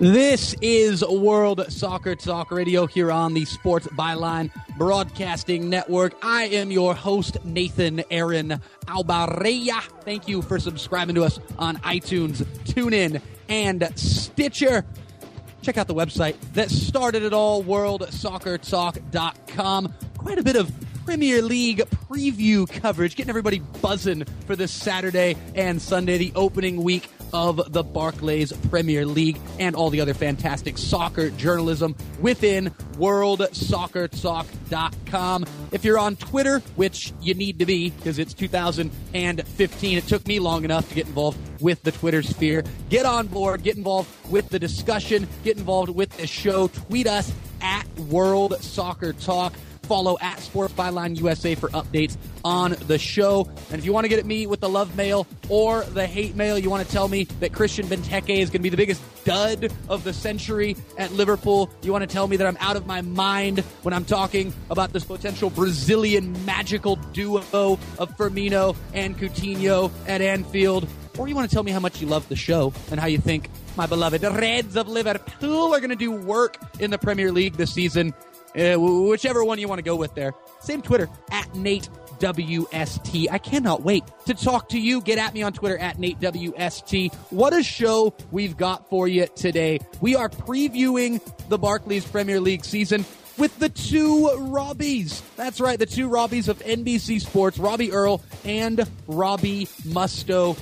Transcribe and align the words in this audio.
This 0.00 0.54
is 0.62 1.04
World 1.06 1.70
Soccer 1.70 2.16
Talk 2.16 2.50
Radio 2.50 2.86
here 2.86 3.12
on 3.12 3.34
the 3.34 3.44
Sports 3.44 3.86
Byline 3.88 4.50
Broadcasting 4.78 5.68
Network. 5.68 6.14
I 6.22 6.44
am 6.44 6.70
your 6.70 6.94
host, 6.94 7.36
Nathan 7.44 8.02
Aaron 8.10 8.62
Albarella. 8.86 9.82
Thank 10.00 10.26
you 10.26 10.40
for 10.40 10.58
subscribing 10.58 11.16
to 11.16 11.24
us 11.24 11.38
on 11.58 11.76
iTunes, 11.80 12.42
TuneIn, 12.64 13.20
and 13.50 13.92
Stitcher. 13.94 14.86
Check 15.60 15.76
out 15.76 15.86
the 15.86 15.94
website 15.94 16.36
that 16.54 16.70
started 16.70 17.22
it 17.22 17.34
all, 17.34 17.62
worldsoccertalk.com. 17.62 19.94
Quite 20.16 20.38
a 20.38 20.42
bit 20.42 20.56
of 20.56 20.72
Premier 21.04 21.42
League 21.42 21.82
preview 22.08 22.66
coverage, 22.66 23.16
getting 23.16 23.28
everybody 23.28 23.58
buzzing 23.58 24.24
for 24.46 24.56
this 24.56 24.72
Saturday 24.72 25.36
and 25.54 25.82
Sunday, 25.82 26.16
the 26.16 26.32
opening 26.34 26.82
week 26.82 27.10
of 27.32 27.72
the 27.72 27.82
Barclays 27.82 28.52
Premier 28.68 29.06
League 29.06 29.40
and 29.58 29.74
all 29.76 29.90
the 29.90 30.00
other 30.00 30.14
fantastic 30.14 30.78
soccer 30.78 31.30
journalism 31.30 31.96
within 32.20 32.70
worldsoccertalk.com. 32.94 35.44
If 35.72 35.84
you're 35.84 35.98
on 35.98 36.14
Twitter, 36.16 36.60
which 36.76 37.12
you 37.20 37.34
need 37.34 37.58
to 37.58 37.66
be 37.66 37.90
because 37.90 38.18
it's 38.18 38.32
2015, 38.34 39.98
it 39.98 40.06
took 40.06 40.26
me 40.26 40.38
long 40.38 40.64
enough 40.64 40.88
to 40.88 40.94
get 40.94 41.06
involved 41.06 41.38
with 41.60 41.82
the 41.82 41.92
Twitter 41.92 42.22
sphere. 42.22 42.64
Get 42.88 43.04
on 43.06 43.26
board, 43.26 43.62
get 43.62 43.76
involved 43.76 44.08
with 44.30 44.48
the 44.48 44.58
discussion, 44.58 45.28
get 45.44 45.58
involved 45.58 45.90
with 45.90 46.16
the 46.16 46.26
show. 46.26 46.68
Tweet 46.68 47.06
us 47.06 47.30
at 47.60 47.86
World 47.98 48.56
Soccer 48.62 49.12
Talk 49.12 49.52
follow 49.90 50.16
at 50.20 50.38
Sports 50.38 50.72
Byline 50.74 51.18
USA 51.18 51.56
for 51.56 51.68
updates 51.70 52.16
on 52.44 52.76
the 52.86 52.96
show. 52.96 53.50
And 53.70 53.80
if 53.80 53.84
you 53.84 53.92
want 53.92 54.04
to 54.04 54.08
get 54.08 54.20
at 54.20 54.24
me 54.24 54.46
with 54.46 54.60
the 54.60 54.68
love 54.68 54.94
mail 54.96 55.26
or 55.48 55.82
the 55.82 56.06
hate 56.06 56.36
mail, 56.36 56.56
you 56.56 56.70
want 56.70 56.86
to 56.86 56.92
tell 56.92 57.08
me 57.08 57.24
that 57.40 57.52
Christian 57.52 57.86
Benteke 57.86 58.38
is 58.38 58.50
going 58.50 58.60
to 58.60 58.62
be 58.62 58.68
the 58.68 58.76
biggest 58.76 59.02
dud 59.24 59.72
of 59.88 60.04
the 60.04 60.12
century 60.12 60.76
at 60.96 61.10
Liverpool. 61.10 61.68
You 61.82 61.90
want 61.90 62.02
to 62.02 62.06
tell 62.06 62.28
me 62.28 62.36
that 62.36 62.46
I'm 62.46 62.56
out 62.60 62.76
of 62.76 62.86
my 62.86 63.00
mind 63.00 63.58
when 63.82 63.92
I'm 63.92 64.04
talking 64.04 64.54
about 64.70 64.92
this 64.92 65.02
potential 65.02 65.50
Brazilian 65.50 66.44
magical 66.44 66.94
duo 66.94 67.40
of 67.98 68.16
Firmino 68.16 68.76
and 68.94 69.18
Coutinho 69.18 69.90
at 70.06 70.20
Anfield. 70.20 70.86
Or 71.18 71.26
you 71.26 71.34
want 71.34 71.50
to 71.50 71.54
tell 71.54 71.64
me 71.64 71.72
how 71.72 71.80
much 71.80 72.00
you 72.00 72.06
love 72.06 72.28
the 72.28 72.36
show 72.36 72.72
and 72.92 73.00
how 73.00 73.08
you 73.08 73.18
think 73.18 73.50
my 73.76 73.86
beloved 73.86 74.22
Reds 74.22 74.76
of 74.76 74.86
Liverpool 74.88 75.74
are 75.74 75.80
going 75.80 75.90
to 75.90 75.96
do 75.96 76.12
work 76.12 76.56
in 76.78 76.92
the 76.92 76.98
Premier 76.98 77.32
League 77.32 77.54
this 77.54 77.74
season. 77.74 78.14
Uh, 78.56 78.76
whichever 78.76 79.44
one 79.44 79.58
you 79.58 79.68
want 79.68 79.78
to 79.78 79.84
go 79.84 79.96
with 79.96 80.14
there. 80.14 80.32
Same 80.60 80.82
Twitter 80.82 81.08
at 81.30 81.54
Nate 81.54 81.88
WST. 82.18 83.26
I 83.30 83.38
cannot 83.38 83.82
wait 83.82 84.04
to 84.26 84.34
talk 84.34 84.68
to 84.70 84.78
you. 84.78 85.00
Get 85.00 85.18
at 85.18 85.34
me 85.34 85.42
on 85.42 85.52
Twitter 85.52 85.78
at 85.78 85.98
Nate 85.98 86.20
WST. 86.20 87.14
What 87.30 87.52
a 87.52 87.62
show 87.62 88.14
we've 88.30 88.56
got 88.56 88.88
for 88.90 89.08
you 89.08 89.26
today. 89.34 89.80
We 90.00 90.16
are 90.16 90.28
previewing 90.28 91.20
the 91.48 91.58
Barclays 91.58 92.04
Premier 92.04 92.40
League 92.40 92.64
season 92.64 93.04
with 93.38 93.58
the 93.58 93.70
two 93.70 94.30
Robbies. 94.34 95.22
That's 95.36 95.60
right, 95.60 95.78
the 95.78 95.86
two 95.86 96.08
Robbies 96.08 96.48
of 96.48 96.58
NBC 96.58 97.20
Sports, 97.22 97.58
Robbie 97.58 97.92
Earle 97.92 98.22
and 98.44 98.86
Robbie 99.06 99.66
Mustoe 99.84 100.58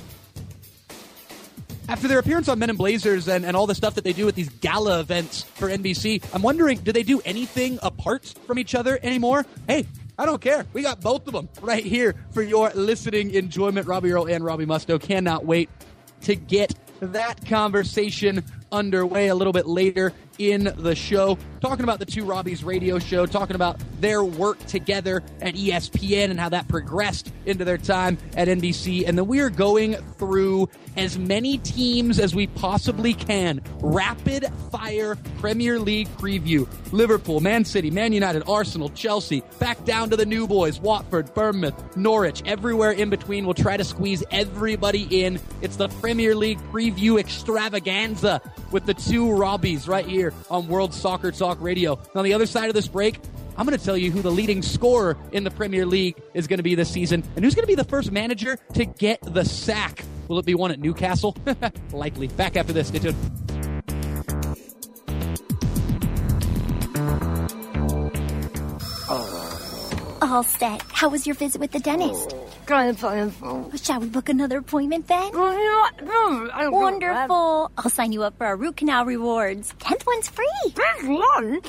after 1.89 2.07
their 2.07 2.19
appearance 2.19 2.47
on 2.47 2.59
Men 2.59 2.69
in 2.69 2.75
Blazers 2.75 3.27
and, 3.27 3.43
and 3.43 3.57
all 3.57 3.65
the 3.65 3.73
stuff 3.73 3.95
that 3.95 4.03
they 4.03 4.13
do 4.13 4.27
at 4.27 4.35
these 4.35 4.47
gala 4.47 4.99
events 4.99 5.41
for 5.41 5.67
NBC, 5.69 6.23
I'm 6.33 6.43
wondering, 6.43 6.77
do 6.77 6.91
they 6.91 7.01
do 7.01 7.19
anything 7.25 7.79
apart 7.81 8.31
from 8.45 8.59
each 8.59 8.75
other 8.75 8.99
anymore? 9.01 9.43
Hey, 9.67 9.87
I 10.17 10.27
don't 10.27 10.39
care. 10.39 10.67
We 10.71 10.83
got 10.83 11.01
both 11.01 11.25
of 11.27 11.33
them 11.33 11.49
right 11.61 11.83
here 11.83 12.13
for 12.31 12.43
your 12.43 12.69
listening 12.75 13.31
enjoyment. 13.33 13.87
Robbie 13.87 14.11
Earle 14.11 14.27
and 14.27 14.43
Robbie 14.45 14.67
Mustoe 14.67 15.01
cannot 15.01 15.45
wait 15.45 15.67
to 16.21 16.35
get 16.35 16.75
that 16.99 17.43
conversation 17.47 18.43
underway 18.71 19.27
a 19.27 19.35
little 19.35 19.53
bit 19.53 19.67
later 19.67 20.13
in 20.39 20.71
the 20.77 20.95
show, 20.95 21.37
talking 21.59 21.83
about 21.83 21.99
the 21.99 22.05
two 22.05 22.23
Robbies 22.23 22.65
radio 22.65 22.97
show, 22.97 23.25
talking 23.25 23.55
about 23.55 23.77
their 23.99 24.23
work 24.23 24.57
together 24.65 25.21
at 25.41 25.53
ESPN 25.53 26.31
and 26.31 26.39
how 26.39 26.49
that 26.49 26.67
progressed 26.69 27.31
into 27.45 27.65
their 27.65 27.77
time 27.77 28.17
at 28.37 28.47
NBC. 28.47 29.05
And 29.05 29.17
then 29.17 29.27
we 29.27 29.41
are 29.41 29.49
going 29.49 29.95
through 30.17 30.69
as 30.95 31.17
many 31.17 31.57
teams 31.59 32.19
as 32.19 32.33
we 32.33 32.47
possibly 32.47 33.13
can. 33.13 33.61
Rapid 33.81 34.45
fire 34.71 35.17
Premier 35.39 35.77
League 35.77 36.07
preview. 36.17 36.67
Liverpool, 36.93 37.41
Man 37.41 37.65
City, 37.65 37.91
Man 37.91 38.13
United, 38.13 38.43
Arsenal, 38.47 38.89
Chelsea, 38.89 39.43
back 39.59 39.83
down 39.83 40.09
to 40.09 40.15
the 40.15 40.25
new 40.25 40.47
boys, 40.47 40.79
Watford, 40.79 41.33
Bournemouth, 41.33 41.97
Norwich, 41.97 42.41
everywhere 42.45 42.91
in 42.91 43.09
between. 43.09 43.45
We'll 43.45 43.53
try 43.53 43.75
to 43.75 43.83
squeeze 43.83 44.23
everybody 44.31 45.23
in. 45.23 45.39
It's 45.61 45.75
the 45.75 45.89
Premier 45.89 46.33
League 46.33 46.59
preview 46.71 47.19
extravaganza 47.19 48.41
with 48.71 48.85
the 48.85 48.93
two 48.93 49.25
Robbies 49.25 49.87
right 49.87 50.05
here 50.05 50.33
on 50.49 50.67
World 50.67 50.93
Soccer 50.93 51.31
Talk 51.31 51.59
Radio. 51.61 51.99
On 52.15 52.23
the 52.23 52.33
other 52.33 52.45
side 52.45 52.69
of 52.69 52.75
this 52.75 52.87
break, 52.87 53.19
I'm 53.57 53.65
going 53.65 53.77
to 53.77 53.83
tell 53.83 53.97
you 53.97 54.11
who 54.11 54.21
the 54.21 54.31
leading 54.31 54.61
scorer 54.61 55.17
in 55.31 55.43
the 55.43 55.51
Premier 55.51 55.85
League 55.85 56.15
is 56.33 56.47
going 56.47 56.59
to 56.59 56.63
be 56.63 56.75
this 56.75 56.89
season 56.89 57.23
and 57.35 57.43
who's 57.43 57.55
going 57.55 57.63
to 57.63 57.67
be 57.67 57.75
the 57.75 57.83
first 57.83 58.11
manager 58.11 58.57
to 58.73 58.85
get 58.85 59.19
the 59.21 59.43
sack. 59.43 60.05
Will 60.29 60.39
it 60.39 60.45
be 60.45 60.55
one 60.55 60.71
at 60.71 60.79
Newcastle? 60.79 61.35
Likely. 61.91 62.27
Back 62.27 62.55
after 62.55 62.71
this. 62.71 62.87
Stay 62.87 62.99
tuned. 62.99 63.48
All 70.29 70.43
set. 70.43 70.83
How 70.91 71.09
was 71.09 71.25
your 71.25 71.35
visit 71.35 71.59
with 71.59 71.71
the 71.71 71.79
dentist? 71.79 72.35
Oh, 72.35 72.47
kind 72.67 72.89
of 72.91 73.01
painful. 73.01 73.71
Shall 73.81 73.99
we 73.99 74.09
book 74.09 74.29
another 74.29 74.59
appointment 74.59 75.07
then? 75.07 75.31
Wonderful. 75.35 76.71
Wonderful. 76.71 77.71
I'll 77.75 77.89
sign 77.89 78.11
you 78.11 78.21
up 78.21 78.37
for 78.37 78.45
our 78.45 78.55
root 78.55 78.77
canal 78.77 79.05
rewards. 79.05 79.73
Tenth 79.79 80.05
one's 80.05 80.29
free. 80.29 80.47
Big 80.65 81.09
one. 81.09 81.61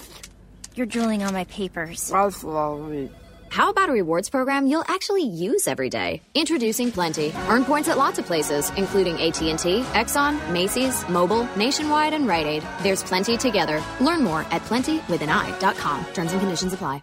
You're 0.74 0.84
drooling 0.86 1.22
on 1.22 1.32
my 1.32 1.44
papers. 1.44 2.10
That's 2.10 2.44
lovely. 2.44 3.10
How 3.48 3.70
about 3.70 3.88
a 3.88 3.92
rewards 3.92 4.28
program 4.28 4.66
you'll 4.66 4.84
actually 4.88 5.24
use 5.24 5.66
every 5.66 5.88
day? 5.88 6.20
Introducing 6.34 6.92
Plenty. 6.92 7.32
Earn 7.48 7.64
points 7.64 7.88
at 7.88 7.96
lots 7.96 8.18
of 8.18 8.26
places, 8.26 8.70
including 8.76 9.14
AT&T, 9.20 9.82
Exxon, 9.94 10.52
Macy's, 10.52 11.02
Mobil, 11.04 11.48
Nationwide, 11.56 12.12
and 12.12 12.28
Rite 12.28 12.46
Aid. 12.46 12.62
There's 12.82 13.02
plenty 13.02 13.38
together. 13.38 13.82
Learn 14.00 14.22
more 14.22 14.40
at 14.50 14.62
plentywithanI.com. 14.64 16.04
Terms 16.12 16.32
and 16.32 16.40
conditions 16.40 16.74
apply. 16.74 17.02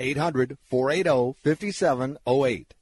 800 0.00 0.56
480 0.68 1.38
5708. 1.44 2.74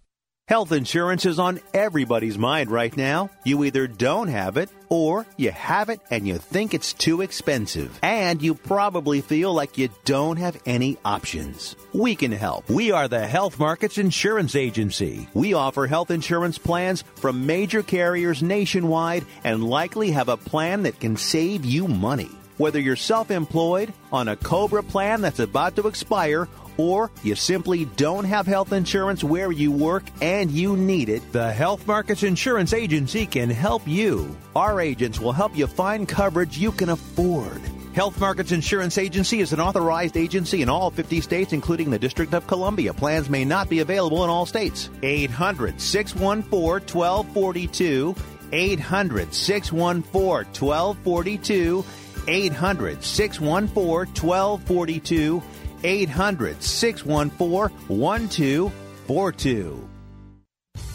Health 0.49 0.73
insurance 0.73 1.27
is 1.27 1.39
on 1.39 1.61
everybody's 1.75 2.39
mind 2.39 2.71
right 2.71 2.97
now. 2.97 3.29
You 3.45 3.65
either 3.65 3.87
don't 3.87 4.29
have 4.29 4.57
it 4.57 4.71
or 4.89 5.27
you 5.37 5.51
have 5.51 5.91
it 5.91 6.01
and 6.11 6.27
you 6.27 6.39
think 6.39 6.73
it's 6.73 6.95
too 6.95 7.21
expensive. 7.21 7.99
And 8.03 8.41
you 8.41 8.55
probably 8.55 9.21
feel 9.21 9.53
like 9.53 9.77
you 9.77 9.91
don't 10.07 10.39
have 10.39 10.59
any 10.65 10.97
options. 11.05 11.77
We 11.93 12.15
can 12.15 12.33
help. 12.33 12.67
We 12.71 12.93
are 12.93 13.09
the 13.09 13.27
Health 13.27 13.59
Markets 13.59 13.99
Insurance 13.99 14.57
Agency. 14.57 15.29
We 15.35 15.53
offer 15.53 15.87
health 15.87 16.11
insurance 16.11 16.57
plans 16.57 17.03
from 17.17 17.45
major 17.45 17.83
carriers 17.83 18.43
nationwide 18.43 19.27
and 19.45 19.63
likely 19.63 20.13
have 20.13 20.31
a 20.31 20.39
plan 20.39 20.85
that 20.85 20.99
can 20.99 21.19
save 21.19 21.67
you 21.67 21.89
money. 21.89 22.31
Whether 22.57 22.81
you're 22.81 22.97
self 22.97 23.31
employed, 23.31 23.93
on 24.11 24.29
a 24.29 24.37
COBRA 24.37 24.83
plan 24.85 25.21
that's 25.21 25.39
about 25.39 25.77
to 25.77 25.87
expire, 25.87 26.49
or 26.79 27.11
you 27.23 27.35
simply 27.35 27.85
don't 27.85 28.25
have 28.25 28.47
health 28.47 28.73
insurance 28.73 29.23
where 29.23 29.53
you 29.53 29.71
work 29.71 30.05
and 30.23 30.51
you 30.51 30.77
need 30.77 31.11
it, 31.11 31.33
the 31.33 31.53
Health 31.53 31.87
Markets 31.87 32.23
Insurance 32.23 32.73
Agency 32.73 33.27
can 33.27 33.51
help 33.51 33.87
you. 33.87 34.35
Our 34.57 34.81
agents 34.81 35.21
will 35.21 35.33
help 35.33 35.57
you 35.57 35.67
find 35.67 36.09
coverage 36.09 36.57
you 36.57 36.73
can 36.73 36.89
afford. 36.89 37.61
Health 37.95 38.21
Markets 38.21 38.53
Insurance 38.53 38.97
Agency 38.97 39.41
is 39.41 39.53
an 39.53 39.61
authorized 39.61 40.17
agency 40.17 40.63
in 40.63 40.69
all 40.69 40.91
50 40.91 41.21
states, 41.21 41.53
including 41.53 41.91
the 41.91 41.99
District 41.99 42.33
of 42.33 42.47
Columbia. 42.47 42.95
Plans 42.95 43.29
may 43.29 43.45
not 43.45 43.69
be 43.69 43.81
available 43.81 44.23
in 44.23 44.31
all 44.31 44.47
states. 44.47 44.89
800 45.03 45.81
614 45.81 46.95
1242. 46.95 48.15
800 48.53 49.35
614 49.35 50.45
1242. 50.61 51.85
800 52.29 53.03
614 53.03 54.29
1242. 54.29 55.43
800 55.83 56.63
614 56.63 57.73
1242. 57.89 59.88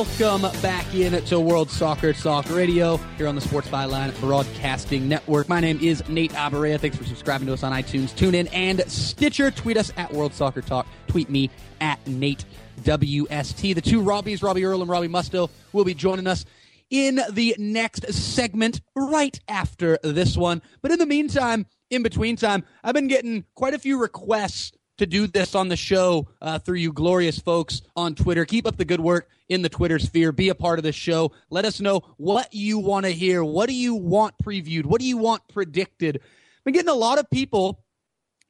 Welcome 0.00 0.50
back 0.62 0.94
in 0.94 1.22
to 1.26 1.38
World 1.38 1.70
Soccer 1.70 2.14
Talk 2.14 2.48
Radio 2.48 2.96
here 3.18 3.28
on 3.28 3.34
the 3.34 3.40
Sports 3.42 3.68
Byline 3.68 4.18
Broadcasting 4.18 5.06
Network. 5.10 5.46
My 5.46 5.60
name 5.60 5.78
is 5.82 6.02
Nate 6.08 6.32
Abaurrea. 6.32 6.80
Thanks 6.80 6.96
for 6.96 7.04
subscribing 7.04 7.46
to 7.48 7.52
us 7.52 7.62
on 7.62 7.72
iTunes, 7.72 8.14
TuneIn, 8.14 8.48
and 8.50 8.80
Stitcher. 8.90 9.50
Tweet 9.50 9.76
us 9.76 9.92
at 9.98 10.10
World 10.10 10.32
Soccer 10.32 10.62
Talk. 10.62 10.86
Tweet 11.06 11.28
me 11.28 11.50
at 11.82 12.04
Nate 12.06 12.46
WST. 12.80 13.74
The 13.74 13.82
two 13.82 14.00
Robbies, 14.00 14.42
Robbie 14.42 14.64
Earle 14.64 14.80
and 14.80 14.90
Robbie 14.90 15.08
Mustoe, 15.08 15.50
will 15.74 15.84
be 15.84 15.92
joining 15.92 16.26
us 16.26 16.46
in 16.88 17.20
the 17.30 17.54
next 17.58 18.10
segment 18.10 18.80
right 18.96 19.38
after 19.48 19.98
this 20.02 20.34
one. 20.34 20.62
But 20.80 20.92
in 20.92 20.98
the 20.98 21.04
meantime, 21.04 21.66
in 21.90 22.02
between 22.02 22.36
time, 22.36 22.64
I've 22.82 22.94
been 22.94 23.08
getting 23.08 23.44
quite 23.54 23.74
a 23.74 23.78
few 23.78 24.00
requests 24.00 24.72
to 24.96 25.04
do 25.04 25.26
this 25.26 25.54
on 25.54 25.68
the 25.68 25.76
show 25.76 26.26
uh, 26.40 26.58
through 26.58 26.76
you 26.76 26.90
glorious 26.90 27.38
folks 27.38 27.82
on 27.96 28.14
Twitter. 28.14 28.46
Keep 28.46 28.66
up 28.66 28.78
the 28.78 28.86
good 28.86 29.00
work 29.00 29.28
in 29.50 29.60
the 29.60 29.68
Twitter 29.68 29.98
sphere. 29.98 30.32
Be 30.32 30.48
a 30.48 30.54
part 30.54 30.78
of 30.78 30.84
the 30.84 30.92
show. 30.92 31.32
Let 31.50 31.66
us 31.66 31.80
know 31.80 32.02
what 32.16 32.54
you 32.54 32.78
want 32.78 33.04
to 33.04 33.10
hear. 33.10 33.44
What 33.44 33.68
do 33.68 33.74
you 33.74 33.94
want 33.96 34.34
previewed? 34.42 34.86
What 34.86 35.00
do 35.00 35.06
you 35.06 35.18
want 35.18 35.42
predicted? 35.48 36.16
I've 36.16 36.64
been 36.64 36.72
getting 36.72 36.88
a 36.88 36.94
lot 36.94 37.18
of 37.18 37.28
people 37.28 37.84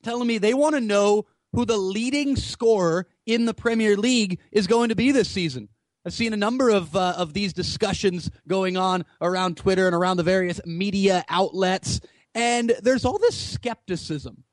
telling 0.04 0.28
me 0.28 0.38
they 0.38 0.54
want 0.54 0.76
to 0.76 0.80
know 0.80 1.24
who 1.52 1.64
the 1.64 1.76
leading 1.76 2.36
scorer 2.36 3.08
in 3.26 3.46
the 3.46 3.54
Premier 3.54 3.96
League 3.96 4.38
is 4.52 4.68
going 4.68 4.90
to 4.90 4.94
be 4.94 5.10
this 5.10 5.28
season. 5.28 5.68
I've 6.06 6.12
seen 6.12 6.32
a 6.32 6.36
number 6.36 6.70
of 6.70 6.94
uh, 6.94 7.14
of 7.16 7.34
these 7.34 7.52
discussions 7.52 8.30
going 8.46 8.76
on 8.76 9.04
around 9.20 9.56
Twitter 9.56 9.86
and 9.86 9.94
around 9.94 10.16
the 10.16 10.22
various 10.22 10.60
media 10.64 11.24
outlets, 11.28 12.00
and 12.34 12.72
there's 12.82 13.04
all 13.04 13.18
this 13.18 13.36
skepticism 13.36 14.44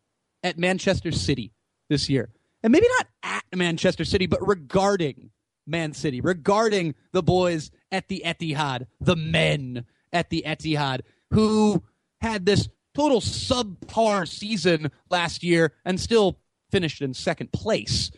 at 0.44 0.58
Manchester 0.58 1.12
City 1.12 1.54
this 1.90 2.10
year. 2.10 2.30
And 2.64 2.72
maybe 2.72 2.88
not 2.98 3.08
at 3.24 3.44
Manchester 3.56 4.04
City, 4.04 4.26
but 4.26 4.46
regarding 4.46 5.30
Man 5.68 5.94
City, 5.94 6.22
regarding 6.22 6.96
the 7.12 7.24
boys 7.24 7.72
at 7.92 8.08
the 8.08 8.24
Etihad, 8.26 8.88
the 9.00 9.16
men 9.16 9.86
at 10.14 10.30
the 10.30 10.44
Etihad, 10.46 11.02
who 11.32 11.84
had 12.22 12.46
this 12.46 12.70
total 12.96 13.22
subpar 13.22 14.28
season 14.28 14.92
last 15.10 15.44
year 15.44 15.74
and 15.86 16.00
still 16.00 16.40
finished 16.72 17.02
in 17.02 17.14
second 17.14 17.52
place. 17.52 18.12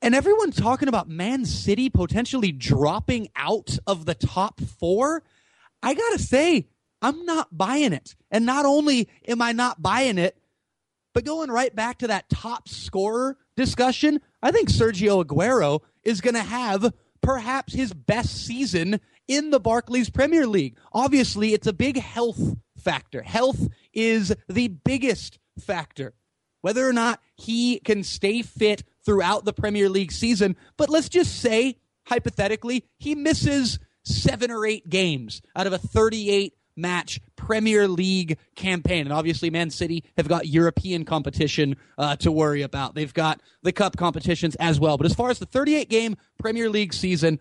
And 0.00 0.14
everyone 0.14 0.50
talking 0.50 0.88
about 0.88 1.08
Man 1.08 1.44
City 1.44 1.88
potentially 1.88 2.52
dropping 2.52 3.28
out 3.36 3.78
of 3.86 4.04
the 4.04 4.14
top 4.14 4.60
four. 4.60 5.22
I 5.82 5.94
got 5.94 6.12
to 6.12 6.18
say, 6.18 6.68
I'm 7.00 7.24
not 7.24 7.56
buying 7.56 7.92
it. 7.92 8.14
And 8.30 8.46
not 8.46 8.64
only 8.64 9.08
am 9.26 9.42
I 9.42 9.52
not 9.52 9.82
buying 9.82 10.18
it, 10.18 10.36
but 11.12 11.24
going 11.24 11.50
right 11.50 11.74
back 11.74 11.98
to 11.98 12.08
that 12.08 12.28
top 12.28 12.68
scorer 12.68 13.36
discussion, 13.56 14.20
I 14.42 14.50
think 14.50 14.70
Sergio 14.70 15.24
Aguero 15.24 15.80
is 16.02 16.20
going 16.20 16.34
to 16.34 16.42
have 16.42 16.92
perhaps 17.20 17.72
his 17.72 17.92
best 17.92 18.46
season 18.46 19.00
in 19.28 19.50
the 19.50 19.60
Barclays 19.60 20.10
Premier 20.10 20.46
League. 20.46 20.76
Obviously, 20.92 21.54
it's 21.54 21.66
a 21.66 21.72
big 21.72 21.98
health 21.98 22.56
factor. 22.78 23.22
Health 23.22 23.68
is 23.92 24.34
the 24.48 24.68
biggest 24.68 25.38
factor. 25.60 26.14
Whether 26.60 26.88
or 26.88 26.92
not 26.92 27.20
he 27.36 27.80
can 27.80 28.04
stay 28.04 28.42
fit 28.42 28.84
throughout 29.04 29.44
the 29.44 29.52
Premier 29.52 29.88
League 29.88 30.12
season, 30.12 30.56
but 30.76 30.88
let's 30.88 31.08
just 31.08 31.40
say, 31.40 31.76
hypothetically, 32.06 32.84
he 32.98 33.14
misses 33.14 33.78
seven 34.04 34.50
or 34.50 34.66
eight 34.66 34.88
games 34.88 35.42
out 35.56 35.66
of 35.66 35.72
a 35.72 35.78
38 35.78 36.54
match 36.76 37.20
Premier 37.36 37.88
League 37.88 38.38
campaign. 38.56 39.06
And 39.06 39.12
obviously, 39.12 39.50
Man 39.50 39.70
City 39.70 40.04
have 40.16 40.28
got 40.28 40.46
European 40.46 41.04
competition 41.04 41.76
uh, 41.98 42.16
to 42.16 42.32
worry 42.32 42.62
about. 42.62 42.94
They've 42.94 43.12
got 43.12 43.40
the 43.62 43.72
cup 43.72 43.96
competitions 43.96 44.54
as 44.56 44.80
well. 44.80 44.96
But 44.96 45.06
as 45.06 45.14
far 45.14 45.30
as 45.30 45.38
the 45.38 45.46
38 45.46 45.88
game 45.88 46.16
Premier 46.38 46.68
League 46.70 46.94
season, 46.94 47.40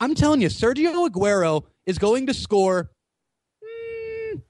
I'm 0.00 0.14
telling 0.14 0.40
you, 0.40 0.48
Sergio 0.48 1.08
Aguero 1.08 1.64
is 1.86 1.98
going 1.98 2.26
to 2.26 2.34
score, 2.34 2.90
mm, 3.62 4.42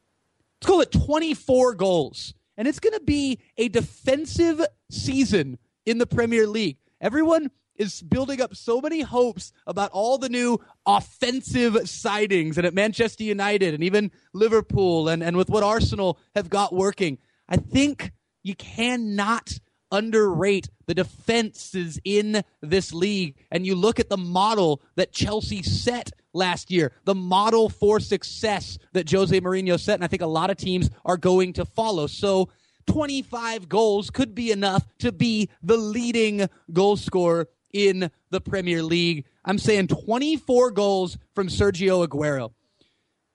let's 0.61 0.67
call 0.67 0.81
it 0.81 0.91
24 0.91 1.75
goals. 1.75 2.35
And 2.57 2.67
it's 2.67 2.81
going 2.81 2.95
to 2.95 3.05
be 3.05 3.39
a 3.59 3.69
defensive 3.69 4.65
season 4.91 5.59
in 5.85 5.99
the 5.99 6.07
Premier 6.07 6.47
League. 6.47 6.79
Everyone 7.01 7.51
is 7.79 8.03
building 8.03 8.41
up 8.41 8.55
so 8.55 8.81
many 8.81 9.01
hopes 9.01 9.53
about 9.67 9.91
all 9.93 10.19
the 10.19 10.29
new 10.29 10.61
offensive 10.85 11.89
sightings 11.89 12.57
and 12.57 12.67
at 12.67 12.75
Manchester 12.75 13.25
United 13.25 13.75
and 13.75 13.83
even 13.83 14.11
Liverpool 14.33 15.09
and, 15.09 15.23
and 15.23 15.37
with 15.37 15.51
what 15.51 15.63
Arsenal 15.63 16.19
have 16.35 16.49
got 16.49 16.75
working. 16.75 17.19
I 17.49 17.57
think 17.57 18.13
you 18.43 18.55
cannot 18.55 19.59
underrate 19.91 20.69
the 20.87 20.95
defenses 20.95 21.99
in 22.05 22.43
this 22.61 22.93
league. 22.93 23.37
And 23.51 23.67
you 23.67 23.75
look 23.75 24.01
at 24.01 24.09
the 24.09 24.17
model 24.17 24.83
that 24.97 25.13
Chelsea 25.13 25.63
set 25.63 26.11
last 26.33 26.71
year, 26.71 26.93
the 27.05 27.15
model 27.15 27.69
for 27.69 28.01
success 28.01 28.79
that 28.93 29.11
Jose 29.11 29.41
Mourinho 29.41 29.79
set, 29.79 29.95
and 29.95 30.05
I 30.05 30.09
think 30.09 30.23
a 30.23 30.27
lot 30.27 30.51
of 30.51 30.57
teams 30.57 30.91
are 31.05 31.17
going 31.17 31.55
to 31.55 31.65
follow. 31.65 32.07
So 32.07 32.51
25 32.87 33.69
goals 33.69 34.11
could 34.11 34.35
be 34.35 34.53
enough 34.53 34.87
to 34.99 35.13
be 35.13 35.49
the 35.63 35.77
leading 35.77 36.49
goal 36.73 36.97
scorer 36.97 37.49
in 37.77 38.11
the 38.31 38.41
Premier 38.41 38.83
League. 38.83 39.27
I'm 39.45 39.59
saying 39.59 39.89
24 39.89 40.71
goals 40.71 41.19
from 41.35 41.49
Sergio 41.49 42.07
Aguero. 42.07 42.53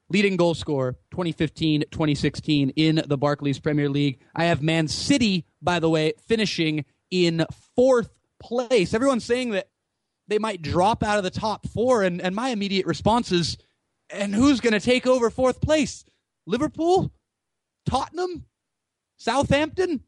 Leading 0.09 0.35
goal 0.35 0.55
scorer 0.55 0.97
2015 1.11 1.85
2016 1.89 2.71
in 2.71 3.01
the 3.07 3.17
Barclays 3.17 3.59
Premier 3.59 3.87
League. 3.87 4.19
I 4.35 4.45
have 4.45 4.61
Man 4.61 4.87
City, 4.89 5.45
by 5.61 5.79
the 5.79 5.89
way, 5.89 6.13
finishing 6.27 6.83
in 7.09 7.45
fourth 7.75 8.09
place. 8.41 8.93
Everyone's 8.93 9.23
saying 9.23 9.51
that 9.51 9.69
they 10.27 10.39
might 10.39 10.61
drop 10.61 11.03
out 11.03 11.17
of 11.17 11.23
the 11.23 11.29
top 11.29 11.67
four, 11.67 12.03
and, 12.03 12.19
and 12.21 12.35
my 12.35 12.49
immediate 12.49 12.85
response 12.85 13.31
is 13.31 13.57
and 14.09 14.35
who's 14.35 14.59
going 14.59 14.73
to 14.73 14.79
take 14.79 15.07
over 15.07 15.29
fourth 15.29 15.61
place? 15.61 16.05
Liverpool? 16.45 17.11
Tottenham? 17.85 18.45
Southampton? 19.17 20.01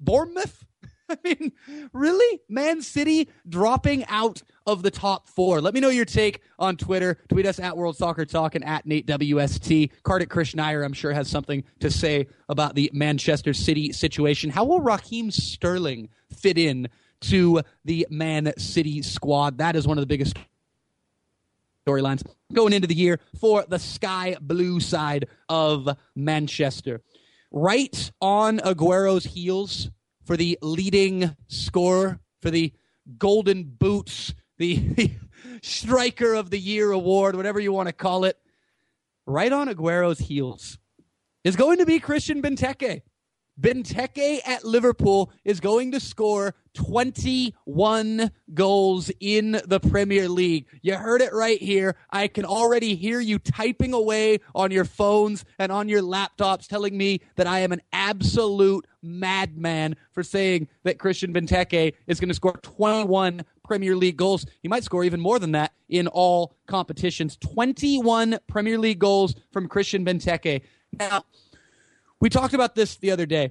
Bournemouth? 0.00 0.64
I 1.10 1.16
mean, 1.24 1.52
really? 1.92 2.40
Man 2.48 2.82
City 2.82 3.28
dropping 3.48 4.04
out 4.06 4.42
of 4.66 4.82
the 4.82 4.90
top 4.90 5.28
four. 5.28 5.60
Let 5.60 5.72
me 5.74 5.80
know 5.80 5.88
your 5.88 6.04
take 6.04 6.42
on 6.58 6.76
Twitter. 6.76 7.18
Tweet 7.28 7.46
us 7.46 7.58
at 7.58 7.76
World 7.76 7.96
Soccer 7.96 8.26
Talk 8.26 8.54
and 8.54 8.64
at 8.64 8.86
Nate 8.86 9.06
WST. 9.06 9.90
Kartik 10.02 10.28
Krishnaiyer, 10.28 10.84
I'm 10.84 10.92
sure, 10.92 11.12
has 11.12 11.28
something 11.28 11.64
to 11.80 11.90
say 11.90 12.26
about 12.48 12.74
the 12.74 12.90
Manchester 12.92 13.54
City 13.54 13.92
situation. 13.92 14.50
How 14.50 14.64
will 14.64 14.80
Raheem 14.80 15.30
Sterling 15.30 16.10
fit 16.30 16.58
in 16.58 16.88
to 17.22 17.62
the 17.84 18.06
Man 18.10 18.52
City 18.58 19.02
squad? 19.02 19.58
That 19.58 19.74
is 19.76 19.86
one 19.86 19.96
of 19.96 20.02
the 20.02 20.06
biggest 20.06 20.36
storylines 21.86 22.22
going 22.52 22.74
into 22.74 22.86
the 22.86 22.94
year 22.94 23.20
for 23.40 23.64
the 23.66 23.78
sky 23.78 24.36
blue 24.40 24.80
side 24.80 25.28
of 25.48 25.88
Manchester. 26.14 27.00
Right 27.50 28.10
on 28.20 28.60
Aguero's 28.60 29.24
heels 29.24 29.88
for 30.28 30.36
the 30.36 30.58
leading 30.60 31.34
scorer, 31.46 32.20
for 32.42 32.50
the 32.50 32.70
Golden 33.16 33.64
Boots, 33.64 34.34
the, 34.58 34.76
the 34.76 35.10
Striker 35.62 36.34
of 36.34 36.50
the 36.50 36.58
Year 36.58 36.90
award, 36.90 37.34
whatever 37.34 37.58
you 37.58 37.72
want 37.72 37.88
to 37.88 37.94
call 37.94 38.26
it. 38.26 38.36
Right 39.24 39.50
on 39.50 39.70
Aguero's 39.70 40.18
heels 40.18 40.78
is 41.44 41.56
going 41.56 41.78
to 41.78 41.86
be 41.86 41.98
Christian 41.98 42.42
Benteke. 42.42 43.00
Benteke 43.58 44.46
at 44.46 44.64
Liverpool 44.64 45.32
is 45.46 45.60
going 45.60 45.92
to 45.92 46.00
score 46.00 46.54
21 46.78 48.30
goals 48.54 49.10
in 49.18 49.60
the 49.66 49.80
Premier 49.80 50.28
League. 50.28 50.66
You 50.80 50.94
heard 50.94 51.20
it 51.20 51.32
right 51.32 51.60
here. 51.60 51.96
I 52.10 52.28
can 52.28 52.44
already 52.44 52.94
hear 52.94 53.18
you 53.18 53.40
typing 53.40 53.92
away 53.92 54.38
on 54.54 54.70
your 54.70 54.84
phones 54.84 55.44
and 55.58 55.72
on 55.72 55.88
your 55.88 56.02
laptops 56.02 56.68
telling 56.68 56.96
me 56.96 57.20
that 57.34 57.48
I 57.48 57.60
am 57.60 57.72
an 57.72 57.82
absolute 57.92 58.86
madman 59.02 59.96
for 60.12 60.22
saying 60.22 60.68
that 60.84 61.00
Christian 61.00 61.34
Benteke 61.34 61.94
is 62.06 62.20
going 62.20 62.28
to 62.28 62.34
score 62.34 62.52
21 62.62 63.44
Premier 63.64 63.96
League 63.96 64.16
goals. 64.16 64.46
He 64.62 64.68
might 64.68 64.84
score 64.84 65.02
even 65.02 65.20
more 65.20 65.40
than 65.40 65.50
that 65.52 65.72
in 65.88 66.06
all 66.06 66.54
competitions. 66.68 67.36
21 67.38 68.38
Premier 68.46 68.78
League 68.78 69.00
goals 69.00 69.34
from 69.50 69.66
Christian 69.66 70.04
Benteke. 70.04 70.62
Now, 70.92 71.24
we 72.20 72.30
talked 72.30 72.54
about 72.54 72.76
this 72.76 72.96
the 72.98 73.10
other 73.10 73.26
day. 73.26 73.50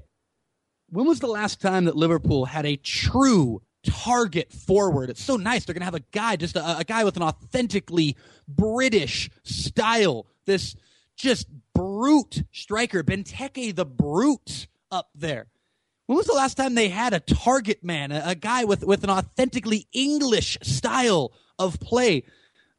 When 0.90 1.06
was 1.06 1.20
the 1.20 1.28
last 1.28 1.60
time 1.60 1.86
that 1.86 1.96
Liverpool 1.98 2.46
had 2.46 2.66
a 2.66 2.78
true 2.78 3.62
target 3.84 4.54
forward? 4.54 5.10
It's 5.10 5.24
so 5.24 5.36
nice. 5.36 5.66
They're 5.66 5.74
going 5.74 5.82
to 5.82 5.86
have 5.86 5.96
a 5.96 6.04
guy, 6.12 6.36
just 6.38 6.56
a, 6.56 6.80
a 6.80 6.84
guy 6.84 7.04
with 7.04 7.18
an 7.18 7.24
authentically 7.24 8.16
British 8.48 9.30
style. 9.44 10.28
This 10.46 10.76
just 11.18 11.48
brute 11.74 12.44
striker, 12.52 13.04
Benteke 13.04 13.76
the 13.76 13.86
brute 13.86 14.68
up 14.92 15.10
there. 15.14 15.48
When 16.06 16.18
was 16.18 16.28
the 16.28 16.34
last 16.34 16.56
time 16.56 16.76
they 16.76 16.88
had 16.88 17.14
a 17.14 17.20
target 17.20 17.84
man, 17.84 18.14
a, 18.14 18.24
a 18.28 18.36
guy 18.36 18.64
with, 18.64 18.86
with 18.86 19.04
an 19.04 19.10
authentically 19.10 19.88
English 19.92 20.58
style 20.62 21.34
of 21.60 21.80
play? 21.82 22.24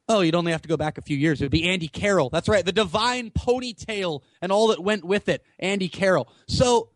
Oh, 0.09 0.23
you'd 0.23 0.35
only 0.35 0.53
have 0.53 0.63
to 0.63 0.69
go 0.69 0.79
back 0.79 0.97
a 0.97 1.03
few 1.03 1.19
years. 1.19 1.43
It 1.43 1.45
would 1.45 1.53
be 1.53 1.69
Andy 1.69 1.89
Carroll. 1.89 2.31
That's 2.31 2.49
right. 2.49 2.65
The 2.65 2.73
divine 2.73 3.31
ponytail 3.31 4.23
and 4.41 4.51
all 4.51 4.69
that 4.69 4.83
went 4.83 5.05
with 5.05 5.29
it. 5.29 5.45
Andy 5.59 5.91
Carroll. 5.91 6.33
So 6.47 6.89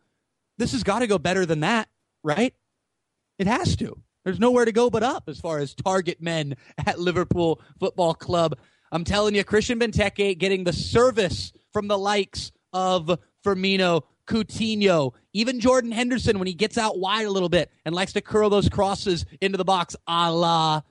this 0.63 0.71
has 0.71 0.83
got 0.83 0.99
to 0.99 1.07
go 1.07 1.17
better 1.19 1.45
than 1.45 1.59
that, 1.59 1.89
right? 2.23 2.53
It 3.37 3.47
has 3.47 3.75
to. 3.77 3.99
There's 4.23 4.39
nowhere 4.39 4.63
to 4.63 4.71
go 4.71 4.89
but 4.89 5.03
up 5.03 5.25
as 5.27 5.37
far 5.37 5.59
as 5.59 5.75
target 5.75 6.21
men 6.21 6.55
at 6.85 6.99
Liverpool 6.99 7.59
Football 7.81 8.13
Club. 8.13 8.57
I'm 8.89 9.03
telling 9.03 9.35
you, 9.35 9.43
Christian 9.43 9.77
Benteke 9.77 10.37
getting 10.37 10.63
the 10.63 10.71
service 10.71 11.51
from 11.73 11.89
the 11.89 11.97
likes 11.97 12.53
of 12.71 13.19
Firmino, 13.45 14.03
Coutinho, 14.25 15.13
even 15.33 15.59
Jordan 15.59 15.91
Henderson 15.91 16.39
when 16.39 16.47
he 16.47 16.53
gets 16.53 16.77
out 16.77 16.97
wide 16.97 17.25
a 17.25 17.31
little 17.31 17.49
bit 17.49 17.69
and 17.83 17.93
likes 17.93 18.13
to 18.13 18.21
curl 18.21 18.49
those 18.49 18.69
crosses 18.69 19.25
into 19.41 19.57
the 19.57 19.65
box, 19.65 19.97
a 20.07 20.31
la 20.31 20.81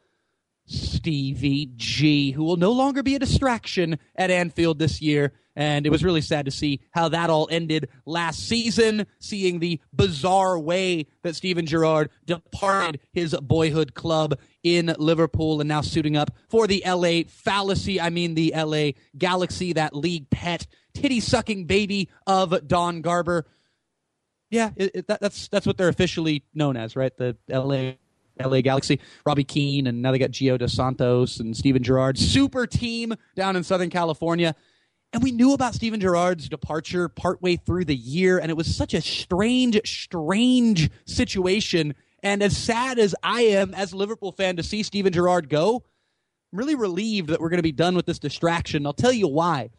Stevie 0.67 1.71
G, 1.77 2.33
who 2.33 2.45
will 2.45 2.59
no 2.59 2.73
longer 2.73 3.03
be 3.03 3.15
a 3.15 3.19
distraction 3.19 3.99
at 4.17 4.31
Anfield 4.31 4.79
this 4.79 5.01
year. 5.01 5.33
And 5.55 5.87
it 5.87 5.91
was 5.91 6.03
really 6.03 6.23
sad 6.23 6.47
to 6.47 6.51
see 6.51 6.81
how 6.93 7.09
that 7.11 7.29
all 7.29 7.49
ended 7.51 7.89
last 8.07 8.49
season, 8.49 9.07
seeing 9.19 9.59
the 9.59 9.81
bizarre 9.93 10.59
way 10.59 11.07
that 11.23 11.37
Steven 11.37 11.67
Gerrard 11.67 12.11
departed 12.25 13.01
his 13.13 13.35
boyhood 13.35 13.95
club 13.95 14.39
in 14.63 14.95
Liverpool 14.99 15.61
and 15.61 15.69
now 15.69 15.83
suiting 15.83 16.17
up 16.17 16.31
for 16.49 16.67
the 16.67 16.83
LA 16.87 17.23
fallacy. 17.29 18.01
I 18.01 18.11
mean, 18.11 18.35
the 18.35 18.53
LA 18.57 18.93
Galaxy, 19.19 19.75
that 19.75 19.95
league 19.95 20.31
pet, 20.31 20.67
titty 20.95 21.21
sucking 21.21 21.67
baby 21.67 22.09
of 22.27 22.67
Don 22.67 23.03
Garber. 23.03 23.47
Yeah, 24.51 24.71
it, 24.77 24.91
it, 24.95 25.07
that, 25.09 25.21
that's 25.21 25.49
that's 25.49 25.67
what 25.67 25.79
they're 25.79 25.89
officially 25.89 26.45
known 26.55 26.77
as, 26.77 26.95
right? 26.95 27.17
The 27.17 27.37
LA 27.49 27.95
LA 28.41 28.61
Galaxy, 28.61 29.01
Robbie 29.27 29.45
Keane, 29.45 29.87
and 29.87 30.03
now 30.03 30.13
they 30.13 30.19
got 30.19 30.31
Gio 30.31 30.59
Dos 30.59 30.73
Santos 30.73 31.41
and 31.41 31.57
Steven 31.57 31.83
Gerrard. 31.83 32.19
Super 32.19 32.67
team 32.67 33.15
down 33.37 33.57
in 33.57 33.65
Southern 33.65 33.91
California. 33.91 34.55
And 35.13 35.23
we 35.23 35.31
knew 35.31 35.53
about 35.53 35.75
Steven 35.75 36.01
Gerrard's 36.01 36.49
departure 36.49 37.09
partway 37.09 37.57
through 37.57 37.85
the 37.85 37.97
year, 37.97 38.39
and 38.39 38.51
it 38.51 38.57
was 38.57 38.75
such 38.75 38.95
a 38.95 39.03
strange, 39.03 39.79
strange 39.85 40.91
situation. 41.05 41.95
And 42.23 42.43
as 42.43 42.57
sad 42.57 42.99
as 42.99 43.15
I 43.23 43.43
am 43.43 43.75
as 43.75 43.93
a 43.93 43.97
Liverpool 43.97 44.33
fan 44.33 44.57
to 44.57 44.63
see 44.63 44.83
Steven 44.83 45.13
Gerrard 45.13 45.49
go, 45.51 45.85
I'm 46.53 46.59
really 46.59 46.75
relieved 46.75 47.29
that 47.29 47.41
we're 47.41 47.51
going 47.51 47.59
to 47.59 47.63
be 47.63 47.73
done 47.73 47.95
with 47.95 48.07
this 48.07 48.19
distraction. 48.19 48.87
I'll 48.87 48.93
tell 48.95 49.13
you 49.13 49.29
why. 49.29 49.71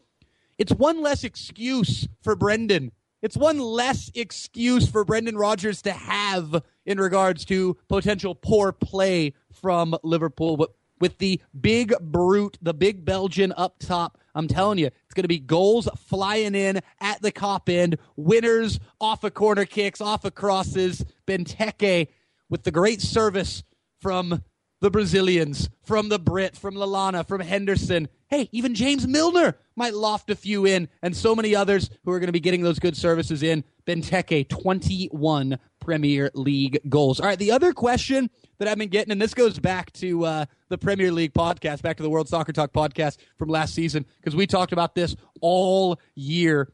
It's 0.60 0.72
one 0.72 1.02
less 1.02 1.24
excuse 1.24 2.08
for 2.22 2.36
Brendan 2.36 2.92
it's 3.24 3.38
one 3.38 3.58
less 3.58 4.12
excuse 4.16 4.90
for 4.90 5.06
Brendan 5.06 5.38
Rodgers 5.38 5.82
to 5.84 5.94
have 5.94 6.62
in 6.86 7.00
regards 7.00 7.46
to 7.46 7.78
potential 7.88 8.36
poor 8.36 8.74
play 8.74 9.34
from 9.62 9.96
Liverpool. 10.04 10.58
But 10.58 10.72
with 11.00 11.20
the 11.20 11.40
big 11.60 11.94
brute, 12.02 12.58
the 12.62 12.74
big 12.74 13.06
Belgian 13.06 13.54
up 13.56 13.80
top, 13.80 14.18
I'm 14.36 14.50
telling 14.50 14.78
you, 14.78 14.90
it's 15.14 15.16
going 15.16 15.26
to 15.26 15.28
be 15.28 15.38
goals 15.38 15.88
flying 16.08 16.56
in 16.56 16.82
at 17.00 17.22
the 17.22 17.32
Kop 17.32 17.70
end, 17.70 18.00
winners 18.16 18.80
off 19.00 19.24
of 19.24 19.36
corner 19.36 19.64
kicks, 19.64 20.02
off 20.02 20.26
of 20.26 20.34
crosses. 20.34 21.06
Benteke 21.28 22.08
with 22.50 22.64
the 22.64 22.72
great 22.72 23.00
service 23.00 23.64
from 24.02 24.44
the 24.84 24.92
Brazilians, 24.92 25.70
from 25.84 26.10
the 26.10 26.20
Brit, 26.20 26.58
from 26.58 26.76
Lallana, 26.76 27.26
from 27.26 27.40
Henderson. 27.40 28.10
Hey, 28.28 28.50
even 28.52 28.76
James 28.76 29.08
Milner 29.08 29.56
might 29.78 29.94
loft 29.94 30.30
a 30.30 30.36
few 30.36 30.66
in, 30.66 30.90
and 31.02 31.16
so 31.16 31.34
many 31.34 31.56
others 31.56 31.90
who 32.04 32.12
are 32.12 32.20
going 32.20 32.28
to 32.28 32.34
be 32.34 32.42
getting 32.42 32.64
those 32.64 32.80
good 32.80 32.98
services 32.98 33.44
in. 33.44 33.64
Benteke, 33.88 34.50
21 34.50 35.58
Premier 35.80 36.30
League 36.34 36.82
goals. 36.90 37.22
All 37.22 37.28
right, 37.28 37.40
the 37.40 37.54
other 37.54 37.72
question 37.72 38.30
that 38.58 38.68
I've 38.68 38.78
been 38.78 38.90
getting, 38.90 39.14
and 39.14 39.22
this 39.22 39.34
goes 39.34 39.58
back 39.58 39.94
to 39.94 40.26
uh, 40.26 40.46
the 40.68 40.78
Premier 40.78 41.14
League 41.14 41.34
podcast, 41.34 41.82
back 41.82 41.96
to 41.96 42.04
the 42.04 42.10
World 42.10 42.28
Soccer 42.28 42.52
Talk 42.52 42.74
podcast 42.74 43.20
from 43.40 43.48
last 43.48 43.74
season, 43.74 44.06
because 44.20 44.36
we 44.36 44.46
talked 44.46 44.74
about 44.74 44.96
this 44.96 45.16
all 45.40 45.98
year, 46.14 46.74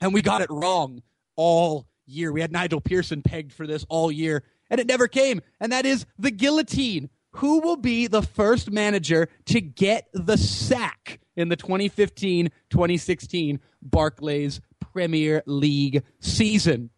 and 0.00 0.14
we 0.14 0.22
got 0.22 0.40
it 0.40 0.50
wrong 0.50 1.02
all 1.34 1.88
year. 2.06 2.30
We 2.30 2.42
had 2.42 2.52
Nigel 2.52 2.80
Pearson 2.80 3.22
pegged 3.22 3.52
for 3.52 3.66
this 3.66 3.84
all 3.88 4.12
year, 4.12 4.44
and 4.70 4.78
it 4.78 4.86
never 4.86 5.08
came, 5.08 5.40
and 5.58 5.72
that 5.72 5.84
is 5.84 6.06
the 6.16 6.30
guillotine 6.30 7.10
who 7.36 7.60
will 7.60 7.76
be 7.76 8.06
the 8.06 8.22
first 8.22 8.70
manager 8.70 9.28
to 9.46 9.60
get 9.60 10.08
the 10.12 10.36
sack 10.36 11.20
in 11.36 11.48
the 11.48 11.56
2015 11.56 12.50
2016 12.70 13.60
Barclays 13.82 14.60
Premier 14.80 15.42
League 15.46 16.04
season? 16.20 16.90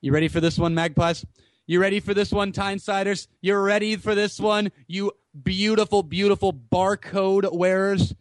You 0.00 0.12
ready 0.12 0.28
for 0.28 0.40
this 0.40 0.58
one, 0.58 0.74
Magpies? 0.74 1.24
You 1.66 1.80
ready 1.80 2.00
for 2.00 2.14
this 2.14 2.32
one, 2.32 2.52
Tynesiders? 2.52 3.26
You're 3.40 3.62
ready 3.62 3.96
for 3.96 4.14
this 4.14 4.38
one, 4.38 4.70
you 4.86 5.12
beautiful, 5.42 6.02
beautiful 6.02 6.52
barcode 6.52 7.52
wearers? 7.52 8.14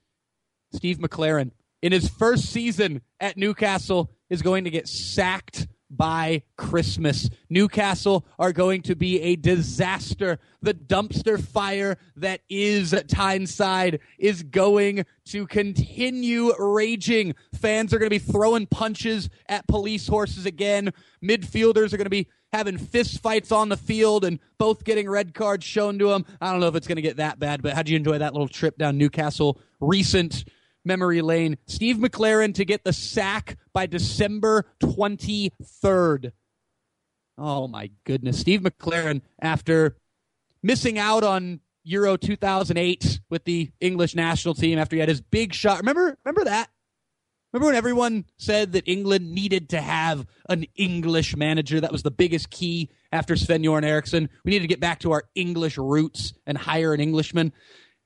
Steve 0.74 0.98
McClaren, 0.98 1.52
in 1.82 1.92
his 1.92 2.10
first 2.10 2.46
season 2.46 3.02
at 3.20 3.38
Newcastle, 3.38 4.12
is 4.30 4.42
going 4.42 4.66
to 4.66 4.70
get 4.70 4.88
sacked 4.88 5.68
by 5.90 6.42
Christmas. 6.58 7.30
Newcastle 7.50 8.26
are 8.40 8.52
going 8.52 8.82
to 8.84 8.96
be 8.96 9.22
a 9.22 9.36
disaster. 9.36 10.40
The 10.62 10.74
dumpster 10.74 11.42
fire 11.42 11.98
that 12.18 12.42
is 12.50 12.96
Tyneside 13.08 14.00
is 14.18 14.44
going 14.44 15.06
to 15.26 15.48
continue 15.48 16.54
raging. 16.58 17.36
Fans 17.54 17.94
are 17.94 18.00
going 18.00 18.10
to 18.10 18.20
be 18.20 18.20
throwing 18.20 18.68
punches 18.68 19.30
at 19.48 19.68
police 19.68 20.08
horses 20.08 20.46
again. 20.46 20.92
Midfielders 21.24 21.94
are 21.94 21.98
going 21.98 22.06
to 22.06 22.10
be 22.10 22.28
having 22.52 22.78
fist 22.78 23.22
fights 23.22 23.52
on 23.52 23.70
the 23.70 23.78
field 23.78 24.24
and 24.24 24.40
both 24.58 24.84
getting 24.84 25.10
red 25.10 25.34
cards 25.34 25.66
shown 25.66 26.00
to 26.00 26.08
them. 26.08 26.26
I 26.40 26.52
don't 26.52 26.62
know 26.62 26.68
if 26.68 26.76
it's 26.76 26.88
going 26.88 26.96
to 26.96 27.02
get 27.02 27.18
that 27.18 27.38
bad, 27.38 27.62
but 27.62 27.74
how'd 27.74 27.90
you 27.90 27.98
enjoy 27.98 28.18
that 28.20 28.34
little 28.34 28.48
trip 28.48 28.78
down 28.78 28.98
Newcastle 28.98 29.60
recent 29.80 30.46
memory 30.86 31.22
lane? 31.22 31.58
Steve 31.66 31.98
McClaren 31.98 32.54
to 32.56 32.66
get 32.66 32.84
the 32.84 32.94
sack 32.94 33.58
by 33.74 33.86
December 33.86 34.66
23rd. 34.82 36.32
Oh 37.38 37.68
my 37.68 37.92
goodness. 38.06 38.40
Steve 38.40 38.62
McClaren, 38.62 39.22
after 39.42 39.98
missing 40.64 40.98
out 40.98 41.24
on 41.24 41.60
Euro 41.84 42.18
2008 42.18 43.20
with 43.30 43.44
the 43.44 43.72
English 43.80 44.16
national 44.16 44.56
team 44.56 44.80
after 44.80 44.96
he 44.96 45.00
had 45.00 45.10
his 45.10 45.22
big 45.22 45.54
shot. 45.54 45.80
Remember 45.80 46.18
remember 46.26 46.46
that? 46.46 46.70
Remember 47.54 47.68
when 47.68 47.76
everyone 47.76 48.26
said 48.38 48.74
that 48.74 48.88
England 48.88 49.32
needed 49.32 49.70
to 49.70 49.80
have 49.80 50.26
an 50.50 50.66
English 50.76 51.38
manager? 51.38 51.80
That 51.80 51.92
was 51.92 52.04
the 52.04 52.12
biggest 52.12 52.50
key 52.50 52.90
after 53.14 53.38
Sven 53.38 53.62
Göran 53.62 53.86
Eriksson. 53.86 54.30
We 54.44 54.52
needed 54.52 54.64
to 54.64 54.68
get 54.68 54.82
back 54.82 55.00
to 55.02 55.14
our 55.14 55.24
English 55.36 55.78
roots 55.78 56.34
and 56.46 56.58
hire 56.58 56.94
an 56.94 57.00
Englishman. 57.00 57.54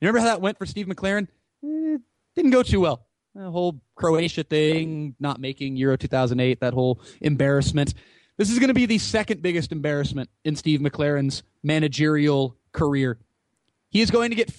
You 0.02 0.08
remember 0.08 0.20
how 0.20 0.26
that 0.26 0.42
went 0.42 0.60
for 0.60 0.68
Steve 0.68 0.86
McClaren? 0.86 1.30
Eh, 1.64 1.98
didn't 2.36 2.52
go 2.52 2.64
too 2.64 2.82
well. 2.82 3.06
The 3.36 3.52
whole 3.52 3.82
Croatia 3.96 4.44
thing, 4.44 5.16
not 5.20 5.40
making 5.40 5.76
Euro 5.78 5.98
2008, 5.98 6.60
that 6.62 6.74
whole 6.74 7.02
embarrassment. 7.22 7.94
This 8.38 8.50
is 8.50 8.60
going 8.60 8.70
to 8.70 8.74
be 8.74 8.86
the 8.86 8.98
second 8.98 9.42
biggest 9.42 9.72
embarrassment 9.72 10.30
in 10.44 10.56
Steve 10.56 10.80
McClaren's 10.80 11.44
managerial 11.64 12.58
career. 12.72 13.20
He 13.90 14.02
is 14.02 14.12
going 14.12 14.30
to 14.30 14.36
get 14.36 14.52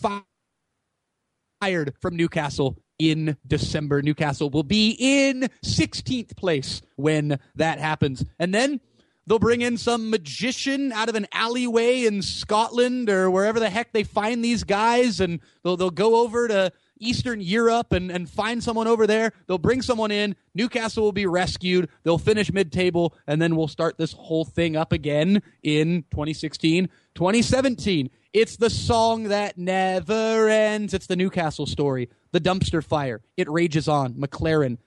fired 1.61 1.95
from 2.01 2.17
Newcastle 2.17 2.79
in 2.99 3.37
December. 3.47 4.03
Newcastle 4.03 4.51
will 4.51 4.63
be 4.63 4.97
in 4.99 5.49
16th 5.65 6.37
place 6.37 6.83
when 6.97 7.39
that 7.55 7.79
happens. 7.79 8.25
And 8.39 8.55
then 8.55 8.81
they'll 9.27 9.39
bring 9.39 9.63
in 9.63 9.79
some 9.79 10.11
magician 10.11 10.93
out 10.93 11.09
of 11.09 11.15
an 11.15 11.27
alleyway 11.33 12.05
in 12.05 12.21
Scotland 12.21 13.09
or 13.09 13.31
wherever 13.31 13.59
the 13.59 13.71
heck 13.71 13.93
they 13.93 14.05
find 14.05 14.45
these 14.45 14.65
guys, 14.65 15.21
and 15.21 15.41
they'll, 15.65 15.77
they'll 15.77 15.91
go 15.91 16.23
over 16.23 16.49
to 16.49 16.73
Eastern 17.01 17.41
Europe 17.41 17.93
and, 17.93 18.11
and 18.11 18.29
find 18.29 18.63
someone 18.63 18.87
over 18.87 19.07
there. 19.07 19.33
They'll 19.47 19.59
bring 19.59 19.83
someone 19.83 20.11
in. 20.11 20.37
Newcastle 20.55 21.03
will 21.03 21.13
be 21.13 21.27
rescued. 21.27 21.89
They'll 22.05 22.19
finish 22.19 22.53
mid 22.53 22.71
table, 22.71 23.15
and 23.27 23.41
then 23.41 23.57
we'll 23.57 23.69
start 23.69 23.99
this 23.99 24.13
whole 24.13 24.45
thing 24.45 24.77
up 24.77 24.93
again 24.93 25.43
in 25.63 26.05
2016, 26.11 26.89
2017. 27.15 28.11
It's 28.33 28.57
the 28.57 28.71
song 28.71 29.25
that 29.25 29.59
never 29.59 30.49
ends. 30.49 30.95
It's 30.95 31.09
the 31.09 31.17
Newcastle 31.17 31.67
story, 31.67 32.09
the 32.31 32.41
dumpster 32.41 32.85
fire. 32.85 33.23
It 33.37 33.51
rages 33.51 33.89
on. 33.89 34.15
McClaren 34.15 34.79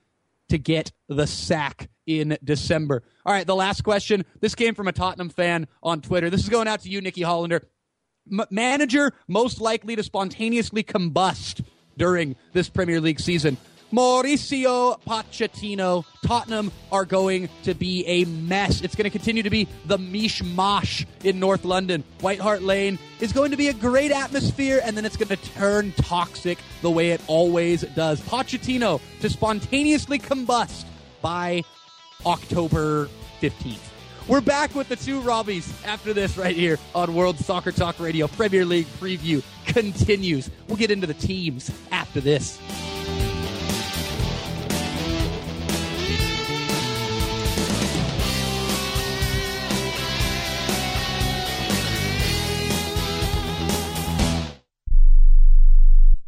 to 0.48 0.58
get 0.58 0.92
the 1.08 1.26
sack 1.26 1.90
in 2.06 2.38
December. 2.42 3.02
All 3.26 3.32
right, 3.32 3.46
the 3.46 3.56
last 3.56 3.82
question. 3.82 4.24
This 4.40 4.54
came 4.54 4.74
from 4.74 4.88
a 4.88 4.92
Tottenham 4.92 5.30
fan 5.30 5.66
on 5.82 6.00
Twitter. 6.00 6.30
This 6.30 6.42
is 6.42 6.48
going 6.48 6.68
out 6.68 6.80
to 6.80 6.88
you, 6.88 7.00
Nikki 7.00 7.22
Hollander. 7.22 7.62
M- 8.30 8.46
manager 8.50 9.12
most 9.28 9.60
likely 9.60 9.96
to 9.96 10.02
spontaneously 10.02 10.82
combust 10.82 11.64
during 11.96 12.36
this 12.52 12.68
Premier 12.68 13.00
League 13.00 13.20
season. 13.20 13.56
Mauricio 13.94 15.00
Pochettino. 15.06 16.04
Tottenham 16.26 16.72
are 16.90 17.04
going 17.04 17.48
to 17.62 17.74
be 17.74 18.04
a 18.06 18.24
mess. 18.24 18.80
It's 18.80 18.96
going 18.96 19.04
to 19.04 19.10
continue 19.10 19.44
to 19.44 19.50
be 19.50 19.68
the 19.86 19.98
mishmash 19.98 21.06
in 21.22 21.38
North 21.38 21.64
London. 21.64 22.02
White 22.20 22.40
Hart 22.40 22.62
Lane 22.62 22.98
is 23.20 23.32
going 23.32 23.52
to 23.52 23.56
be 23.56 23.68
a 23.68 23.72
great 23.72 24.10
atmosphere, 24.10 24.80
and 24.82 24.96
then 24.96 25.04
it's 25.04 25.16
going 25.16 25.28
to 25.28 25.36
turn 25.36 25.92
toxic 25.92 26.58
the 26.82 26.90
way 26.90 27.10
it 27.10 27.20
always 27.28 27.82
does. 27.94 28.20
Pochettino 28.22 29.00
to 29.20 29.30
spontaneously 29.30 30.18
combust 30.18 30.86
by 31.22 31.62
October 32.26 33.08
15th. 33.40 33.93
We're 34.26 34.40
back 34.40 34.74
with 34.74 34.88
the 34.88 34.96
two 34.96 35.20
Robbies 35.20 35.70
after 35.84 36.14
this 36.14 36.38
right 36.38 36.56
here 36.56 36.78
on 36.94 37.14
World 37.14 37.38
Soccer 37.38 37.70
Talk 37.70 38.00
Radio. 38.00 38.26
Premier 38.26 38.64
League 38.64 38.86
preview 38.98 39.42
continues. 39.66 40.50
We'll 40.66 40.78
get 40.78 40.90
into 40.90 41.06
the 41.06 41.12
teams 41.12 41.70
after 41.92 42.22
this. 42.22 42.58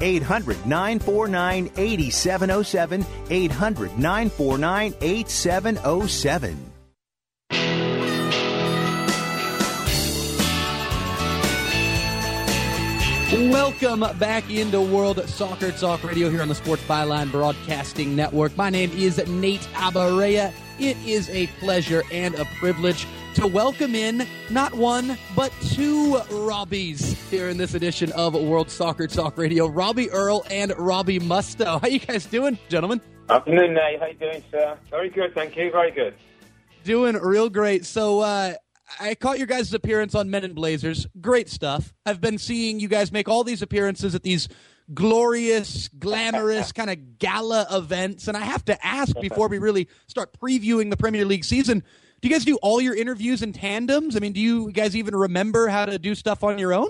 800 0.00 0.66
949 0.66 1.70
8707. 1.76 3.06
800 3.30 3.98
949 3.98 4.94
8707. 5.00 6.72
Welcome 13.34 14.04
back 14.18 14.48
into 14.48 14.80
World 14.80 15.28
Soccer 15.28 15.72
Talk 15.72 16.04
Radio 16.04 16.30
here 16.30 16.40
on 16.40 16.46
the 16.46 16.54
Sports 16.54 16.84
Byline 16.84 17.32
Broadcasting 17.32 18.14
Network. 18.14 18.56
My 18.56 18.70
name 18.70 18.92
is 18.92 19.18
Nate 19.26 19.66
Abaurrea. 19.72 20.52
It 20.78 20.96
is 21.04 21.28
a 21.30 21.48
pleasure 21.58 22.04
and 22.12 22.36
a 22.36 22.44
privilege 22.60 23.08
to 23.34 23.48
welcome 23.48 23.96
in 23.96 24.26
not 24.48 24.72
one, 24.74 25.18
but 25.34 25.52
two 25.60 26.14
Robbies 26.30 27.14
here 27.30 27.48
in 27.48 27.56
this 27.56 27.74
edition 27.74 28.12
of 28.12 28.34
World 28.34 28.70
Soccer 28.70 29.08
Talk 29.08 29.36
Radio. 29.36 29.66
Robbie 29.66 30.08
Earle 30.10 30.44
and 30.50 30.72
Robbie 30.78 31.18
Mustoe. 31.18 31.80
How 31.80 31.88
you 31.88 31.98
guys 31.98 32.26
doing, 32.26 32.56
gentlemen? 32.68 33.00
Afternoon, 33.28 33.74
Nate. 33.74 33.98
How 33.98 34.06
you 34.06 34.14
doing, 34.14 34.44
sir? 34.52 34.78
Very 34.88 35.10
good, 35.10 35.34
thank 35.34 35.56
you. 35.56 35.72
Very 35.72 35.90
good. 35.90 36.14
Doing 36.84 37.16
real 37.16 37.50
great. 37.50 37.84
So, 37.84 38.20
uh, 38.20 38.54
I 39.00 39.16
caught 39.16 39.38
your 39.38 39.48
guys' 39.48 39.74
appearance 39.74 40.14
on 40.14 40.30
Men 40.30 40.44
in 40.44 40.52
Blazers. 40.52 41.06
Great 41.20 41.48
stuff. 41.48 41.92
I've 42.06 42.20
been 42.20 42.38
seeing 42.38 42.78
you 42.78 42.86
guys 42.86 43.10
make 43.10 43.28
all 43.28 43.42
these 43.42 43.62
appearances 43.62 44.14
at 44.14 44.22
these 44.22 44.48
glorious, 44.92 45.88
glamorous 45.88 46.70
kind 46.72 46.90
of 46.90 47.18
gala 47.18 47.66
events. 47.72 48.28
And 48.28 48.36
I 48.36 48.40
have 48.40 48.64
to 48.66 48.86
ask 48.86 49.18
before 49.20 49.48
we 49.48 49.58
really 49.58 49.88
start 50.06 50.38
previewing 50.38 50.90
the 50.90 50.96
Premier 50.96 51.24
League 51.24 51.44
season 51.44 51.82
do 52.24 52.30
you 52.30 52.34
guys 52.34 52.46
do 52.46 52.56
all 52.62 52.80
your 52.80 52.94
interviews 52.94 53.42
in 53.42 53.52
tandems? 53.52 54.16
I 54.16 54.18
mean, 54.18 54.32
do 54.32 54.40
you 54.40 54.72
guys 54.72 54.96
even 54.96 55.14
remember 55.14 55.68
how 55.68 55.84
to 55.84 55.98
do 55.98 56.14
stuff 56.14 56.42
on 56.42 56.58
your 56.58 56.72
own? 56.72 56.88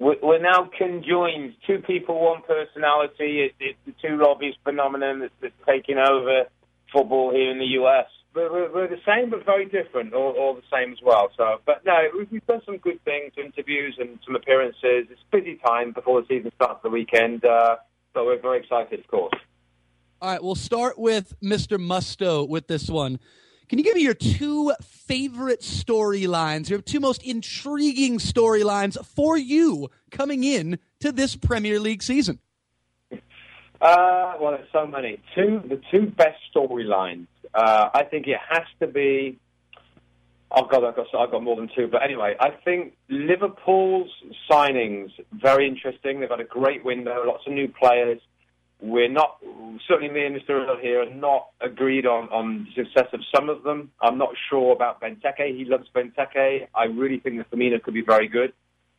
We're 0.00 0.40
now 0.40 0.68
conjoined. 0.76 1.54
Two 1.64 1.78
people, 1.78 2.20
one 2.20 2.42
personality. 2.42 3.52
It's 3.60 3.78
the 3.86 3.92
two 4.02 4.16
Robbies 4.16 4.54
phenomenon 4.64 5.30
that's, 5.40 5.54
taking 5.64 5.98
over 5.98 6.46
football 6.92 7.30
here 7.30 7.52
in 7.52 7.60
the 7.60 7.78
US. 7.80 8.06
We're, 8.34 8.88
the 8.88 8.98
same, 9.06 9.30
but 9.30 9.46
very 9.46 9.66
different, 9.66 10.12
all, 10.12 10.32
all, 10.32 10.54
the 10.56 10.76
same 10.76 10.90
as 10.90 10.98
well. 11.04 11.28
So, 11.36 11.60
but 11.64 11.84
no, 11.86 11.96
we've, 12.18 12.32
we've 12.32 12.46
done 12.48 12.62
some 12.66 12.78
good 12.78 13.00
things, 13.04 13.32
interviews 13.36 13.96
and 14.00 14.18
some 14.26 14.34
appearances. 14.34 15.06
It's 15.08 15.20
busy 15.30 15.60
time 15.64 15.92
before 15.92 16.22
the 16.22 16.26
season 16.26 16.50
starts 16.56 16.82
the 16.82 16.90
weekend, 16.90 17.44
uh, 17.44 17.76
so 18.12 18.26
we're 18.26 18.42
very 18.42 18.58
excited, 18.58 18.98
of 18.98 19.06
course. 19.06 19.34
All 20.20 20.32
right, 20.32 20.42
we'll 20.42 20.56
start 20.56 20.98
with 20.98 21.38
Mr. 21.40 21.78
Mustoe 21.78 22.48
with 22.48 22.66
this 22.66 22.90
one. 22.90 23.20
Can 23.68 23.78
you 23.78 23.84
give 23.84 23.96
me 23.96 24.02
your 24.02 24.14
two 24.14 24.72
favorite 24.80 25.60
storylines, 25.60 26.68
your 26.68 26.80
two 26.80 27.00
most 27.00 27.22
intriguing 27.24 28.18
storylines 28.18 29.04
for 29.04 29.36
you 29.36 29.90
coming 30.12 30.44
in 30.44 30.78
to 31.00 31.10
this 31.10 31.34
Premier 31.34 31.80
League 31.80 32.02
season? 32.02 32.38
Uh, 33.80 34.34
well, 34.40 34.52
there's 34.52 34.68
so 34.72 34.86
many. 34.86 35.20
Two, 35.34 35.62
the 35.68 35.80
two 35.90 36.06
best 36.06 36.38
storylines. 36.54 37.26
Uh, 37.52 37.90
I 37.92 38.04
think 38.04 38.28
it 38.28 38.38
has 38.48 38.62
to 38.80 38.86
be. 38.86 39.38
Oh 40.52 40.64
God, 40.66 40.84
I've 40.84 40.94
got 40.94 41.06
I've 41.18 41.32
got 41.32 41.42
more 41.42 41.56
than 41.56 41.68
two. 41.74 41.88
But 41.88 42.04
anyway, 42.04 42.36
I 42.38 42.50
think 42.64 42.94
Liverpool's 43.08 44.10
signings 44.48 45.10
very 45.32 45.66
interesting. 45.66 46.20
They've 46.20 46.30
had 46.30 46.40
a 46.40 46.44
great 46.44 46.84
window, 46.84 47.24
lots 47.26 47.44
of 47.48 47.52
new 47.52 47.66
players 47.68 48.20
we're 48.80 49.08
not 49.08 49.38
certainly 49.88 50.12
me 50.12 50.26
and 50.26 50.36
Mr. 50.36 50.50
Earle 50.50 50.78
here 50.78 51.02
are 51.02 51.14
not 51.14 51.48
agreed 51.60 52.06
on 52.06 52.28
on 52.28 52.66
the 52.76 52.84
success 52.84 53.08
of 53.12 53.20
some 53.34 53.48
of 53.48 53.62
them. 53.62 53.90
I'm 54.00 54.18
not 54.18 54.30
sure 54.50 54.72
about 54.72 55.00
Benteke. 55.00 55.56
He 55.56 55.64
loves 55.64 55.88
Benteke. 55.94 56.68
I 56.74 56.84
really 56.84 57.18
think 57.20 57.38
that 57.38 57.50
Firmino 57.50 57.82
could 57.82 57.94
be 57.94 58.02
very 58.02 58.28
good. 58.28 58.52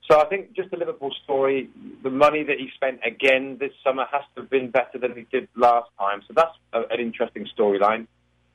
So 0.09 0.19
I 0.21 0.25
think 0.25 0.53
just 0.53 0.71
the 0.71 0.77
Liverpool 0.77 1.13
story, 1.23 1.69
the 2.01 2.09
money 2.09 2.43
that 2.43 2.57
he 2.57 2.69
spent 2.75 3.01
again 3.05 3.57
this 3.59 3.71
summer 3.83 4.05
has 4.11 4.21
to 4.35 4.41
have 4.41 4.49
been 4.49 4.71
better 4.71 4.97
than 4.97 5.15
he 5.15 5.27
did 5.31 5.49
last 5.55 5.89
time. 5.99 6.21
So 6.27 6.33
that's 6.35 6.55
a, 6.73 6.81
an 6.93 6.99
interesting 6.99 7.47
storyline. 7.57 8.07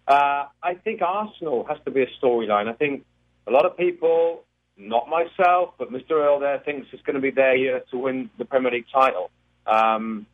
Uh, 0.09 0.47
I 0.63 0.75
think 0.83 1.03
Arsenal 1.03 1.65
has 1.69 1.79
to 1.85 1.91
be 1.91 2.03
a 2.03 2.07
storyline. 2.21 2.69
I 2.69 2.73
think 2.73 3.05
a 3.47 3.51
lot 3.51 3.67
of 3.67 3.77
people, 3.77 4.45
not 4.77 5.09
myself, 5.09 5.75
but 5.79 5.93
Mr. 5.93 6.13
Earle 6.13 6.41
there 6.41 6.59
thinks 6.61 6.89
it's 6.93 7.03
going 7.03 7.17
to 7.17 7.21
be 7.21 7.31
their 7.31 7.55
year 7.55 7.83
to 7.91 7.99
win 7.99 8.31
the 8.39 8.45
Premier 8.45 8.73
League 8.73 8.87
title. 8.93 9.31
Um, 9.67 10.27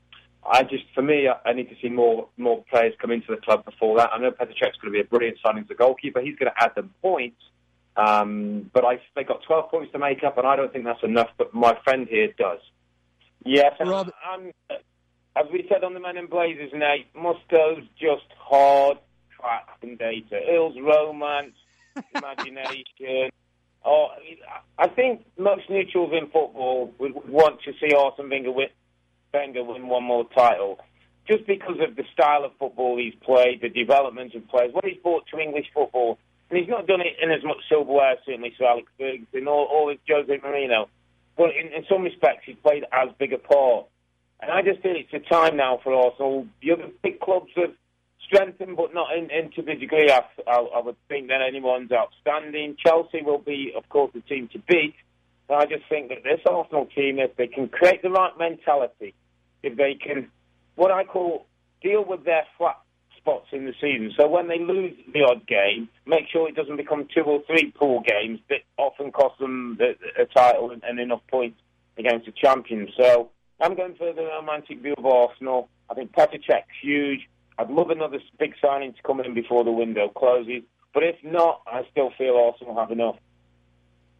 I 0.51 0.63
just, 0.63 0.85
for 0.95 1.03
me, 1.03 1.29
I 1.29 1.53
need 1.53 1.69
to 1.69 1.77
see 1.83 1.89
more 1.89 2.29
more 2.37 2.65
players 2.71 2.95
come 3.01 3.11
into 3.11 3.29
the 3.29 3.41
club 3.41 3.65
before 3.65 3.97
that. 3.99 4.11
I 4.13 4.19
know 4.19 4.31
Petr 4.31 4.59
going 4.59 4.73
to 4.85 4.91
be 4.91 5.01
a 5.01 5.05
brilliant 5.05 5.39
signing 5.45 5.65
as 5.65 5.71
a 5.71 5.75
goalkeeper. 5.75 6.21
He's 6.21 6.37
going 6.37 6.51
to 6.51 6.65
add 6.65 6.75
them 6.75 6.93
points, 7.03 7.41
um, 7.97 8.71
but 8.73 8.85
I, 8.85 9.01
they 9.15 9.25
got 9.25 9.43
12 9.47 9.71
points 9.71 9.93
to 9.93 9.99
make 9.99 10.23
up, 10.25 10.39
and 10.39 10.47
I 10.47 10.57
don't 10.57 10.73
think 10.73 10.85
that's 10.85 11.03
enough. 11.03 11.29
But 11.37 11.55
my 11.55 11.77
friend 11.85 12.07
here 12.09 12.29
does. 12.39 12.61
Yes, 13.45 13.73
Rob- 13.81 14.13
I'm, 14.25 14.53
as 15.37 15.47
we 15.53 15.67
said 15.69 15.85
on 15.85 15.95
the 15.95 16.01
Men 16.01 16.17
in 16.17 16.27
Blazers, 16.27 16.73
Nate, 16.73 17.07
Mustoe's 17.15 17.85
just 17.99 18.27
hard 18.39 18.99
facts 19.41 19.79
and 19.83 19.99
data. 19.99 20.41
Earle's 20.49 20.77
romance, 20.81 21.55
imagination. 22.15 23.31
Oh, 23.85 24.09
I 24.79 24.89
think 24.89 25.25
most 25.39 25.71
neutrals 25.71 26.13
in 26.13 26.27
football 26.27 26.93
would 26.99 27.15
want 27.29 27.61
to 27.63 27.73
see 27.81 27.95
Arsene 27.95 28.29
Wenger 28.29 28.53
win, 28.53 28.69
Wenger 29.33 29.65
win 29.65 29.89
one 29.89 30.05
more 30.05 30.27
title 30.35 30.79
just 31.29 31.47
because 31.47 31.77
of 31.87 31.95
the 31.95 32.05
style 32.13 32.45
of 32.45 32.53
football 32.59 32.97
he's 32.97 33.15
played, 33.21 33.61
the 33.61 33.69
development 33.69 34.35
of 34.35 34.49
players, 34.49 34.73
what 34.73 34.85
he's 34.85 34.97
brought 35.03 35.27
to 35.29 35.39
English 35.39 35.67
football. 35.75 36.19
And 36.49 36.59
he's 36.59 36.69
not 36.69 36.87
done 36.87 37.03
it 37.03 37.17
in 37.23 37.31
as 37.31 37.45
much 37.45 37.59
silverware, 37.69 38.17
certainly, 38.25 38.55
so 38.59 38.65
Alex 38.65 38.89
Ferguson 38.99 39.47
or, 39.47 39.69
or 39.69 39.93
as 39.93 39.99
Jose 40.09 40.39
Mourinho. 40.39 40.89
But 41.37 41.51
in, 41.51 41.71
in 41.75 41.85
some 41.89 42.03
respects, 42.03 42.45
he's 42.47 42.57
played 42.57 42.85
as 42.91 43.11
big 43.19 43.35
a 43.35 43.39
part. 43.39 43.87
And 44.41 44.51
I 44.51 44.63
just 44.63 44.81
think 44.81 44.97
it's 44.97 45.13
a 45.13 45.29
time 45.29 45.57
now 45.57 45.79
for 45.85 45.93
Arsenal. 45.93 46.47
The 46.63 46.73
other 46.73 46.89
big 47.03 47.21
clubs 47.21 47.51
have 47.57 47.75
strengthened, 48.25 48.79
but 48.79 48.95
not 48.95 49.15
in, 49.15 49.31
in 49.31 49.51
to 49.53 49.63
the 49.63 49.75
degree 49.75 50.11
I, 50.11 50.23
I, 50.47 50.57
I 50.57 50.81
would 50.81 50.97
think 51.09 51.29
that 51.29 51.43
anyone's 51.47 51.93
outstanding. 51.93 52.77
Chelsea 52.83 53.23
will 53.23 53.39
be, 53.39 53.75
of 53.77 53.87
course, 53.91 54.13
the 54.15 54.21
team 54.21 54.49
to 54.55 54.59
beat. 54.61 54.95
I 55.55 55.67
just 55.67 55.85
think 55.89 56.11
that 56.11 56.23
this 56.25 56.41
Arsenal 56.49 56.87
team, 56.87 57.19
if 57.19 57.37
they 57.37 57.47
can 57.47 57.69
create 57.69 58.03
the 58.03 58.11
right 58.11 58.33
mentality, 58.39 59.15
if 59.63 59.77
they 59.77 59.95
can, 59.95 60.31
what 60.75 60.91
I 60.91 61.05
call, 61.05 61.47
deal 61.83 62.05
with 62.05 62.25
their 62.25 62.45
flat 62.57 62.79
spots 63.17 63.49
in 63.53 63.65
the 63.65 63.73
season. 63.81 64.13
So 64.19 64.29
when 64.29 64.49
they 64.49 64.59
lose 64.59 64.95
the 65.13 65.23
odd 65.23 65.47
game, 65.47 65.89
make 66.07 66.29
sure 66.31 66.49
it 66.49 66.55
doesn't 66.55 66.77
become 66.77 67.09
two 67.15 67.23
or 67.23 67.43
three 67.47 67.73
poor 67.75 68.03
games 68.03 68.41
that 68.49 68.61
often 68.77 69.13
cost 69.13 69.39
them 69.39 69.79
a 70.19 70.25
title 70.27 70.71
and, 70.71 70.83
and 70.85 70.99
enough 70.99 71.23
points 71.31 71.61
against 71.97 72.27
the 72.27 72.33
champions. 72.33 72.91
So 72.97 73.31
I'm 73.61 73.75
going 73.75 73.95
for 73.97 74.13
the 74.13 74.23
romantic 74.23 74.81
view 74.83 74.95
of 74.97 75.05
Arsenal. 75.05 75.69
I 75.91 75.95
think 75.95 76.13
Petr 76.13 76.39
huge. 76.83 77.29
I'd 77.59 77.71
love 77.71 77.91
another 77.91 78.19
big 78.39 78.55
signing 78.63 78.93
to 78.93 79.03
come 79.03 79.21
in 79.21 79.35
before 79.35 79.65
the 79.65 79.73
window 79.73 80.09
closes. 80.09 80.63
But 80.95 81.03
if 81.03 81.17
not, 81.25 81.63
I 81.67 81.83
still 81.91 82.11
feel 82.17 82.37
Arsenal 82.37 82.77
have 82.77 82.93
enough. 82.93 83.17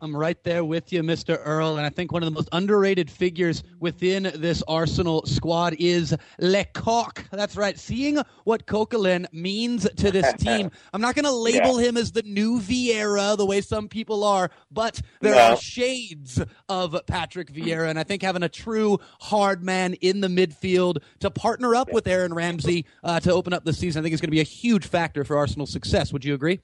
I'm 0.01 0.17
right 0.17 0.43
there 0.45 0.65
with 0.65 0.93
you, 0.93 1.03
Mr. 1.03 1.41
Earle. 1.45 1.77
And 1.77 1.85
I 1.85 1.89
think 1.89 2.13
one 2.13 2.23
of 2.23 2.27
the 2.27 2.35
most 2.35 2.49
underrated 2.53 3.11
figures 3.11 3.65
within 3.81 4.31
this 4.35 4.63
Arsenal 4.69 5.27
squad 5.27 5.75
is 5.79 6.17
Le 6.39 6.65
Coq. 6.67 7.25
That's 7.31 7.57
right. 7.57 7.79
Seeing 7.79 8.19
what 8.45 8.67
Coquelin 8.67 9.27
means 9.33 9.89
to 9.97 10.11
this 10.11 10.33
team. 10.39 10.71
I'm 10.93 11.01
not 11.01 11.15
going 11.15 11.25
to 11.25 11.33
label 11.33 11.81
yeah. 11.81 11.89
him 11.89 11.97
as 11.97 12.13
the 12.13 12.23
new 12.23 12.61
Vieira 12.61 13.37
the 13.37 13.47
way 13.47 13.61
some 13.61 13.89
people 13.89 14.23
are, 14.23 14.51
but 14.71 15.01
there 15.21 15.35
no. 15.35 15.53
are 15.53 15.57
shades 15.57 16.41
of 16.69 16.97
Patrick 17.07 17.53
Vieira. 17.53 17.91
And 17.91 17.99
I 17.99 18.05
think 18.05 18.23
having 18.23 18.45
a 18.45 18.49
true 18.49 18.99
hard 19.21 19.65
man 19.65 19.95
in 19.95 20.21
the 20.21 20.29
midfield 20.29 21.03
to 21.21 21.31
partner 21.31 21.75
up 21.75 21.93
with 21.93 22.07
Aaron 22.07 22.35
Ramsey 22.35 22.87
uh, 23.03 23.19
to 23.21 23.33
open 23.33 23.53
up 23.53 23.65
the 23.65 23.73
season, 23.73 24.01
I 24.01 24.03
think 24.05 24.15
is 24.15 24.21
going 24.21 24.29
to 24.29 24.33
be 24.33 24.41
a 24.41 24.45
huge 24.45 24.87
factor 24.87 25.25
for 25.25 25.37
Arsenal's 25.37 25.71
success. 25.71 26.13
Would 26.13 26.25
you 26.25 26.35
agree? 26.35 26.61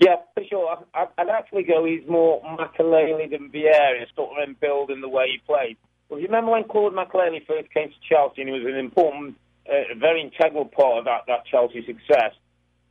Yeah, 0.00 0.16
for 0.34 0.42
sure. 0.50 0.78
I, 0.94 1.06
I'd 1.18 1.28
actually 1.28 1.62
go 1.62 1.84
he's 1.84 2.06
more 2.08 2.42
Makelele 2.42 3.30
than 3.30 3.50
Vieira, 3.50 4.04
sort 4.16 4.36
of 4.36 4.48
in 4.48 4.56
build 4.60 4.90
in 4.90 5.00
the 5.00 5.08
way 5.08 5.26
he 5.32 5.38
plays. 5.46 5.76
Well, 6.08 6.20
you 6.20 6.26
remember 6.26 6.52
when 6.52 6.64
Claude 6.64 6.92
Makelele 6.92 7.46
first 7.46 7.72
came 7.72 7.88
to 7.88 7.94
Chelsea 8.08 8.42
and 8.42 8.48
he 8.48 8.58
was 8.58 8.66
an 8.66 8.78
important, 8.78 9.36
uh, 9.68 9.94
very 9.98 10.20
integral 10.20 10.66
part 10.66 10.98
of 10.98 11.04
that, 11.04 11.22
that 11.28 11.46
Chelsea 11.46 11.84
success? 11.86 12.34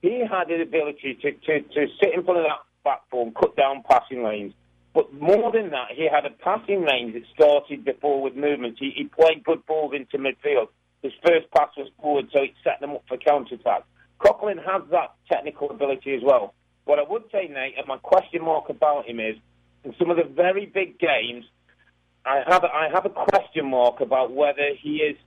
He 0.02 0.20
had 0.20 0.48
the 0.48 0.62
ability 0.62 1.20
to, 1.22 1.32
to, 1.32 1.62
to 1.62 1.88
sit 2.02 2.13
in 2.13 2.24
front 2.24 2.39
of 2.39 2.46
that 2.46 2.63
platform, 2.84 3.34
cut 3.34 3.56
down 3.56 3.84
passing 3.89 4.24
lanes. 4.24 4.54
But 4.94 5.13
more 5.13 5.52
than 5.52 5.72
that, 5.72 5.89
he 5.96 6.08
had 6.08 6.26
a 6.26 6.30
passing 6.30 6.82
range 6.82 7.13
that 7.13 7.24
started 7.34 7.84
before 7.84 8.22
with 8.22 8.36
movements. 8.36 8.80
He, 8.80 8.92
he 8.96 9.06
played 9.06 9.44
good 9.44 9.66
balls 9.66 9.94
into 9.96 10.18
midfield. 10.18 10.68
His 11.02 11.13
first 11.26 11.50
pass 11.52 11.70
was 11.78 11.89
forward, 12.02 12.30
so 12.32 12.42
it 12.42 12.52
set 12.63 12.80
them 12.80 12.92
up 12.92 13.04
for 13.08 13.18
counter-attack. 13.18 13.84
Coquelin 14.20 14.58
has 14.63 14.84
that 14.92 15.16
technical 15.32 15.70
ability 15.70 16.13
as 16.16 16.22
well. 16.24 16.54
What 16.86 17.00
I 17.00 17.04
would 17.04 17.24
say, 17.32 17.48
Nate, 17.48 17.78
and 17.78 17.88
my 17.88 17.98
question 17.98 18.43
mark 18.43 18.69
about 18.69 19.06
him 19.06 19.19
is, 19.19 19.36
in 19.84 19.96
some 19.98 20.10
of 20.10 20.17
the 20.17 20.24
very 20.24 20.65
big 20.65 21.00
games, 21.00 21.46
I 22.26 22.41
have 22.48 22.63
I 22.63 22.89
have 22.93 23.06
a 23.06 23.10
question 23.10 23.69
mark 23.69 24.00
about 24.00 24.32
whether 24.32 24.69
he 24.82 24.98
is 24.98 25.17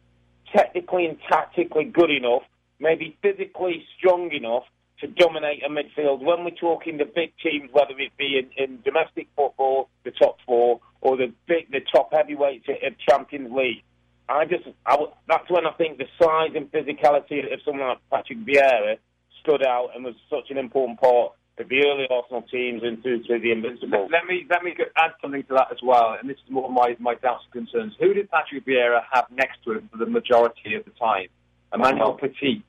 technically 0.55 1.07
and 1.07 1.19
tactically 1.29 1.85
good 1.85 2.11
enough, 2.11 2.42
maybe 2.79 3.16
physically 3.23 3.85
strong 3.99 4.33
enough 4.33 4.64
to 5.01 5.07
dominate 5.07 5.62
a 5.62 5.69
midfield. 5.69 6.21
When 6.21 6.45
we're 6.45 6.51
talking 6.51 6.97
the 6.97 7.05
big 7.05 7.33
teams, 7.42 7.69
whether 7.73 7.99
it 7.99 8.16
be 8.16 8.38
in, 8.38 8.51
in 8.62 8.81
domestic 8.83 9.29
football, 9.37 9.88
the 10.05 10.11
top 10.11 10.38
four, 10.47 10.81
or 11.03 11.16
the 11.16 11.33
big, 11.47 11.71
the 11.71 11.81
top 11.92 12.12
heavyweights 12.12 12.66
of 12.69 12.99
Champions 12.99 13.53
League, 13.53 13.83
I 14.29 14.47
just 14.47 14.64
I, 14.87 14.97
that's 15.29 15.51
when 15.51 15.66
I 15.66 15.73
think 15.73 15.99
the 15.99 16.07
size 16.21 16.53
and 16.55 16.71
physicality 16.73 17.53
of 17.53 17.61
someone 17.64 17.88
like 17.88 17.99
Patrick 18.11 18.38
Vieira 18.38 18.97
stood 19.42 19.62
out 19.64 19.90
and 19.95 20.05
was 20.05 20.14
such 20.31 20.51
an 20.51 20.59
important 20.59 20.99
part 21.01 21.33
the 21.64 21.87
early 21.87 22.07
Arsenal 22.11 22.42
teams 22.42 22.83
into 22.83 23.23
to 23.25 23.38
the 23.38 23.51
invincible. 23.51 24.09
Let 24.11 24.27
me 24.27 24.47
let 24.51 24.62
me 24.62 24.75
add 24.97 25.12
something 25.23 25.42
to 25.45 25.55
that 25.55 25.69
as 25.73 25.79
well, 25.83 26.16
and 26.21 26.29
this 26.29 26.37
is 26.45 26.51
more 26.51 26.71
my 26.71 26.97
my 26.99 27.14
doubts 27.14 27.45
and 27.53 27.66
concerns. 27.66 27.95
Who 27.99 28.12
did 28.12 28.31
Patrick 28.31 28.66
Vieira 28.66 29.01
have 29.11 29.27
next 29.31 29.64
to 29.64 29.73
him 29.73 29.88
for 29.90 29.99
the 29.99 30.07
majority 30.07 30.75
of 30.75 30.85
the 30.85 30.90
time? 30.92 31.29
Emmanuel 31.73 32.14
Petit. 32.14 32.62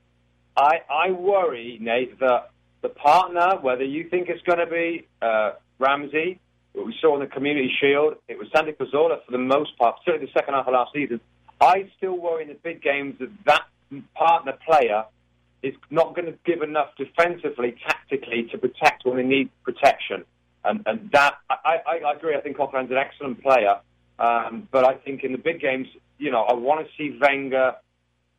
I 0.55 0.81
I 0.89 1.11
worry, 1.11 1.77
Nate, 1.81 2.19
that 2.19 2.51
the 2.81 2.89
partner, 2.89 3.57
whether 3.61 3.83
you 3.83 4.09
think 4.09 4.29
it's 4.29 4.41
going 4.43 4.59
to 4.59 4.67
be 4.67 5.05
uh, 5.21 5.53
Ramsey, 5.79 6.39
what 6.73 6.85
we 6.85 6.95
saw 7.01 7.15
in 7.15 7.21
the 7.21 7.27
Community 7.27 7.71
Shield, 7.81 8.15
it 8.27 8.37
was 8.37 8.47
Santi 8.55 8.71
Cazorla 8.71 9.23
for 9.25 9.31
the 9.31 9.37
most 9.37 9.77
part, 9.77 9.97
certainly 10.05 10.27
the 10.27 10.31
second 10.39 10.53
half 10.53 10.67
of 10.67 10.73
last 10.73 10.93
season. 10.93 11.19
I 11.59 11.89
still 11.97 12.17
worry 12.17 12.43
in 12.43 12.49
the 12.49 12.55
big 12.55 12.81
games 12.81 13.15
that 13.19 13.29
that 13.45 13.63
partner 14.15 14.53
player 14.65 15.05
is 15.67 15.75
not 15.89 16.15
going 16.15 16.25
to 16.25 16.37
give 16.45 16.61
enough 16.61 16.89
defensively, 16.97 17.75
tactically, 17.87 18.47
to 18.51 18.57
protect 18.57 19.05
when 19.05 19.17
they 19.17 19.23
need 19.23 19.49
protection. 19.63 20.23
And, 20.63 20.83
and 20.85 21.09
that, 21.11 21.35
I, 21.49 21.77
I, 21.85 21.97
I 22.05 22.13
agree. 22.13 22.35
I 22.35 22.41
think 22.41 22.57
Coquelin's 22.57 22.91
an 22.91 22.97
excellent 22.97 23.41
player. 23.41 23.79
Um, 24.19 24.67
but 24.71 24.83
I 24.83 24.95
think 24.95 25.23
in 25.23 25.31
the 25.31 25.37
big 25.37 25.59
games, 25.61 25.87
you 26.17 26.31
know, 26.31 26.41
I 26.41 26.53
want 26.53 26.85
to 26.85 26.91
see 26.97 27.17
Wenger. 27.19 27.75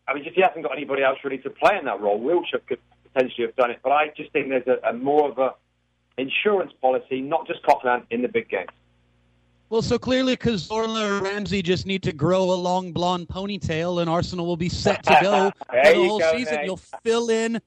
I 0.06 0.14
mean, 0.14 0.24
if 0.24 0.34
he 0.34 0.42
hasn't 0.42 0.64
got 0.64 0.76
anybody 0.76 1.02
else 1.02 1.18
really 1.22 1.38
to 1.38 1.50
play 1.50 1.76
in 1.78 1.84
that 1.84 2.00
role, 2.00 2.20
Wilshere 2.20 2.66
could 2.66 2.80
potentially 3.12 3.46
have 3.46 3.56
done 3.56 3.70
it. 3.70 3.80
But 3.82 3.92
I 3.92 4.08
just 4.16 4.32
think 4.32 4.48
there's 4.48 4.66
a, 4.66 4.88
a 4.88 4.92
more 4.92 5.30
of 5.30 5.38
a 5.38 5.54
insurance 6.16 6.72
policy, 6.80 7.20
not 7.20 7.46
just 7.46 7.62
Coquelin, 7.62 8.02
in 8.10 8.22
the 8.22 8.28
big 8.28 8.48
games. 8.48 8.70
Well, 9.70 9.82
so 9.82 9.98
clearly 9.98 10.34
Cazorla 10.34 11.20
or 11.20 11.24
Ramsey 11.24 11.60
just 11.60 11.84
need 11.84 12.02
to 12.04 12.12
grow 12.12 12.44
a 12.44 12.54
long 12.54 12.92
blonde 12.92 13.28
ponytail, 13.28 14.00
and 14.00 14.08
Arsenal 14.08 14.46
will 14.46 14.56
be 14.56 14.70
set 14.70 15.02
to 15.04 15.18
go 15.20 15.52
for 15.70 15.92
the 15.92 16.08
whole 16.08 16.18
go, 16.18 16.32
season. 16.32 16.60
You'll 16.64 16.80
fill 17.02 17.28
in 17.28 17.60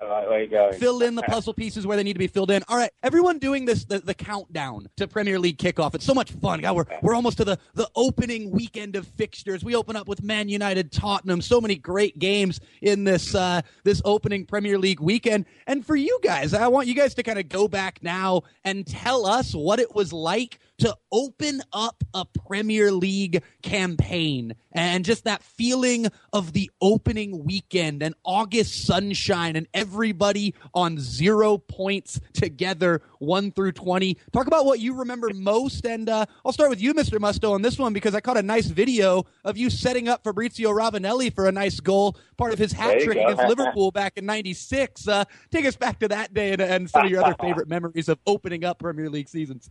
All 0.00 0.08
right, 0.08 0.28
where 0.28 0.42
you 0.42 0.48
going? 0.48 0.78
fill 0.78 1.02
in 1.02 1.16
the 1.16 1.22
puzzle 1.24 1.52
pieces 1.52 1.84
where 1.88 1.96
they 1.96 2.04
need 2.04 2.12
to 2.12 2.20
be 2.20 2.28
filled 2.28 2.52
in. 2.52 2.62
All 2.68 2.76
right, 2.76 2.92
everyone 3.02 3.40
doing 3.40 3.64
this 3.64 3.84
the, 3.84 3.98
the 3.98 4.14
countdown 4.14 4.86
to 4.96 5.08
Premier 5.08 5.40
League 5.40 5.58
kickoff. 5.58 5.96
It's 5.96 6.04
so 6.04 6.14
much 6.14 6.30
fun. 6.30 6.60
God, 6.60 6.76
we're 6.76 6.86
we're 7.02 7.16
almost 7.16 7.38
to 7.38 7.44
the 7.44 7.58
the 7.74 7.90
opening 7.96 8.52
weekend 8.52 8.94
of 8.94 9.04
fixtures. 9.04 9.64
We 9.64 9.74
open 9.74 9.96
up 9.96 10.06
with 10.06 10.22
Man 10.22 10.48
United, 10.48 10.92
Tottenham. 10.92 11.40
So 11.40 11.60
many 11.60 11.74
great 11.74 12.20
games 12.20 12.60
in 12.80 13.02
this 13.02 13.34
uh, 13.34 13.62
this 13.82 14.00
opening 14.04 14.46
Premier 14.46 14.78
League 14.78 15.00
weekend. 15.00 15.46
And 15.66 15.84
for 15.84 15.96
you 15.96 16.20
guys, 16.22 16.54
I 16.54 16.68
want 16.68 16.86
you 16.86 16.94
guys 16.94 17.14
to 17.14 17.24
kind 17.24 17.40
of 17.40 17.48
go 17.48 17.66
back 17.66 17.98
now 18.04 18.42
and 18.62 18.86
tell 18.86 19.26
us 19.26 19.52
what 19.52 19.80
it 19.80 19.96
was 19.96 20.12
like 20.12 20.60
to 20.78 20.96
open 21.10 21.60
up 21.72 22.02
a 22.14 22.24
Premier 22.46 22.92
League 22.92 23.42
campaign 23.62 24.54
and 24.72 25.04
just 25.04 25.24
that 25.24 25.42
feeling 25.42 26.06
of 26.32 26.52
the 26.52 26.70
opening 26.80 27.44
weekend 27.44 28.02
and 28.02 28.14
August 28.24 28.86
sunshine 28.86 29.56
and 29.56 29.66
everybody 29.74 30.54
on 30.74 30.98
zero 30.98 31.58
points 31.58 32.20
together, 32.32 33.02
one 33.18 33.50
through 33.50 33.72
20. 33.72 34.16
Talk 34.32 34.46
about 34.46 34.66
what 34.66 34.78
you 34.78 34.94
remember 34.94 35.30
most. 35.34 35.84
And 35.84 36.08
uh, 36.08 36.26
I'll 36.44 36.52
start 36.52 36.70
with 36.70 36.80
you, 36.80 36.94
Mr. 36.94 37.18
Mustoe, 37.18 37.52
on 37.52 37.62
this 37.62 37.78
one 37.78 37.92
because 37.92 38.14
I 38.14 38.20
caught 38.20 38.36
a 38.36 38.42
nice 38.42 38.66
video 38.66 39.26
of 39.44 39.56
you 39.56 39.70
setting 39.70 40.08
up 40.08 40.22
Fabrizio 40.22 40.70
Ravanelli 40.70 41.34
for 41.34 41.48
a 41.48 41.52
nice 41.52 41.80
goal, 41.80 42.16
part 42.36 42.52
of 42.52 42.58
his 42.58 42.72
hat 42.72 43.00
trick 43.00 43.18
against 43.18 43.42
Liverpool 43.48 43.90
back 43.90 44.16
in 44.16 44.26
96. 44.26 45.08
Uh, 45.08 45.24
take 45.50 45.66
us 45.66 45.76
back 45.76 45.98
to 46.00 46.08
that 46.08 46.32
day 46.32 46.52
and, 46.52 46.62
and 46.62 46.88
some 46.88 47.04
of 47.04 47.10
your 47.10 47.24
other 47.24 47.36
favorite 47.40 47.68
memories 47.68 48.08
of 48.08 48.18
opening 48.26 48.64
up 48.64 48.78
Premier 48.78 49.10
League 49.10 49.28
seasons. 49.28 49.70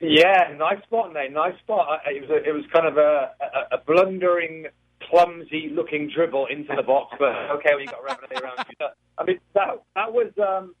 Yeah, 0.00 0.54
nice 0.56 0.82
spot, 0.84 1.12
Nate. 1.12 1.32
Nice 1.32 1.58
spot. 1.58 2.00
It 2.06 2.22
was 2.22 2.30
a, 2.30 2.48
it 2.48 2.52
was 2.52 2.64
kind 2.72 2.86
of 2.86 2.96
a, 2.98 3.32
a, 3.40 3.76
a 3.76 3.78
blundering, 3.84 4.66
clumsy-looking 5.10 6.10
dribble 6.14 6.46
into 6.46 6.74
the 6.76 6.82
box, 6.82 7.16
but 7.18 7.34
okay, 7.56 7.70
you 7.80 7.86
got 7.86 8.04
Ravanelli 8.04 8.42
around 8.42 8.66
you. 8.68 8.86
I 9.18 9.24
mean, 9.24 9.40
that 9.54 9.82
that 9.96 10.12
was 10.12 10.30
um, 10.38 10.74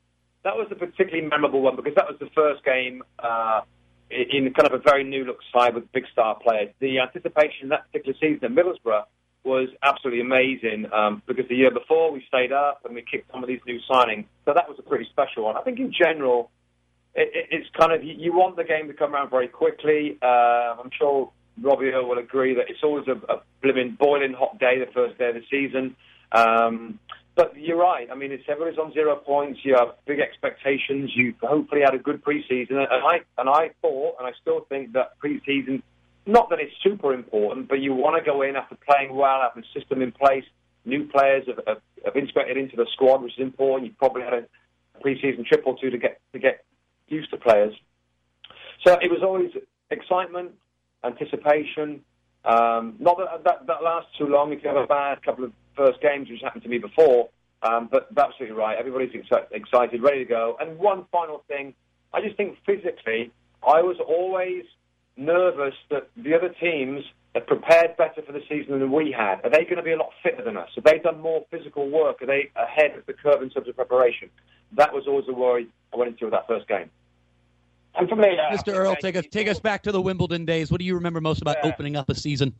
that 0.44 0.54
was 0.54 0.68
a 0.70 0.76
particularly 0.76 1.28
memorable 1.28 1.62
one 1.62 1.74
because 1.74 1.94
that 1.96 2.06
was 2.06 2.16
the 2.20 2.30
first 2.34 2.64
game 2.64 3.02
uh, 3.18 3.62
in 4.10 4.46
in 4.46 4.54
kind 4.54 4.72
of 4.72 4.80
a 4.80 4.82
very 4.82 5.02
new 5.02 5.24
look 5.24 5.40
side 5.52 5.74
with 5.74 5.90
big 5.92 6.04
star 6.12 6.38
players. 6.40 6.70
The 6.78 7.00
anticipation 7.00 7.70
that 7.70 7.86
particular 7.90 8.16
season 8.20 8.44
at 8.44 8.50
Middlesbrough 8.52 9.02
was 9.44 9.68
absolutely 9.82 10.20
amazing 10.20 10.86
um, 10.92 11.22
because 11.26 11.48
the 11.48 11.56
year 11.56 11.70
before 11.72 12.12
we 12.12 12.22
stayed 12.28 12.52
up 12.52 12.82
and 12.84 12.94
we 12.94 13.02
kicked 13.02 13.30
some 13.32 13.42
of 13.42 13.48
these 13.48 13.60
new 13.66 13.80
signings, 13.90 14.26
so 14.44 14.52
that 14.54 14.68
was 14.68 14.78
a 14.78 14.82
pretty 14.82 15.06
special 15.10 15.44
one. 15.44 15.56
I 15.56 15.62
think 15.62 15.80
in 15.80 15.92
general 15.92 16.50
it, 17.18 17.30
it- 17.34 17.48
it's 17.50 17.68
kind 17.78 17.92
of 17.92 18.02
you, 18.04 18.32
want 18.32 18.56
the 18.56 18.64
game 18.64 18.86
to 18.88 18.94
come 18.94 19.14
around 19.14 19.30
very 19.30 19.48
quickly. 19.48 20.16
Uh, 20.22 20.76
I'm 20.80 20.90
sure 20.96 21.30
Robbie 21.60 21.88
Earle 21.90 22.08
will 22.08 22.18
agree 22.18 22.54
that 22.54 22.66
it's 22.70 22.82
always 22.82 23.06
a, 23.08 23.16
a 23.32 23.42
blimmin' 23.62 23.98
boiling 23.98 24.32
hot 24.32 24.58
day 24.58 24.78
the 24.78 24.90
first 24.92 25.18
day 25.18 25.28
of 25.30 25.34
the 25.34 25.42
season. 25.50 25.96
Um, 26.32 26.98
but 27.34 27.56
you're 27.56 27.76
right. 27.78 28.08
I 28.10 28.14
mean, 28.16 28.32
it's 28.32 28.42
everybody's 28.48 28.78
on 28.78 28.92
zero 28.92 29.14
points. 29.16 29.60
You 29.62 29.74
have 29.76 29.90
big 30.06 30.18
expectations. 30.18 31.12
You 31.14 31.34
hopefully 31.40 31.82
had 31.84 31.94
a 31.94 31.98
good 31.98 32.24
preseason, 32.24 32.72
and 32.72 32.88
I 32.90 33.20
and 33.38 33.48
I 33.48 33.70
thought, 33.80 34.16
and 34.18 34.26
I 34.26 34.32
still 34.40 34.60
think 34.68 34.92
that 34.92 35.18
preseason. 35.22 35.82
Not 36.26 36.50
that 36.50 36.58
it's 36.60 36.74
super 36.82 37.14
important, 37.14 37.68
but 37.68 37.78
you 37.80 37.94
want 37.94 38.22
to 38.22 38.28
go 38.30 38.42
in 38.42 38.54
after 38.56 38.76
playing 38.86 39.14
well, 39.14 39.40
having 39.40 39.64
a 39.64 39.78
system 39.78 40.02
in 40.02 40.12
place. 40.12 40.44
New 40.84 41.06
players 41.06 41.44
have, 41.46 41.60
have, 41.66 41.80
have 42.04 42.16
integrated 42.16 42.56
into 42.58 42.76
the 42.76 42.86
squad, 42.92 43.22
which 43.22 43.32
is 43.38 43.42
important. 43.42 43.86
You've 43.88 43.98
probably 43.98 44.22
had 44.22 44.34
a 44.34 44.44
preseason 45.02 45.46
trip 45.46 45.62
or 45.64 45.76
two 45.80 45.90
to 45.90 45.96
get 45.98 46.20
to 46.32 46.38
get 46.38 46.64
used 47.08 47.30
to 47.30 47.36
players. 47.36 47.74
So 48.86 48.92
it 49.00 49.10
was 49.10 49.20
always 49.22 49.50
excitement, 49.90 50.52
anticipation. 51.04 52.02
Um, 52.44 52.94
not 52.98 53.18
that, 53.18 53.44
that 53.44 53.66
that 53.66 53.82
lasts 53.82 54.10
too 54.16 54.26
long 54.26 54.52
if 54.52 54.62
you 54.62 54.68
have 54.68 54.78
a 54.78 54.86
bad 54.86 55.22
couple 55.22 55.44
of 55.44 55.52
first 55.76 56.00
games, 56.00 56.28
which 56.30 56.40
happened 56.42 56.62
to 56.62 56.68
me 56.68 56.78
before. 56.78 57.28
Um, 57.62 57.88
but 57.90 58.08
absolutely 58.16 58.56
right. 58.56 58.78
Everybody's 58.78 59.10
exci- 59.10 59.50
excited, 59.50 60.02
ready 60.02 60.24
to 60.24 60.28
go. 60.28 60.56
And 60.60 60.78
one 60.78 61.06
final 61.10 61.42
thing, 61.48 61.74
I 62.14 62.20
just 62.20 62.36
think 62.36 62.56
physically, 62.64 63.32
I 63.66 63.82
was 63.82 63.96
always 64.06 64.64
nervous 65.16 65.74
that 65.90 66.08
the 66.16 66.34
other 66.34 66.50
teams 66.60 67.02
have 67.34 67.46
prepared 67.46 67.96
better 67.96 68.22
for 68.24 68.32
the 68.32 68.42
season 68.48 68.78
than 68.78 68.92
we 68.92 69.10
had. 69.16 69.44
Are 69.44 69.50
they 69.50 69.64
going 69.64 69.76
to 69.76 69.82
be 69.82 69.92
a 69.92 69.96
lot 69.96 70.10
fitter 70.22 70.44
than 70.44 70.56
us? 70.56 70.68
Have 70.76 70.84
they 70.84 70.98
done 70.98 71.20
more 71.20 71.44
physical 71.50 71.90
work? 71.90 72.22
Are 72.22 72.26
they 72.26 72.50
ahead 72.54 72.96
of 72.96 73.06
the 73.06 73.12
curve 73.12 73.42
in 73.42 73.50
terms 73.50 73.68
of 73.68 73.74
preparation? 73.74 74.30
That 74.76 74.92
was 74.92 75.04
always 75.08 75.26
a 75.28 75.32
worry 75.32 75.66
I 75.92 75.96
went 75.96 76.12
into 76.12 76.26
with 76.26 76.32
that 76.32 76.46
first 76.46 76.68
game. 76.68 76.90
And 77.98 78.08
for 78.08 78.14
me, 78.14 78.28
uh, 78.38 78.56
Mr. 78.56 78.74
Earle, 78.74 78.94
take 78.96 79.16
us 79.16 79.24
take 79.30 79.48
us 79.48 79.58
back 79.58 79.82
to 79.82 79.92
the 79.92 80.00
Wimbledon 80.00 80.44
days. 80.44 80.70
What 80.70 80.78
do 80.78 80.86
you 80.86 80.94
remember 80.94 81.20
most 81.20 81.42
about 81.42 81.56
opening 81.64 81.96
up 81.96 82.08
a 82.08 82.14
season? 82.14 82.54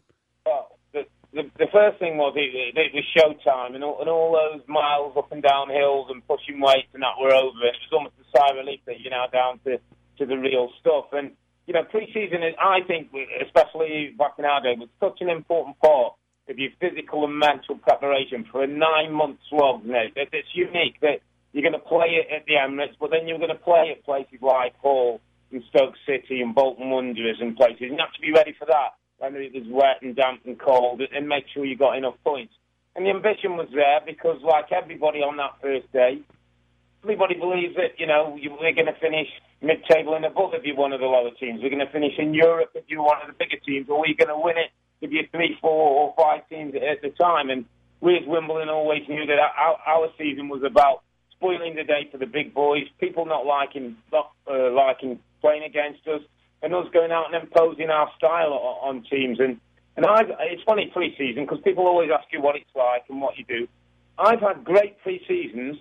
Well, 0.44 0.76
the, 0.92 1.06
the, 1.32 1.42
the 1.58 1.66
first 1.72 2.00
thing 2.00 2.16
was 2.16 2.34
it, 2.36 2.76
it, 2.76 2.92
was 2.92 3.04
showtime, 3.16 3.76
and 3.76 3.84
all, 3.84 4.00
and 4.00 4.10
all 4.10 4.32
those 4.32 4.66
miles 4.66 5.16
up 5.16 5.30
and 5.30 5.40
down 5.40 5.70
hills 5.70 6.08
and 6.10 6.26
pushing 6.26 6.60
weights 6.60 6.88
and 6.92 7.04
that 7.04 7.14
were 7.20 7.32
over. 7.32 7.58
It 7.62 7.78
was 7.86 7.92
almost 7.92 8.14
a 8.20 8.36
sigh 8.36 8.50
of 8.50 8.56
relief 8.56 8.80
that 8.86 8.98
you're 9.00 9.12
now 9.12 9.26
down 9.28 9.60
to, 9.64 9.78
to 10.18 10.26
the 10.26 10.36
real 10.36 10.70
stuff. 10.80 11.06
And, 11.12 11.30
you 11.68 11.74
know, 11.74 11.84
pre-season 11.84 12.42
is, 12.42 12.54
I 12.58 12.80
think, 12.88 13.14
especially 13.46 14.14
back 14.18 14.34
in 14.38 14.44
our 14.44 14.60
day, 14.60 14.74
was 14.76 14.88
such 14.98 15.20
an 15.20 15.28
important 15.28 15.78
part 15.78 16.14
of 16.48 16.58
your 16.58 16.70
physical 16.80 17.24
and 17.24 17.38
mental 17.38 17.76
preparation 17.76 18.44
for 18.50 18.64
a 18.64 18.66
nine-month 18.66 19.38
slog. 19.48 19.84
You 19.84 19.92
know, 19.92 20.06
that 20.16 20.28
it's 20.32 20.48
unique 20.52 20.98
that 21.02 21.20
you're 21.52 21.62
going 21.62 21.78
to 21.78 21.86
play 21.86 22.18
it 22.18 22.26
at 22.34 22.46
the 22.46 22.54
Emirates, 22.54 22.96
but 22.98 23.10
then 23.12 23.28
you're 23.28 23.38
going 23.38 23.54
to 23.54 23.62
play 23.62 23.94
at 23.94 24.04
places 24.04 24.42
like 24.42 24.74
Hull 24.82 25.20
and 25.52 25.62
Stoke 25.68 25.94
City 26.06 26.40
and 26.40 26.54
Bolton 26.54 26.90
Wanderers 26.90 27.38
and 27.40 27.56
places. 27.56 27.80
You 27.80 27.96
have 27.98 28.12
to 28.12 28.20
be 28.20 28.32
ready 28.32 28.54
for 28.58 28.66
that 28.66 28.94
when 29.18 29.34
it 29.36 29.54
was 29.54 29.64
wet 29.68 30.02
and 30.02 30.14
damp 30.14 30.42
and 30.44 30.58
cold 30.58 31.00
and 31.00 31.28
make 31.28 31.44
sure 31.52 31.64
you 31.64 31.76
got 31.76 31.96
enough 31.96 32.14
points. 32.24 32.54
And 32.94 33.06
the 33.06 33.10
ambition 33.10 33.56
was 33.56 33.68
there 33.72 34.00
because, 34.04 34.42
like 34.42 34.72
everybody 34.72 35.20
on 35.20 35.36
that 35.36 35.52
first 35.62 35.90
day, 35.92 36.20
everybody 37.02 37.34
believes 37.34 37.76
that, 37.76 37.98
you 37.98 38.06
know, 38.06 38.36
we're 38.36 38.74
going 38.74 38.86
to 38.86 39.00
finish 39.00 39.28
mid-table 39.62 40.14
and 40.14 40.24
above 40.24 40.54
if 40.54 40.64
you're 40.64 40.76
one 40.76 40.92
of 40.92 41.00
the 41.00 41.06
lower 41.06 41.30
teams. 41.38 41.60
We're 41.62 41.70
going 41.70 41.84
to 41.84 41.92
finish 41.92 42.14
in 42.18 42.34
Europe 42.34 42.70
if 42.74 42.84
you're 42.88 43.02
one 43.02 43.18
of 43.22 43.28
the 43.28 43.34
bigger 43.34 43.56
teams, 43.64 43.88
or 43.88 44.00
we're 44.00 44.18
going 44.18 44.28
to 44.28 44.38
win 44.38 44.58
it 44.58 44.70
if 45.00 45.10
you're 45.10 45.26
three, 45.30 45.56
four, 45.60 45.70
or 45.70 46.14
five 46.16 46.48
teams 46.48 46.74
at 46.74 47.02
the 47.02 47.10
time. 47.10 47.50
And 47.50 47.66
we 48.00 48.16
as 48.16 48.26
Wimbledon 48.26 48.68
always 48.68 49.08
knew 49.08 49.26
that 49.26 49.38
our, 49.38 49.78
our 49.86 50.08
season 50.18 50.48
was 50.48 50.62
about 50.62 51.02
spoiling 51.38 51.76
the 51.76 51.84
day 51.84 52.08
for 52.10 52.18
the 52.18 52.26
big 52.26 52.52
boys, 52.52 52.84
people 52.98 53.24
not 53.24 53.46
liking, 53.46 53.96
not 54.12 54.32
uh, 54.50 54.70
liking 54.72 55.18
playing 55.40 55.62
against 55.62 56.06
us, 56.08 56.20
and 56.62 56.74
us 56.74 56.86
going 56.92 57.12
out 57.12 57.32
and 57.32 57.42
imposing 57.42 57.90
our 57.90 58.10
style 58.16 58.52
on, 58.52 58.96
on 58.96 59.04
teams. 59.08 59.38
And 59.40 59.60
and 59.96 60.06
I, 60.06 60.22
it's 60.52 60.62
funny 60.62 60.90
pre-season 60.92 61.44
because 61.44 61.60
people 61.62 61.86
always 61.86 62.10
ask 62.12 62.26
you 62.32 62.40
what 62.40 62.56
it's 62.56 62.70
like 62.74 63.04
and 63.08 63.20
what 63.20 63.38
you 63.38 63.44
do. 63.44 63.66
I've 64.18 64.40
had 64.40 64.64
great 64.64 65.00
pre-seasons, 65.02 65.78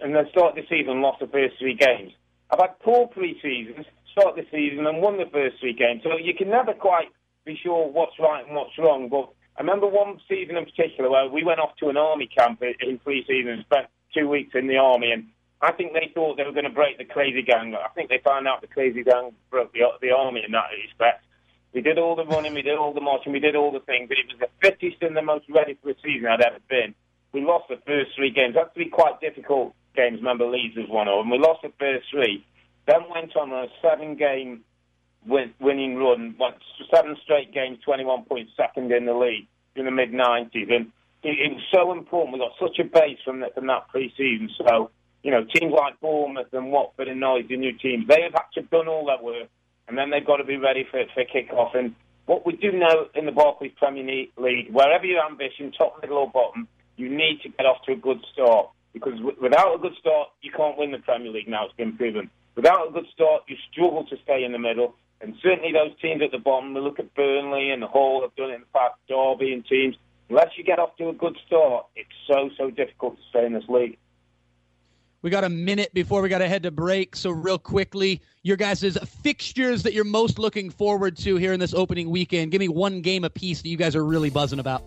and 0.00 0.14
then 0.14 0.24
start 0.30 0.54
the 0.54 0.62
season 0.68 1.00
lost 1.02 1.20
the 1.20 1.26
first 1.26 1.58
three 1.58 1.74
games. 1.74 2.12
I've 2.50 2.60
had 2.60 2.78
poor 2.80 3.08
pre-seasons, 3.08 3.86
start 4.10 4.36
the 4.36 4.46
season 4.50 4.86
and 4.86 5.00
won 5.00 5.16
the 5.16 5.28
first 5.32 5.60
three 5.60 5.72
games. 5.72 6.02
So 6.02 6.16
you 6.16 6.34
can 6.34 6.48
never 6.50 6.74
quite 6.74 7.08
be 7.44 7.58
sure 7.62 7.88
what's 7.90 8.18
right 8.18 8.44
and 8.46 8.54
what's 8.54 8.78
wrong. 8.78 9.08
But 9.08 9.32
I 9.56 9.60
remember 9.60 9.86
one 9.86 10.20
season 10.28 10.56
in 10.56 10.64
particular 10.64 11.10
where 11.10 11.28
we 11.28 11.44
went 11.44 11.60
off 11.60 11.76
to 11.80 11.88
an 11.88 11.96
army 11.96 12.28
camp 12.28 12.62
in 12.62 12.98
pre-season 12.98 13.52
and 13.52 13.64
spent 13.64 13.86
two 14.14 14.28
weeks 14.28 14.54
in 14.54 14.66
the 14.66 14.76
army, 14.76 15.12
and 15.12 15.28
I 15.60 15.72
think 15.72 15.92
they 15.92 16.10
thought 16.14 16.36
they 16.36 16.44
were 16.44 16.52
going 16.52 16.64
to 16.64 16.70
break 16.70 16.98
the 16.98 17.04
crazy 17.04 17.42
gang. 17.42 17.74
I 17.74 17.88
think 17.94 18.08
they 18.10 18.18
found 18.24 18.48
out 18.48 18.60
the 18.60 18.66
crazy 18.66 19.04
gang 19.04 19.32
broke 19.50 19.72
the, 19.72 19.80
the 20.00 20.10
army 20.10 20.42
in 20.44 20.52
that 20.52 20.66
respect. 20.84 21.24
We 21.72 21.80
did 21.80 21.98
all 21.98 22.16
the 22.16 22.26
running, 22.26 22.52
we 22.52 22.62
did 22.62 22.76
all 22.76 22.92
the 22.92 23.00
marching, 23.00 23.32
we 23.32 23.40
did 23.40 23.56
all 23.56 23.72
the 23.72 23.80
things, 23.80 24.08
but 24.08 24.18
it 24.18 24.26
was 24.28 24.40
the 24.40 24.48
fittest 24.60 25.02
and 25.02 25.16
the 25.16 25.22
most 25.22 25.46
ready 25.48 25.78
for 25.82 25.90
a 25.90 25.94
season 26.04 26.26
I'd 26.26 26.42
ever 26.42 26.58
been. 26.68 26.94
We 27.32 27.42
lost 27.42 27.68
the 27.68 27.80
first 27.86 28.10
three 28.14 28.30
games. 28.30 28.54
That's 28.54 28.74
three 28.74 28.90
quite 28.90 29.20
difficult 29.20 29.74
games. 29.96 30.18
Remember, 30.18 30.46
Leeds 30.46 30.76
was 30.76 30.88
one 30.88 31.08
of 31.08 31.18
them. 31.18 31.30
We 31.30 31.38
lost 31.38 31.62
the 31.62 31.72
first 31.78 32.06
three, 32.10 32.44
then 32.86 33.08
went 33.14 33.34
on 33.36 33.52
a 33.52 33.68
seven-game 33.80 34.64
win- 35.26 35.54
winning 35.60 35.96
run, 35.96 36.34
went 36.38 36.56
seven 36.92 37.16
straight 37.22 37.54
games, 37.54 37.78
21 37.84 38.24
points 38.24 38.52
second 38.56 38.92
in 38.92 39.06
the 39.06 39.14
league 39.14 39.46
in 39.76 39.86
the 39.86 39.90
mid-90s, 39.90 40.70
and 40.70 40.92
it, 41.22 41.38
it 41.38 41.52
was 41.52 41.62
so 41.72 41.92
important. 41.92 42.34
We 42.34 42.38
got 42.40 42.52
such 42.60 42.78
a 42.78 42.84
base 42.84 43.18
from, 43.24 43.40
the, 43.40 43.48
from 43.54 43.66
that 43.68 43.88
pre-season. 43.88 44.50
So, 44.58 44.90
you 45.22 45.30
know, 45.30 45.44
teams 45.44 45.72
like 45.72 46.00
Bournemouth 46.00 46.52
and 46.52 46.72
Watford 46.72 47.08
and 47.08 47.20
Norwich, 47.20 47.48
the 47.48 47.56
new 47.56 47.76
teams, 47.78 48.06
they 48.08 48.22
have 48.22 48.34
actually 48.34 48.64
done 48.64 48.88
all 48.88 49.06
that 49.06 49.22
work, 49.22 49.48
and 49.88 49.96
then 49.96 50.10
they've 50.10 50.26
got 50.26 50.36
to 50.36 50.44
be 50.44 50.56
ready 50.56 50.86
for, 50.90 51.02
for 51.14 51.24
kick-off. 51.24 51.74
And 51.74 51.94
what 52.26 52.46
we 52.46 52.56
do 52.56 52.72
know 52.72 53.08
in 53.14 53.26
the 53.26 53.32
Barclays 53.32 53.72
Premier 53.76 54.26
League, 54.36 54.72
wherever 54.72 55.04
your 55.04 55.24
ambition, 55.24 55.72
top, 55.72 56.00
middle 56.00 56.18
or 56.18 56.30
bottom, 56.30 56.68
you 56.96 57.08
need 57.08 57.40
to 57.42 57.48
get 57.48 57.66
off 57.66 57.84
to 57.86 57.92
a 57.92 57.96
good 57.96 58.18
start. 58.32 58.68
Because 58.92 59.16
w- 59.16 59.36
without 59.40 59.74
a 59.74 59.78
good 59.78 59.94
start, 59.98 60.28
you 60.42 60.52
can't 60.52 60.76
win 60.76 60.92
the 60.92 60.98
Premier 60.98 61.32
League 61.32 61.48
now. 61.48 61.64
It's 61.66 61.74
been 61.74 61.96
proven. 61.96 62.30
Without 62.54 62.88
a 62.88 62.92
good 62.92 63.06
start, 63.14 63.42
you 63.48 63.56
struggle 63.70 64.04
to 64.04 64.16
stay 64.22 64.44
in 64.44 64.52
the 64.52 64.58
middle. 64.58 64.94
And 65.20 65.34
certainly 65.42 65.72
those 65.72 65.98
teams 66.00 66.20
at 66.22 66.30
the 66.30 66.38
bottom, 66.38 66.74
we 66.74 66.80
look 66.80 66.98
at 66.98 67.14
Burnley 67.14 67.70
and 67.70 67.82
Hull 67.82 68.20
have 68.22 68.34
done 68.36 68.50
it 68.50 68.56
in 68.56 68.60
the 68.60 68.66
past, 68.74 68.96
Derby 69.08 69.52
and 69.52 69.64
teams. 69.64 69.96
Unless 70.32 70.56
you 70.56 70.64
get 70.64 70.78
off 70.78 70.96
to 70.96 71.10
a 71.10 71.12
good 71.12 71.36
start, 71.46 71.88
it's 71.94 72.08
so, 72.26 72.48
so 72.56 72.70
difficult 72.70 73.18
to 73.18 73.22
stay 73.28 73.44
in 73.44 73.52
this 73.52 73.68
league. 73.68 73.98
We 75.20 75.28
got 75.28 75.44
a 75.44 75.50
minute 75.50 75.92
before 75.92 76.22
we 76.22 76.30
got 76.30 76.38
to 76.38 76.48
head 76.48 76.62
to 76.62 76.70
break. 76.70 77.16
So, 77.16 77.28
real 77.28 77.58
quickly, 77.58 78.22
your 78.42 78.56
guys' 78.56 78.96
fixtures 79.22 79.82
that 79.82 79.92
you're 79.92 80.04
most 80.04 80.38
looking 80.38 80.70
forward 80.70 81.18
to 81.18 81.36
here 81.36 81.52
in 81.52 81.60
this 81.60 81.74
opening 81.74 82.08
weekend. 82.08 82.50
Give 82.50 82.60
me 82.60 82.68
one 82.68 83.02
game 83.02 83.24
apiece 83.24 83.60
that 83.60 83.68
you 83.68 83.76
guys 83.76 83.94
are 83.94 84.06
really 84.06 84.30
buzzing 84.30 84.58
about. 84.58 84.82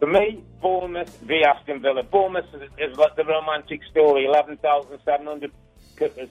For 0.00 0.08
me, 0.08 0.42
Bournemouth 0.60 1.16
v 1.20 1.44
Aston 1.44 1.80
Villa. 1.80 2.02
Bournemouth 2.02 2.52
is, 2.76 2.98
like 2.98 3.14
the 3.14 3.22
romantic 3.22 3.82
story 3.88 4.24
11,700 4.24 5.52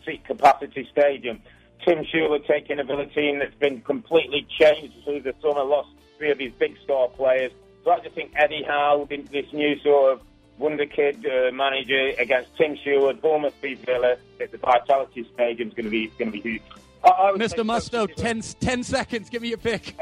seat 0.06 0.26
capacity 0.26 0.86
stadium. 0.92 1.40
Tim 1.86 2.04
Sherwood 2.04 2.44
taking 2.46 2.80
a 2.80 2.84
Villa 2.84 3.06
team 3.06 3.40
that's 3.40 3.56
been 3.56 3.80
completely 3.80 4.46
changed 4.60 5.06
through 5.06 5.22
the 5.22 5.34
summer, 5.42 5.64
lost 5.64 5.88
three 6.18 6.32
of 6.32 6.40
his 6.40 6.52
big 6.60 6.76
star 6.84 7.08
players. 7.08 7.54
I 7.91 7.99
just 7.99 8.15
think 8.15 8.34
Eddie 8.36 8.63
Howe, 8.63 9.08
this 9.10 9.52
new 9.54 9.80
sort 9.80 10.13
of 10.13 10.21
wonder 10.58 10.86
kid 10.86 11.25
uh, 11.25 11.52
manager 11.52 12.12
against 12.19 12.56
Tim 12.58 12.78
Sherwood, 12.84 13.21
Bournemouth 13.21 13.56
v 13.62 13.75
Villa 13.75 14.17
at 14.41 14.52
the 14.52 14.58
Vitality 14.58 15.28
Stadium 15.34 15.69
is 15.69 15.73
going 15.73 15.86
to 15.86 15.89
be 15.89 16.08
going 16.17 16.32
to 16.32 16.38
be 16.38 16.41
huge. 16.41 16.62
I, 17.04 17.10
I 17.10 17.32
Mr. 17.34 17.65
Mustoe, 17.65 18.13
10, 18.13 18.41
10 18.41 18.84
seconds. 18.84 19.30
Give 19.30 19.41
me 19.41 19.49
your 19.49 19.58
pick. 19.58 19.97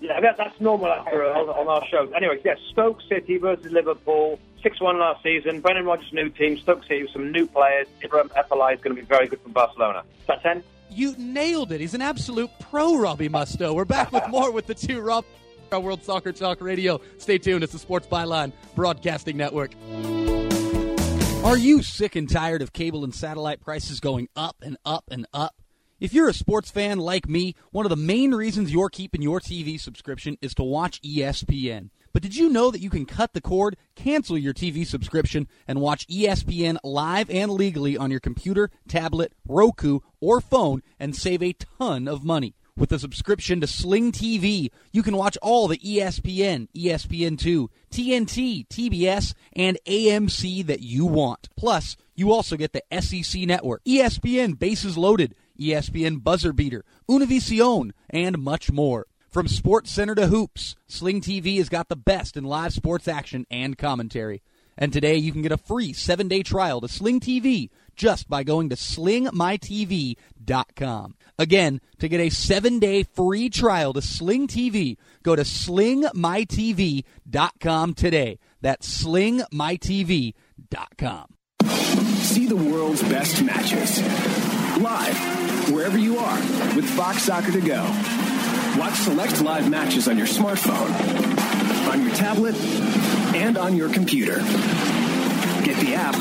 Yeah, 0.00 0.20
that, 0.20 0.36
that's 0.36 0.60
normal 0.60 0.88
after 0.88 1.24
on, 1.24 1.48
on 1.48 1.68
our 1.68 1.86
shows. 1.88 2.12
Anyway, 2.14 2.38
yes, 2.44 2.58
Stoke 2.70 3.00
City 3.08 3.38
versus 3.38 3.72
Liverpool, 3.72 4.38
six-one 4.62 4.98
last 4.98 5.22
season. 5.22 5.60
Brendan 5.60 5.86
Rodgers' 5.86 6.12
new 6.12 6.28
team, 6.28 6.58
Stoke 6.58 6.82
City 6.82 7.02
with 7.02 7.12
some 7.12 7.32
new 7.32 7.46
players. 7.46 7.86
Ibrahim 8.04 8.28
Afellay 8.30 8.74
is 8.74 8.80
going 8.82 8.94
to 8.94 9.02
be 9.02 9.06
very 9.06 9.26
good 9.26 9.40
from 9.40 9.52
Barcelona. 9.52 10.04
Is 10.20 10.26
that 10.26 10.42
ten? 10.42 10.62
You 10.90 11.14
nailed 11.16 11.72
it. 11.72 11.80
He's 11.80 11.94
an 11.94 12.02
absolute 12.02 12.50
pro, 12.60 12.96
Robbie 12.96 13.28
Mustoe. 13.28 13.74
We're 13.74 13.86
back 13.86 14.12
with 14.12 14.28
more 14.30 14.50
with 14.50 14.66
the 14.66 14.74
two 14.74 15.00
Rob. 15.00 15.24
World 15.72 16.02
Soccer 16.02 16.32
Talk 16.32 16.60
Radio. 16.60 17.00
Stay 17.18 17.38
tuned. 17.38 17.64
It's 17.64 17.72
the 17.72 17.78
Sports 17.78 18.06
Byline 18.06 18.52
Broadcasting 18.74 19.36
Network. 19.36 19.72
Are 21.44 21.56
you 21.56 21.82
sick 21.82 22.16
and 22.16 22.28
tired 22.28 22.62
of 22.62 22.72
cable 22.72 23.04
and 23.04 23.14
satellite 23.14 23.60
prices 23.60 24.00
going 24.00 24.28
up 24.34 24.56
and 24.62 24.76
up 24.84 25.04
and 25.10 25.26
up? 25.32 25.54
If 25.98 26.12
you're 26.12 26.28
a 26.28 26.34
sports 26.34 26.70
fan 26.70 26.98
like 26.98 27.28
me, 27.28 27.54
one 27.70 27.86
of 27.86 27.90
the 27.90 27.96
main 27.96 28.34
reasons 28.34 28.72
you're 28.72 28.90
keeping 28.90 29.22
your 29.22 29.40
TV 29.40 29.80
subscription 29.80 30.36
is 30.42 30.54
to 30.54 30.62
watch 30.62 31.00
ESPN. 31.02 31.90
But 32.12 32.22
did 32.22 32.34
you 32.34 32.48
know 32.48 32.70
that 32.70 32.80
you 32.80 32.90
can 32.90 33.06
cut 33.06 33.32
the 33.32 33.40
cord, 33.40 33.76
cancel 33.94 34.36
your 34.36 34.54
TV 34.54 34.86
subscription, 34.86 35.48
and 35.68 35.80
watch 35.80 36.06
ESPN 36.08 36.78
live 36.82 37.30
and 37.30 37.50
legally 37.50 37.96
on 37.96 38.10
your 38.10 38.20
computer, 38.20 38.70
tablet, 38.88 39.32
Roku, 39.46 40.00
or 40.20 40.40
phone 40.40 40.82
and 40.98 41.14
save 41.14 41.42
a 41.42 41.52
ton 41.52 42.08
of 42.08 42.24
money? 42.24 42.54
With 42.78 42.92
a 42.92 42.98
subscription 42.98 43.62
to 43.62 43.66
Sling 43.66 44.12
TV, 44.12 44.68
you 44.92 45.02
can 45.02 45.16
watch 45.16 45.38
all 45.40 45.66
the 45.66 45.78
ESPN, 45.78 46.68
ESPN2, 46.76 47.68
TNT, 47.90 48.68
TBS, 48.68 49.32
and 49.54 49.78
AMC 49.86 50.66
that 50.66 50.82
you 50.82 51.06
want. 51.06 51.48
Plus, 51.56 51.96
you 52.14 52.32
also 52.32 52.58
get 52.58 52.74
the 52.74 52.82
SEC 53.00 53.40
network, 53.42 53.82
ESPN 53.84 54.58
Bases 54.58 54.98
Loaded, 54.98 55.34
ESPN 55.58 56.22
Buzzer 56.22 56.52
Beater, 56.52 56.84
Univision, 57.08 57.92
and 58.10 58.36
much 58.36 58.70
more. 58.70 59.06
From 59.30 59.48
Sports 59.48 59.90
Center 59.90 60.14
to 60.14 60.26
Hoops, 60.26 60.76
Sling 60.86 61.22
TV 61.22 61.56
has 61.56 61.70
got 61.70 61.88
the 61.88 61.96
best 61.96 62.36
in 62.36 62.44
live 62.44 62.74
sports 62.74 63.08
action 63.08 63.46
and 63.50 63.78
commentary. 63.78 64.42
And 64.76 64.92
today 64.92 65.16
you 65.16 65.32
can 65.32 65.40
get 65.40 65.52
a 65.52 65.56
free 65.56 65.94
seven 65.94 66.28
day 66.28 66.42
trial 66.42 66.82
to 66.82 66.88
Sling 66.88 67.20
TV 67.20 67.70
just 67.94 68.28
by 68.28 68.44
going 68.44 68.68
to 68.68 68.76
slingmytv.com. 68.76 71.15
Again, 71.38 71.82
to 71.98 72.08
get 72.08 72.20
a 72.20 72.30
seven 72.30 72.78
day 72.78 73.02
free 73.02 73.50
trial 73.50 73.92
to 73.92 74.00
Sling 74.00 74.48
TV, 74.48 74.96
go 75.22 75.36
to 75.36 75.42
slingmytv.com 75.42 77.94
today. 77.94 78.38
That's 78.62 79.04
slingmytv.com. 79.04 81.26
See 81.66 82.46
the 82.46 82.56
world's 82.56 83.02
best 83.02 83.42
matches 83.42 84.00
live 84.78 85.70
wherever 85.70 85.98
you 85.98 86.16
are 86.18 86.38
with 86.74 86.88
Fox 86.90 87.22
Soccer 87.22 87.52
to 87.52 87.60
go. 87.60 87.82
Watch 88.78 88.94
select 88.94 89.40
live 89.42 89.70
matches 89.70 90.08
on 90.08 90.18
your 90.18 90.26
smartphone, 90.26 90.90
on 91.90 92.02
your 92.02 92.14
tablet, 92.14 92.56
and 93.34 93.56
on 93.56 93.74
your 93.76 93.88
computer. 93.90 94.36
Get 95.64 95.78
the 95.84 95.94
app, 95.94 96.14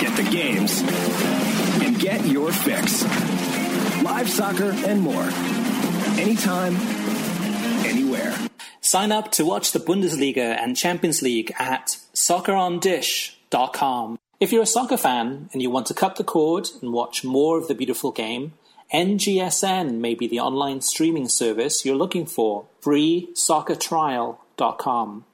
get 0.00 0.14
the 0.16 0.24
games, 0.30 0.82
and 1.82 1.98
get 1.98 2.26
your 2.26 2.52
fix. 2.52 3.04
Live 4.20 4.28
soccer 4.28 4.72
and 4.84 5.00
more. 5.00 5.24
Anytime, 6.20 6.76
anywhere. 7.86 8.36
Sign 8.82 9.12
up 9.12 9.32
to 9.32 9.46
watch 9.46 9.72
the 9.72 9.78
Bundesliga 9.78 10.58
and 10.62 10.76
Champions 10.76 11.22
League 11.22 11.54
at 11.58 11.96
soccerondish.com. 12.12 14.18
If 14.38 14.52
you're 14.52 14.64
a 14.64 14.66
soccer 14.66 14.98
fan 14.98 15.48
and 15.54 15.62
you 15.62 15.70
want 15.70 15.86
to 15.86 15.94
cut 15.94 16.16
the 16.16 16.24
cord 16.24 16.68
and 16.82 16.92
watch 16.92 17.24
more 17.24 17.56
of 17.56 17.66
the 17.66 17.74
beautiful 17.74 18.12
game, 18.12 18.52
NGSN 18.92 20.00
may 20.00 20.14
be 20.14 20.28
the 20.28 20.40
online 20.40 20.82
streaming 20.82 21.26
service 21.26 21.86
you're 21.86 21.96
looking 21.96 22.26
for. 22.26 22.66
FreeSoccerTrial.com. 22.82 25.24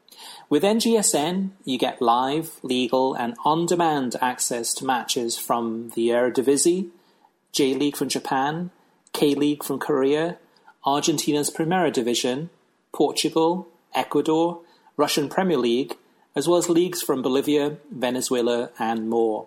With 0.49 0.63
NGSN, 0.63 1.51
you 1.65 1.77
get 1.77 2.01
live, 2.01 2.61
legal, 2.63 3.15
and 3.15 3.35
on-demand 3.45 4.15
access 4.21 4.73
to 4.75 4.85
matches 4.85 5.37
from 5.37 5.91
the 5.97 6.11
Eredivisie, 6.11 6.91
J-League 7.51 7.97
from 7.97 8.09
Japan, 8.09 8.71
K-League 9.17 9.65
from 9.65 9.79
Korea, 9.79 10.37
Argentina's 10.85 11.49
Primera 11.49 11.91
Division, 11.91 12.51
Portugal, 12.93 13.67
Ecuador, 13.95 14.61
Russian 14.99 15.31
Premier 15.31 15.57
League, 15.57 15.97
as 16.35 16.47
well 16.47 16.59
as 16.59 16.69
leagues 16.69 17.01
from 17.01 17.23
Bolivia, 17.23 17.79
Venezuela, 17.91 18.69
and 18.79 19.09
more. 19.09 19.47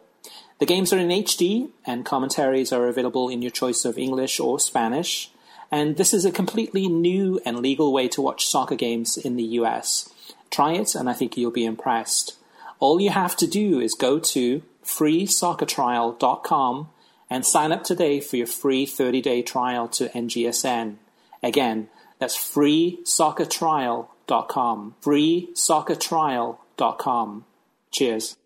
The 0.58 0.66
games 0.66 0.92
are 0.92 0.98
in 0.98 1.10
HD, 1.10 1.70
and 1.86 2.04
commentaries 2.04 2.74
are 2.74 2.88
available 2.88 3.30
in 3.30 3.44
your 3.44 3.52
choice 3.52 3.86
of 3.86 4.00
English 4.00 4.40
or 4.40 4.60
Spanish. 4.60 5.30
And 5.70 5.98
this 5.98 6.16
is 6.16 6.26
a 6.26 6.32
completely 6.32 6.88
new 6.88 7.40
and 7.46 7.60
legal 7.60 7.94
way 7.94 8.08
to 8.08 8.24
watch 8.24 8.48
soccer 8.48 8.76
games 8.76 9.18
in 9.18 9.36
the 9.36 9.60
US. 9.60 10.12
Try 10.50 10.74
it, 10.74 10.96
and 10.96 11.08
I 11.08 11.14
think 11.14 11.38
you'll 11.38 11.52
be 11.52 11.66
impressed. 11.66 12.38
All 12.80 13.00
you 13.00 13.12
have 13.12 13.38
to 13.38 13.46
do 13.46 13.80
is 13.80 13.94
go 13.94 14.18
to 14.18 14.64
freesoccertrial.com 14.84 16.90
and 17.30 17.46
sign 17.46 17.72
up 17.72 17.84
today 17.84 18.20
for 18.20 18.38
your 18.38 18.48
free 18.48 18.86
30-day 18.86 19.44
trial 19.44 19.88
to 19.90 20.10
NGSN. 20.10 20.96
Again, 21.44 21.90
that's 22.20 22.36
freesoccertrial.com. 22.36 24.96
freesoccertrial.com. 25.02 27.46
Cheers. 27.92 28.38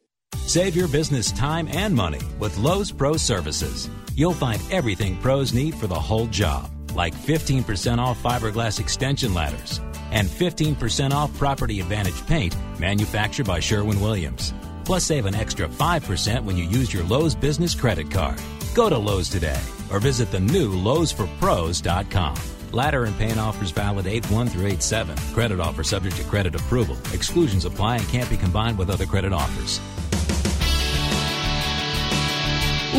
Save 0.45 0.75
your 0.75 0.87
business 0.87 1.31
time 1.31 1.67
and 1.71 1.95
money 1.95 2.21
with 2.39 2.57
Lowe's 2.57 2.91
Pro 2.91 3.17
Services. 3.17 3.89
You'll 4.15 4.33
find 4.33 4.61
everything 4.71 5.17
pros 5.17 5.53
need 5.53 5.75
for 5.75 5.87
the 5.87 5.95
whole 5.95 6.27
job, 6.27 6.69
like 6.95 7.15
15% 7.15 7.97
off 7.97 8.21
fiberglass 8.21 8.79
extension 8.79 9.33
ladders 9.33 9.81
and 10.11 10.27
15% 10.27 11.11
off 11.11 11.35
Property 11.37 11.79
Advantage 11.79 12.25
paint 12.27 12.55
manufactured 12.79 13.47
by 13.47 13.59
Sherwin 13.59 13.99
Williams. 13.99 14.53
Plus, 14.85 15.05
save 15.05 15.25
an 15.25 15.35
extra 15.35 15.67
5% 15.67 16.43
when 16.43 16.55
you 16.55 16.65
use 16.65 16.93
your 16.93 17.03
Lowe's 17.03 17.35
business 17.35 17.73
credit 17.73 18.11
card. 18.11 18.39
Go 18.73 18.89
to 18.89 18.97
Lowe's 18.97 19.29
today 19.29 19.61
or 19.91 19.99
visit 19.99 20.31
the 20.31 20.39
new 20.39 20.71
Lowe'sForPros.com. 20.73 22.35
Ladder 22.71 23.03
and 23.05 23.15
paint 23.17 23.37
offers 23.37 23.69
valid 23.69 24.07
8 24.07 24.25
1 24.31 24.47
through 24.47 24.65
8 24.65 24.81
7. 24.81 25.15
Credit 25.33 25.59
offer 25.59 25.83
subject 25.83 26.15
to 26.17 26.23
credit 26.23 26.55
approval. 26.55 26.97
Exclusions 27.13 27.65
apply 27.65 27.97
and 27.97 28.07
can't 28.07 28.29
be 28.29 28.37
combined 28.37 28.77
with 28.77 28.89
other 28.89 29.05
credit 29.05 29.31
offers. 29.31 29.79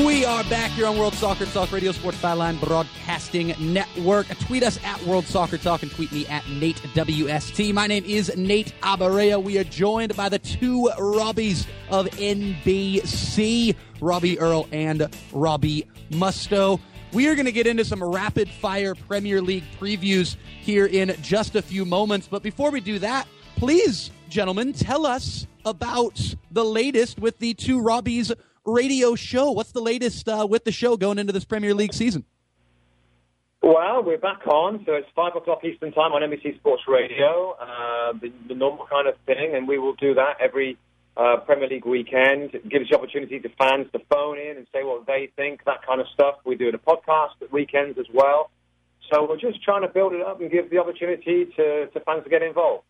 We 0.02 0.24
are 0.24 0.42
back 0.44 0.72
here 0.72 0.88
on 0.88 0.98
World 0.98 1.14
Soccer 1.14 1.46
Talk 1.46 1.70
Radio 1.70 1.92
Sports 1.92 2.20
Byline 2.20 2.58
Broadcasting 2.60 3.54
Network. 3.60 4.26
Tweet 4.40 4.64
us 4.64 4.76
at 4.82 5.00
World 5.04 5.24
Soccer 5.24 5.56
Talk 5.56 5.84
and 5.84 5.92
tweet 5.92 6.10
me 6.10 6.26
at 6.26 6.44
Nate 6.48 6.78
WST. 6.94 7.72
My 7.72 7.86
name 7.86 8.04
is 8.04 8.36
Nate 8.36 8.74
Abaurrea. 8.80 9.40
We 9.40 9.56
are 9.56 9.62
joined 9.62 10.16
by 10.16 10.28
the 10.28 10.40
two 10.40 10.90
Robbies 10.98 11.68
of 11.90 12.06
NBC, 12.06 13.76
Robbie 14.00 14.36
Earle 14.40 14.66
and 14.72 15.08
Robbie 15.32 15.86
Mustoe. 16.10 16.80
We 17.12 17.28
are 17.28 17.36
going 17.36 17.46
to 17.46 17.52
get 17.52 17.68
into 17.68 17.84
some 17.84 18.02
rapid 18.02 18.48
fire 18.48 18.96
Premier 18.96 19.40
League 19.40 19.64
previews 19.78 20.34
here 20.60 20.86
in 20.86 21.14
just 21.22 21.54
a 21.54 21.62
few 21.62 21.84
moments. 21.84 22.26
But 22.26 22.42
before 22.42 22.72
we 22.72 22.80
do 22.80 22.98
that, 22.98 23.28
please, 23.54 24.10
gentlemen, 24.28 24.72
tell 24.72 25.06
us 25.06 25.46
about 25.64 26.20
the 26.50 26.64
latest 26.64 27.20
with 27.20 27.38
the 27.38 27.54
two 27.54 27.80
Robbies 27.80 28.32
radio 28.64 29.14
show. 29.14 29.50
What's 29.50 29.72
the 29.72 29.80
latest 29.80 30.28
uh, 30.28 30.46
with 30.48 30.64
the 30.64 30.72
show 30.72 30.96
going 30.96 31.18
into 31.18 31.32
this 31.32 31.44
Premier 31.44 31.74
League 31.74 31.94
season? 31.94 32.24
Well, 33.62 34.02
we're 34.04 34.18
back 34.18 34.46
on, 34.46 34.82
so 34.84 34.92
it's 34.92 35.08
five 35.16 35.34
o'clock 35.36 35.64
Eastern 35.64 35.92
Time 35.92 36.12
on 36.12 36.20
NBC 36.20 36.56
Sports 36.58 36.82
Radio, 36.86 37.56
uh, 37.58 38.12
the, 38.12 38.30
the, 38.46 38.54
normal 38.54 38.86
kind 38.86 39.08
of 39.08 39.14
thing, 39.24 39.54
and 39.54 39.66
we 39.66 39.78
will 39.78 39.94
do 39.94 40.12
that 40.14 40.36
every 40.38 40.76
uh, 41.16 41.38
Premier 41.46 41.68
League 41.68 41.86
weekend. 41.86 42.54
It 42.54 42.68
gives 42.68 42.90
the 42.90 42.96
opportunity 42.98 43.40
to 43.40 43.48
fans 43.58 43.86
to 43.92 44.00
phone 44.10 44.38
in 44.38 44.58
and 44.58 44.66
say 44.70 44.82
what 44.82 45.06
they 45.06 45.30
think, 45.34 45.64
that 45.64 45.86
kind 45.86 46.02
of 46.02 46.06
stuff. 46.12 46.34
We 46.44 46.56
do 46.56 46.68
a 46.68 46.72
podcast 46.72 47.40
at 47.40 47.50
weekends 47.52 47.98
as 47.98 48.06
well. 48.12 48.50
So 49.10 49.26
we're 49.26 49.38
just 49.38 49.62
trying 49.62 49.80
to 49.80 49.88
build 49.88 50.12
it 50.12 50.20
up 50.20 50.42
and 50.42 50.50
give 50.50 50.68
the 50.68 50.78
opportunity 50.78 51.46
to, 51.56 51.86
to 51.86 52.00
fans 52.00 52.24
to 52.24 52.30
get 52.30 52.42
involved. 52.42 52.84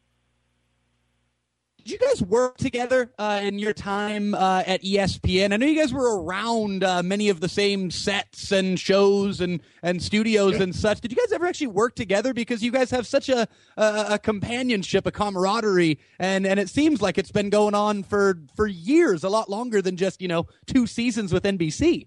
Did 1.85 2.01
you 2.01 2.09
guys 2.09 2.23
work 2.23 2.57
together 2.57 3.13
uh, 3.19 3.41
in 3.43 3.59
your 3.59 3.75
time 3.75 4.35
uh, 4.35 4.63
at 4.67 4.83
ESPN? 4.83 5.53
I 5.53 5.59
know 5.59 5.67
you 5.67 5.79
guys 5.79 5.93
were 5.93 6.19
around 6.19 6.83
uh, 6.83 7.03
many 7.03 7.29
of 7.29 7.41
the 7.41 7.49
same 7.49 7.91
sets 7.91 8.51
and 8.53 8.81
shows 8.81 9.43
and, 9.43 9.61
and 9.83 10.03
studios 10.03 10.61
and 10.61 10.75
such. 10.75 11.03
Did 11.03 11.13
you 11.13 11.19
guys 11.19 11.31
ever 11.31 11.45
actually 11.45 11.67
work 11.67 11.95
together? 11.95 12.33
Because 12.33 12.63
you 12.63 12.73
guys 12.73 12.91
have 12.91 13.07
such 13.07 13.29
a, 13.29 13.47
a, 13.77 14.07
a 14.13 14.19
companionship, 14.19 15.05
a 15.05 15.11
camaraderie, 15.11 15.99
and, 16.19 16.47
and 16.47 16.59
it 16.59 16.71
seems 16.71 17.03
like 17.03 17.19
it's 17.19 17.31
been 17.31 17.51
going 17.51 17.75
on 17.75 18.03
for, 18.03 18.39
for 18.57 18.67
years, 18.67 19.23
a 19.23 19.29
lot 19.29 19.51
longer 19.51 19.83
than 19.83 19.99
just 19.99 20.23
you 20.23 20.29
know 20.29 20.47
two 20.65 20.87
seasons 20.87 21.35
with 21.35 21.45
NBC. 21.45 22.07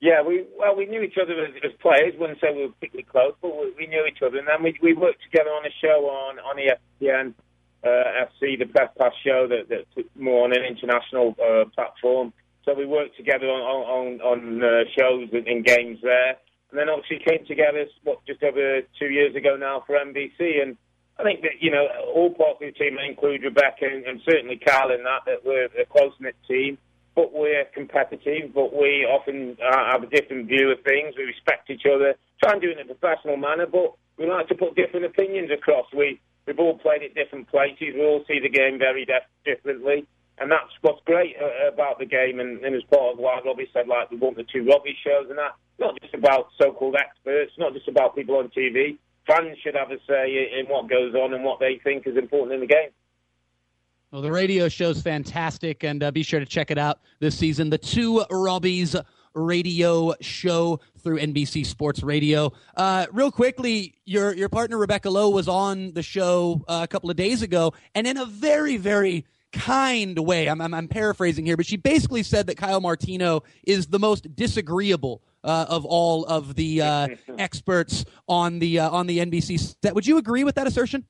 Yeah, 0.00 0.22
we 0.22 0.46
well 0.58 0.74
we 0.74 0.86
knew 0.86 1.02
each 1.02 1.18
other 1.22 1.34
as, 1.44 1.52
as 1.62 1.72
players. 1.82 2.14
Wouldn't 2.18 2.40
say 2.40 2.54
we 2.54 2.62
were 2.62 2.72
particularly 2.72 3.04
close, 3.04 3.34
but 3.42 3.54
we, 3.54 3.72
we 3.76 3.86
knew 3.86 4.06
each 4.06 4.22
other, 4.22 4.38
and 4.38 4.48
then 4.48 4.62
we 4.62 4.78
we 4.82 4.94
worked 4.94 5.22
together 5.30 5.50
on 5.50 5.66
a 5.66 5.70
show 5.78 6.08
on 6.08 6.38
on 6.38 6.56
ESPN 6.56 7.34
FC, 7.88 8.58
the 8.58 8.66
Press 8.66 8.90
Pass 8.98 9.12
show 9.24 9.48
that, 9.48 9.68
that's 9.68 10.08
more 10.16 10.44
on 10.44 10.52
an 10.52 10.62
international 10.64 11.34
uh, 11.42 11.64
platform. 11.74 12.32
So 12.64 12.74
we 12.74 12.86
worked 12.86 13.16
together 13.16 13.46
on 13.46 13.60
on, 13.60 14.20
on 14.20 14.62
uh, 14.62 14.84
shows 14.96 15.28
and, 15.32 15.46
and 15.48 15.64
games 15.64 15.98
there, 16.02 16.38
and 16.70 16.78
then 16.78 16.88
obviously 16.88 17.18
came 17.26 17.44
together 17.46 17.86
what 18.04 18.24
just 18.24 18.42
over 18.42 18.82
two 18.98 19.10
years 19.10 19.34
ago 19.34 19.56
now 19.56 19.82
for 19.86 19.96
NBC. 19.98 20.62
And 20.62 20.76
I 21.18 21.24
think 21.24 21.42
that 21.42 21.58
you 21.60 21.70
know 21.70 21.86
all 22.14 22.30
parts 22.30 22.62
of 22.62 22.72
the 22.72 22.78
team, 22.78 22.98
include 22.98 23.42
Rebecca 23.42 23.86
and, 23.90 24.04
and 24.06 24.20
certainly 24.24 24.58
Carl 24.58 24.92
in 24.92 25.02
that, 25.02 25.26
that 25.26 25.44
we're 25.44 25.66
a 25.80 25.86
close 25.86 26.12
knit 26.20 26.36
team. 26.46 26.78
But 27.14 27.34
we're 27.34 27.66
competitive, 27.74 28.54
but 28.54 28.72
we 28.72 29.04
often 29.04 29.58
uh, 29.60 29.92
have 29.92 30.02
a 30.02 30.06
different 30.06 30.46
view 30.46 30.70
of 30.70 30.82
things. 30.82 31.12
We 31.14 31.24
respect 31.24 31.68
each 31.68 31.84
other, 31.84 32.14
try 32.42 32.52
and 32.52 32.62
do 32.62 32.70
it 32.70 32.78
in 32.78 32.88
a 32.88 32.94
professional 32.94 33.36
manner, 33.36 33.66
but 33.66 33.92
we 34.16 34.24
like 34.26 34.48
to 34.48 34.54
put 34.54 34.76
different 34.76 35.04
opinions 35.04 35.50
across. 35.52 35.84
We 35.94 36.20
We've 36.46 36.58
all 36.58 36.78
played 36.78 37.02
at 37.02 37.14
different 37.14 37.48
places. 37.48 37.94
We 37.94 38.04
all 38.04 38.24
see 38.26 38.40
the 38.40 38.48
game 38.48 38.78
very 38.78 39.06
differently. 39.44 40.06
And 40.38 40.50
that's 40.50 40.72
what's 40.80 41.00
great 41.04 41.36
uh, 41.40 41.72
about 41.72 41.98
the 41.98 42.06
game. 42.06 42.40
And, 42.40 42.64
and 42.64 42.74
as 42.74 42.82
part 42.84 43.12
of 43.12 43.18
what 43.18 43.44
Robbie 43.44 43.68
said, 43.72 43.86
like 43.86 44.10
we 44.10 44.16
want 44.16 44.36
the 44.36 44.44
two 44.44 44.64
Robbie 44.64 44.96
shows 45.04 45.26
and 45.28 45.38
that, 45.38 45.54
not 45.78 46.00
just 46.00 46.14
about 46.14 46.48
so-called 46.60 46.96
experts, 46.96 47.52
not 47.58 47.74
just 47.74 47.88
about 47.88 48.16
people 48.16 48.36
on 48.36 48.48
TV. 48.48 48.98
Fans 49.26 49.56
should 49.62 49.76
have 49.76 49.90
a 49.90 49.98
say 50.08 50.48
in 50.58 50.66
what 50.66 50.88
goes 50.90 51.14
on 51.14 51.32
and 51.32 51.44
what 51.44 51.60
they 51.60 51.80
think 51.84 52.06
is 52.06 52.16
important 52.16 52.54
in 52.54 52.60
the 52.60 52.66
game. 52.66 52.90
Well, 54.10 54.20
the 54.20 54.32
radio 54.32 54.68
show's 54.68 55.00
fantastic, 55.00 55.84
and 55.84 56.02
uh, 56.02 56.10
be 56.10 56.22
sure 56.22 56.40
to 56.40 56.44
check 56.44 56.70
it 56.70 56.76
out 56.76 57.00
this 57.20 57.38
season. 57.38 57.70
The 57.70 57.78
two 57.78 58.24
Robbies 58.30 59.00
radio 59.34 60.14
show 60.20 60.80
through 60.98 61.18
NBC 61.18 61.66
Sports 61.66 62.02
Radio. 62.02 62.52
Uh, 62.76 63.06
real 63.12 63.30
quickly, 63.30 63.94
your 64.04 64.34
your 64.34 64.48
partner 64.48 64.78
Rebecca 64.78 65.10
Lowe 65.10 65.30
was 65.30 65.48
on 65.48 65.92
the 65.92 66.02
show 66.02 66.64
uh, 66.68 66.80
a 66.82 66.88
couple 66.88 67.10
of 67.10 67.16
days 67.16 67.42
ago, 67.42 67.72
and 67.94 68.06
in 68.06 68.16
a 68.16 68.26
very 68.26 68.76
very 68.76 69.24
kind 69.52 70.18
way, 70.18 70.48
I'm, 70.48 70.60
I'm, 70.60 70.74
I'm 70.74 70.88
paraphrasing 70.88 71.44
here, 71.44 71.56
but 71.56 71.66
she 71.66 71.76
basically 71.76 72.22
said 72.22 72.46
that 72.46 72.56
Kyle 72.56 72.80
Martino 72.80 73.42
is 73.64 73.88
the 73.88 73.98
most 73.98 74.34
disagreeable 74.34 75.22
uh, 75.44 75.66
of 75.68 75.84
all 75.84 76.24
of 76.24 76.54
the 76.54 76.82
uh, 76.82 77.08
experts 77.38 78.04
on 78.26 78.58
the 78.58 78.80
uh, 78.80 78.90
on 78.90 79.06
the 79.06 79.18
NBC 79.18 79.76
set. 79.82 79.94
Would 79.94 80.06
you 80.06 80.18
agree 80.18 80.44
with 80.44 80.54
that 80.56 80.66
assertion? 80.66 81.04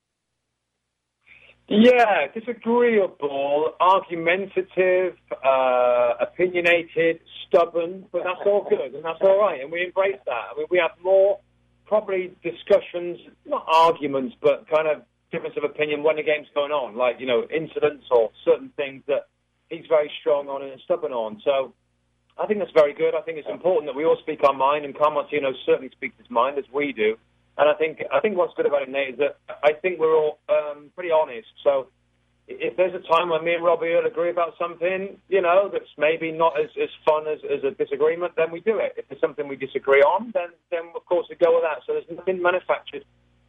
Yeah, 1.68 2.26
disagreeable, 2.34 3.72
argumentative, 3.80 5.16
uh, 5.42 6.14
opinionated, 6.20 7.20
stubborn, 7.52 8.06
but 8.10 8.22
that's 8.24 8.40
all 8.46 8.66
good 8.68 8.94
and 8.94 9.04
that's 9.04 9.20
all 9.20 9.38
right, 9.38 9.60
and 9.60 9.70
we 9.70 9.84
embrace 9.84 10.18
that. 10.24 10.44
I 10.52 10.56
mean, 10.56 10.66
we 10.70 10.78
have 10.78 10.92
more 11.02 11.40
probably 11.86 12.32
discussions, 12.42 13.18
not 13.44 13.64
arguments, 13.68 14.34
but 14.40 14.66
kind 14.68 14.88
of 14.88 15.02
difference 15.30 15.56
of 15.56 15.64
opinion 15.64 16.02
when 16.02 16.16
the 16.16 16.22
game's 16.22 16.48
going 16.54 16.72
on, 16.72 16.96
like 16.96 17.16
you 17.18 17.26
know 17.26 17.44
incidents 17.54 18.04
or 18.10 18.30
certain 18.44 18.70
things 18.76 19.02
that 19.08 19.28
he's 19.68 19.84
very 19.88 20.10
strong 20.20 20.48
on 20.48 20.62
and 20.62 20.80
stubborn 20.84 21.12
on. 21.12 21.40
So 21.44 21.74
I 22.38 22.46
think 22.46 22.60
that's 22.60 22.72
very 22.72 22.94
good. 22.94 23.14
I 23.14 23.22
think 23.22 23.38
it's 23.38 23.48
important 23.48 23.86
that 23.86 23.96
we 23.96 24.04
all 24.04 24.16
speak 24.22 24.42
our 24.44 24.54
mind, 24.54 24.84
and 24.84 24.96
Kyle 24.96 25.10
Martino 25.10 25.52
certainly 25.66 25.90
speaks 25.90 26.16
his 26.18 26.30
mind 26.30 26.58
as 26.58 26.64
we 26.72 26.92
do. 26.92 27.16
And 27.58 27.68
I 27.68 27.74
think 27.74 28.02
I 28.12 28.20
think 28.20 28.36
what's 28.36 28.54
good 28.54 28.66
about 28.66 28.82
it, 28.82 28.88
Nate, 28.88 29.14
is 29.14 29.18
that 29.18 29.36
I 29.62 29.72
think 29.74 29.98
we're 29.98 30.16
all 30.16 30.38
um, 30.48 30.90
pretty 30.94 31.10
honest. 31.10 31.48
So 31.62 31.88
if 32.48 32.76
there's 32.76 32.94
a 32.94 33.06
time 33.06 33.28
when 33.28 33.44
me 33.44 33.54
and 33.54 33.64
Robbie 33.64 33.94
will 33.94 34.06
agree 34.06 34.30
about 34.30 34.54
something, 34.58 35.16
you 35.28 35.40
know, 35.40 35.70
that's 35.72 35.90
maybe 35.96 36.32
not 36.32 36.58
as, 36.60 36.70
as 36.80 36.88
fun 37.06 37.26
as, 37.28 37.38
as 37.44 37.62
a 37.64 37.70
disagreement, 37.70 38.32
then 38.36 38.50
we 38.50 38.60
do 38.60 38.78
it. 38.78 38.94
If 38.96 39.08
there's 39.08 39.20
something 39.20 39.48
we 39.48 39.56
disagree 39.56 40.00
on, 40.00 40.32
then 40.34 40.48
then 40.70 40.92
of 40.94 41.04
course 41.06 41.26
we 41.30 41.36
go 41.36 41.54
with 41.54 41.62
that. 41.62 41.82
So 41.86 41.92
there's 41.92 42.18
nothing 42.18 42.42
manufactured. 42.42 43.04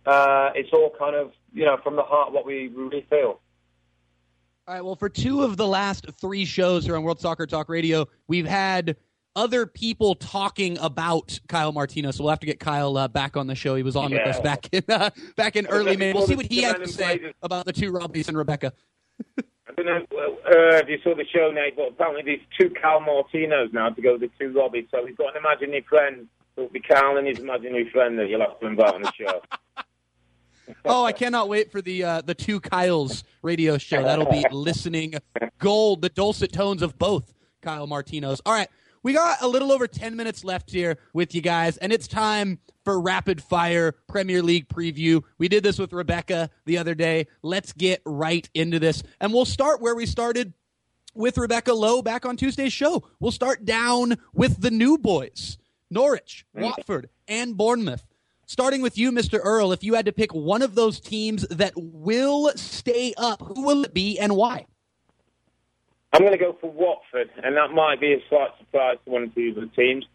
Uh, 0.05 0.51
it's 0.55 0.69
all 0.73 0.93
kind 0.97 1.15
of 1.15 1.31
you 1.53 1.65
know 1.65 1.77
from 1.83 1.95
the 1.95 2.03
heart 2.03 2.31
what 2.31 2.45
we 2.45 2.67
really 2.67 3.05
feel. 3.09 3.39
All 4.65 4.75
right. 4.75 4.81
Well, 4.81 4.95
for 4.95 5.09
two 5.09 5.43
of 5.43 5.57
the 5.57 5.67
last 5.67 6.05
three 6.21 6.45
shows 6.45 6.85
here 6.85 6.95
on 6.95 7.03
World 7.03 7.19
Soccer 7.19 7.45
Talk 7.45 7.67
Radio, 7.67 8.07
we've 8.27 8.45
had 8.45 8.95
other 9.35 9.65
people 9.65 10.15
talking 10.15 10.77
about 10.79 11.39
Kyle 11.47 11.71
Martino. 11.71 12.11
So 12.11 12.23
we'll 12.23 12.31
have 12.31 12.39
to 12.41 12.45
get 12.45 12.59
Kyle 12.59 12.95
uh, 12.97 13.07
back 13.07 13.35
on 13.37 13.47
the 13.47 13.55
show. 13.55 13.75
He 13.75 13.83
was 13.83 13.95
on 13.95 14.11
yeah. 14.11 14.27
with 14.27 14.35
us 14.35 14.41
back 14.41 14.69
in 14.71 14.83
uh, 14.89 15.09
back 15.35 15.55
in 15.55 15.67
early 15.67 15.97
May. 15.97 16.13
We'll 16.13 16.27
see 16.27 16.35
what 16.35 16.51
he 16.51 16.61
has 16.63 16.75
to 16.75 16.87
say 16.87 17.33
about 17.41 17.65
the 17.65 17.73
two 17.73 17.91
Robbies 17.91 18.27
and 18.27 18.37
Rebecca. 18.37 18.73
I 19.37 19.81
don't 19.81 19.85
know 19.85 20.33
uh, 20.45 20.77
if 20.77 20.89
you 20.89 20.99
saw 21.03 21.15
the 21.15 21.25
show, 21.33 21.51
Nate, 21.51 21.75
but 21.75 21.89
apparently 21.89 22.23
there's 22.23 22.47
two 22.59 22.73
Kyle 22.79 23.01
Martinos 23.01 23.73
now 23.73 23.89
to 23.89 24.01
go 24.01 24.13
with 24.13 24.21
the 24.21 24.29
two 24.39 24.53
Robbies. 24.53 24.87
So 24.91 25.05
he's 25.05 25.15
got 25.15 25.35
an 25.35 25.41
imaginary 25.41 25.85
friend. 25.89 26.27
It'll 26.55 26.69
be 26.69 26.79
Kyle 26.79 27.17
and 27.17 27.27
his 27.27 27.39
imaginary 27.39 27.89
friend 27.89 28.19
that 28.19 28.29
you'll 28.29 28.41
have 28.41 28.59
to 28.59 28.67
invite 28.67 28.93
on 28.93 29.01
the 29.01 29.11
show. 29.13 29.41
oh, 30.85 31.03
I 31.03 31.11
cannot 31.11 31.49
wait 31.49 31.71
for 31.71 31.81
the 31.81 32.03
uh, 32.03 32.21
the 32.21 32.35
two 32.35 32.59
Kyles 32.59 33.23
radio 33.41 33.77
show. 33.77 34.03
That'll 34.03 34.31
be 34.31 34.45
listening 34.51 35.15
gold, 35.57 36.01
the 36.01 36.09
dulcet 36.09 36.51
tones 36.51 36.81
of 36.81 36.97
both 36.99 37.33
Kyle 37.61 37.87
Martinos. 37.87 38.41
All 38.45 38.53
right, 38.53 38.69
we 39.03 39.13
got 39.13 39.41
a 39.41 39.47
little 39.47 39.71
over 39.71 39.87
10 39.87 40.15
minutes 40.15 40.43
left 40.43 40.71
here 40.71 40.97
with 41.13 41.35
you 41.35 41.41
guys, 41.41 41.77
and 41.77 41.91
it's 41.91 42.07
time 42.07 42.59
for 42.85 42.99
rapid 42.99 43.43
fire 43.43 43.95
Premier 44.07 44.41
League 44.41 44.67
preview. 44.69 45.21
We 45.37 45.47
did 45.49 45.63
this 45.63 45.77
with 45.77 45.93
Rebecca 45.93 46.49
the 46.65 46.77
other 46.77 46.95
day. 46.95 47.27
Let's 47.41 47.73
get 47.73 48.01
right 48.05 48.49
into 48.53 48.79
this. 48.79 49.03
And 49.19 49.33
we'll 49.33 49.45
start 49.45 49.81
where 49.81 49.95
we 49.95 50.05
started 50.05 50.53
with 51.13 51.37
Rebecca 51.37 51.73
Lowe 51.73 52.01
back 52.01 52.25
on 52.25 52.37
Tuesday's 52.37 52.73
show. 52.73 53.03
We'll 53.19 53.31
start 53.31 53.65
down 53.65 54.17
with 54.33 54.61
the 54.61 54.71
new 54.71 54.97
boys 54.97 55.57
Norwich, 55.91 56.45
Watford, 56.53 57.09
and 57.27 57.55
Bournemouth. 57.55 58.05
Starting 58.45 58.81
with 58.81 58.97
you, 58.97 59.11
Mr. 59.11 59.39
Earle, 59.41 59.71
if 59.71 59.83
you 59.83 59.93
had 59.93 60.05
to 60.05 60.11
pick 60.11 60.33
one 60.33 60.61
of 60.61 60.75
those 60.75 60.99
teams 60.99 61.47
that 61.49 61.73
will 61.75 62.51
stay 62.55 63.13
up, 63.17 63.41
who 63.41 63.65
will 63.65 63.83
it 63.85 63.93
be 63.93 64.19
and 64.19 64.35
why? 64.35 64.65
I'm 66.13 66.21
going 66.21 66.33
to 66.33 66.37
go 66.37 66.55
for 66.61 66.69
Watford, 66.69 67.31
and 67.43 67.57
that 67.57 67.71
might 67.71 67.99
be 67.99 68.13
a 68.13 68.19
slight 68.29 68.51
surprise 68.59 68.97
to 69.05 69.11
one 69.11 69.23
or 69.23 69.27
two 69.27 69.49
of 69.49 69.55
the 69.55 69.75
teams. 69.75 70.05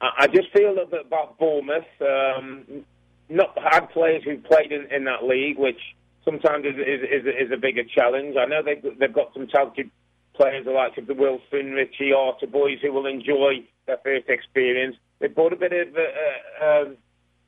I, 0.00 0.10
I 0.20 0.26
just 0.28 0.52
feel 0.52 0.68
a 0.68 0.74
little 0.74 0.86
bit 0.86 1.06
about 1.06 1.38
Bournemouth. 1.38 1.84
Um, 2.00 2.84
not 3.28 3.56
had 3.58 3.90
players 3.90 4.22
who 4.24 4.38
played 4.38 4.70
in, 4.72 4.86
in 4.92 5.04
that 5.04 5.24
league, 5.24 5.58
which 5.58 5.80
sometimes 6.24 6.64
is, 6.64 6.76
is, 6.76 7.02
is, 7.02 7.46
is 7.46 7.52
a 7.52 7.56
bigger 7.56 7.82
challenge. 7.84 8.36
I 8.38 8.46
know 8.46 8.62
they've, 8.62 8.82
they've 8.98 9.12
got 9.12 9.32
some 9.34 9.48
talented 9.48 9.90
players 10.34 10.66
like 10.66 10.94
the 11.04 11.14
Wilson, 11.14 11.72
Ritchie, 11.72 12.12
Arter 12.12 12.46
boys 12.46 12.78
who 12.82 12.92
will 12.92 13.06
enjoy 13.06 13.64
their 13.86 13.98
first 14.04 14.28
experience. 14.28 14.96
They've 15.18 15.34
brought 15.34 15.52
a 15.52 15.56
bit 15.56 15.72
of 15.72 15.94
uh, 15.94 16.64
um, 16.64 16.96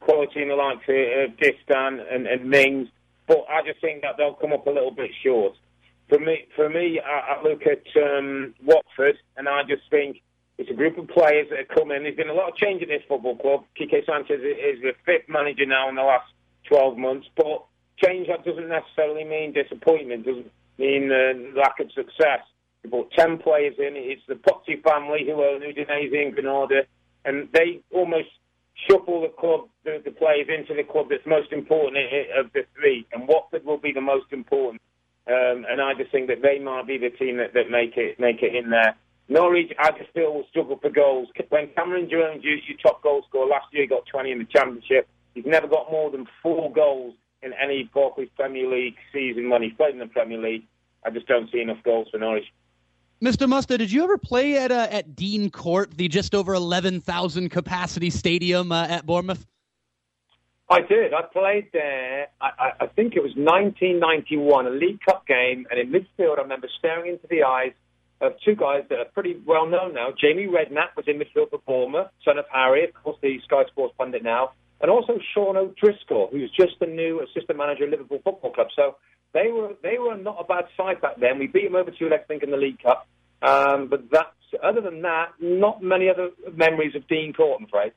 quality 0.00 0.42
in 0.42 0.48
the 0.48 0.54
likes 0.54 0.84
of 0.88 0.94
uh, 0.94 1.32
Distin 1.40 2.04
and, 2.12 2.26
and 2.26 2.48
Mings, 2.48 2.88
but 3.26 3.44
I 3.48 3.62
just 3.66 3.80
think 3.80 4.02
that 4.02 4.16
they'll 4.18 4.34
come 4.34 4.52
up 4.52 4.66
a 4.66 4.70
little 4.70 4.90
bit 4.90 5.10
short. 5.24 5.54
For 6.12 6.18
me, 6.18 6.44
for 6.54 6.68
me, 6.68 7.00
I, 7.00 7.36
I 7.36 7.42
look 7.42 7.62
at 7.62 7.88
um, 7.96 8.52
Watford, 8.62 9.16
and 9.38 9.48
I 9.48 9.62
just 9.62 9.88
think 9.88 10.20
it's 10.58 10.68
a 10.68 10.74
group 10.74 10.98
of 10.98 11.08
players 11.08 11.48
that 11.48 11.60
have 11.60 11.68
come 11.68 11.90
in. 11.90 12.02
There's 12.02 12.16
been 12.16 12.28
a 12.28 12.34
lot 12.34 12.50
of 12.50 12.56
change 12.56 12.82
at 12.82 12.88
this 12.88 13.00
football 13.08 13.38
club. 13.38 13.64
Quique 13.74 14.04
Sanchez 14.04 14.44
is 14.44 14.82
the 14.82 14.92
fifth 15.06 15.26
manager 15.26 15.64
now 15.64 15.88
in 15.88 15.94
the 15.94 16.02
last 16.02 16.28
12 16.68 16.98
months, 16.98 17.28
but 17.34 17.64
change 17.96 18.28
that 18.28 18.44
doesn't 18.44 18.68
necessarily 18.68 19.24
mean 19.24 19.54
disappointment, 19.54 20.26
doesn't 20.26 20.52
mean 20.76 21.10
uh, 21.10 21.58
lack 21.58 21.80
of 21.80 21.90
success. 21.92 22.44
Brought 22.90 23.10
10 23.12 23.38
players 23.38 23.76
in. 23.78 23.96
It's 23.96 24.20
the 24.28 24.34
Pozzo 24.34 24.82
family 24.82 25.24
who 25.24 25.42
own 25.42 25.62
Udinese 25.62 26.12
and 26.12 26.34
Granada, 26.34 26.82
and 27.24 27.48
they 27.54 27.80
almost 27.90 28.28
shuffle 28.86 29.22
the 29.22 29.28
club, 29.28 29.70
the, 29.84 30.02
the 30.04 30.10
players 30.10 30.48
into 30.52 30.74
the 30.74 30.84
club 30.84 31.06
that's 31.08 31.24
most 31.24 31.52
important 31.52 31.96
of 32.36 32.52
the 32.52 32.66
three, 32.76 33.06
and 33.14 33.26
Watford 33.26 33.64
will 33.64 33.78
be 33.78 33.92
the 33.92 34.02
most 34.02 34.26
important. 34.30 34.82
Um, 35.26 35.64
and 35.68 35.80
I 35.80 35.94
just 35.94 36.10
think 36.10 36.28
that 36.28 36.42
they 36.42 36.58
might 36.58 36.86
be 36.86 36.98
the 36.98 37.10
team 37.10 37.36
that, 37.36 37.54
that 37.54 37.70
make 37.70 37.96
it 37.96 38.18
make 38.18 38.42
it 38.42 38.54
in 38.54 38.70
there. 38.70 38.96
Norwich, 39.28 39.72
I 39.78 39.92
just 39.92 40.12
feel 40.12 40.34
will 40.34 40.46
struggle 40.50 40.78
for 40.80 40.90
goals. 40.90 41.28
When 41.48 41.68
Cameron 41.76 42.08
Jerome, 42.10 42.40
your, 42.42 42.56
your 42.56 42.76
top 42.82 43.02
goal 43.02 43.24
scorer 43.28 43.46
last 43.46 43.66
year, 43.72 43.82
he 43.84 43.88
got 43.88 44.04
20 44.06 44.32
in 44.32 44.38
the 44.38 44.44
Championship. 44.44 45.08
He's 45.34 45.46
never 45.46 45.68
got 45.68 45.90
more 45.90 46.10
than 46.10 46.26
four 46.42 46.72
goals 46.72 47.14
in 47.42 47.52
any 47.54 47.88
Barclays 47.94 48.28
Premier 48.36 48.68
League 48.68 48.96
season 49.12 49.48
when 49.48 49.62
he's 49.62 49.72
played 49.74 49.94
in 49.94 50.00
the 50.00 50.06
Premier 50.06 50.38
League. 50.38 50.64
I 51.04 51.10
just 51.10 51.26
don't 51.26 51.50
see 51.50 51.60
enough 51.60 51.82
goals 51.84 52.08
for 52.10 52.18
Norwich. 52.18 52.44
Mr. 53.22 53.48
Mustoe, 53.48 53.78
did 53.78 53.92
you 53.92 54.02
ever 54.02 54.18
play 54.18 54.58
at 54.58 54.72
uh, 54.72 54.88
at 54.90 55.14
Dean 55.14 55.50
Court, 55.50 55.96
the 55.96 56.08
just 56.08 56.34
over 56.34 56.54
eleven 56.54 57.00
thousand 57.00 57.50
capacity 57.50 58.10
stadium 58.10 58.72
uh, 58.72 58.86
at 58.88 59.06
Bournemouth? 59.06 59.46
I 60.68 60.80
did. 60.80 61.12
I 61.12 61.22
played 61.22 61.68
there. 61.72 62.28
I, 62.40 62.72
I, 62.80 62.86
think 62.86 63.14
it 63.14 63.22
was 63.22 63.32
1991, 63.36 64.66
a 64.66 64.70
League 64.70 65.00
Cup 65.04 65.26
game, 65.26 65.66
and 65.70 65.78
in 65.78 65.90
midfield, 65.90 66.38
I 66.38 66.42
remember 66.42 66.68
staring 66.78 67.12
into 67.12 67.26
the 67.28 67.42
eyes 67.42 67.72
of 68.22 68.32
two 68.44 68.54
guys 68.54 68.84
that 68.88 68.98
are 68.98 69.10
pretty 69.12 69.36
well 69.44 69.66
known 69.66 69.94
now. 69.94 70.08
Jamie 70.18 70.46
Redknapp 70.46 70.96
was 70.96 71.04
in 71.08 71.18
midfield 71.18 71.50
for 71.50 71.58
Bournemouth, 71.66 72.08
son 72.24 72.38
of 72.38 72.44
Harry, 72.50 72.84
of 72.84 72.94
course, 72.94 73.18
the 73.20 73.38
Sky 73.44 73.64
Sports 73.70 73.94
pundit 73.98 74.22
now, 74.22 74.52
and 74.80 74.90
also 74.90 75.18
Sean 75.34 75.56
O'Driscoll, 75.56 76.28
who's 76.30 76.50
just 76.58 76.78
the 76.80 76.86
new 76.86 77.20
assistant 77.20 77.58
manager 77.58 77.84
of 77.84 77.90
Liverpool 77.90 78.20
Football 78.24 78.52
Club. 78.52 78.68
So 78.74 78.96
they 79.34 79.50
were 79.50 79.74
they 79.82 79.98
were 79.98 80.16
not 80.16 80.38
a 80.40 80.44
bad 80.44 80.64
side 80.76 81.00
back 81.00 81.18
then. 81.20 81.38
We 81.38 81.48
beat 81.48 81.64
them 81.64 81.76
over 81.76 81.90
two 81.90 82.08
legs, 82.08 82.22
I 82.24 82.28
think, 82.28 82.42
in 82.42 82.50
the 82.50 82.56
League 82.56 82.82
Cup. 82.82 83.06
Um, 83.42 83.88
but 83.88 84.04
that's 84.10 84.30
other 84.62 84.80
than 84.80 85.02
that, 85.02 85.32
not 85.40 85.82
many 85.82 86.08
other 86.08 86.30
memories 86.54 86.94
of 86.94 87.06
Dean 87.08 87.32
Court, 87.32 87.58
I'm 87.60 87.66
afraid. 87.66 87.92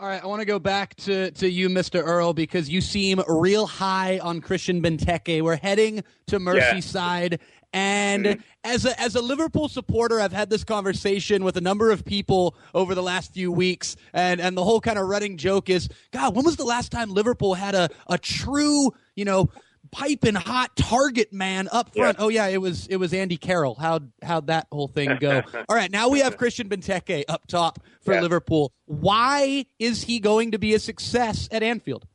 All 0.00 0.08
right, 0.08 0.20
I 0.20 0.26
want 0.26 0.40
to 0.40 0.44
go 0.44 0.58
back 0.58 0.96
to, 0.96 1.30
to 1.30 1.48
you, 1.48 1.68
Mr. 1.68 2.04
Earle, 2.04 2.34
because 2.34 2.68
you 2.68 2.80
seem 2.80 3.22
real 3.28 3.64
high 3.64 4.18
on 4.18 4.40
Christian 4.40 4.82
Benteke. 4.82 5.40
We're 5.40 5.54
heading 5.54 6.02
to 6.26 6.40
Merseyside. 6.40 7.30
Yeah. 7.30 7.36
And 7.72 8.24
mm-hmm. 8.24 8.40
as 8.64 8.86
a 8.86 9.00
as 9.00 9.14
a 9.14 9.20
Liverpool 9.20 9.68
supporter, 9.68 10.20
I've 10.20 10.32
had 10.32 10.50
this 10.50 10.64
conversation 10.64 11.44
with 11.44 11.56
a 11.56 11.60
number 11.60 11.92
of 11.92 12.04
people 12.04 12.56
over 12.74 12.94
the 12.94 13.02
last 13.02 13.34
few 13.34 13.52
weeks, 13.52 13.94
and 14.12 14.40
and 14.40 14.56
the 14.56 14.64
whole 14.64 14.80
kind 14.80 14.98
of 14.98 15.06
running 15.06 15.36
joke 15.36 15.70
is, 15.70 15.88
God, 16.12 16.34
when 16.34 16.44
was 16.44 16.56
the 16.56 16.64
last 16.64 16.90
time 16.90 17.10
Liverpool 17.10 17.54
had 17.54 17.76
a 17.76 17.88
a 18.08 18.18
true, 18.18 18.92
you 19.14 19.24
know, 19.24 19.50
piping 19.94 20.34
hot 20.34 20.74
target 20.74 21.32
man 21.32 21.68
up 21.70 21.94
front. 21.94 22.18
Yeah. 22.18 22.24
Oh 22.24 22.28
yeah, 22.28 22.48
it 22.48 22.60
was 22.60 22.88
it 22.88 22.96
was 22.96 23.14
Andy 23.14 23.36
Carroll. 23.36 23.76
How 23.76 24.00
how'd 24.22 24.48
that 24.48 24.66
whole 24.72 24.88
thing 24.88 25.16
go? 25.20 25.40
All 25.68 25.76
right, 25.76 25.90
now 25.90 26.08
we 26.08 26.18
have 26.18 26.36
Christian 26.36 26.68
Benteke 26.68 27.24
up 27.28 27.46
top 27.46 27.78
for 28.02 28.12
yeah. 28.12 28.20
Liverpool. 28.20 28.72
Why 28.86 29.66
is 29.78 30.02
he 30.02 30.18
going 30.18 30.50
to 30.50 30.58
be 30.58 30.74
a 30.74 30.80
success 30.80 31.48
at 31.52 31.62
Anfield? 31.62 32.06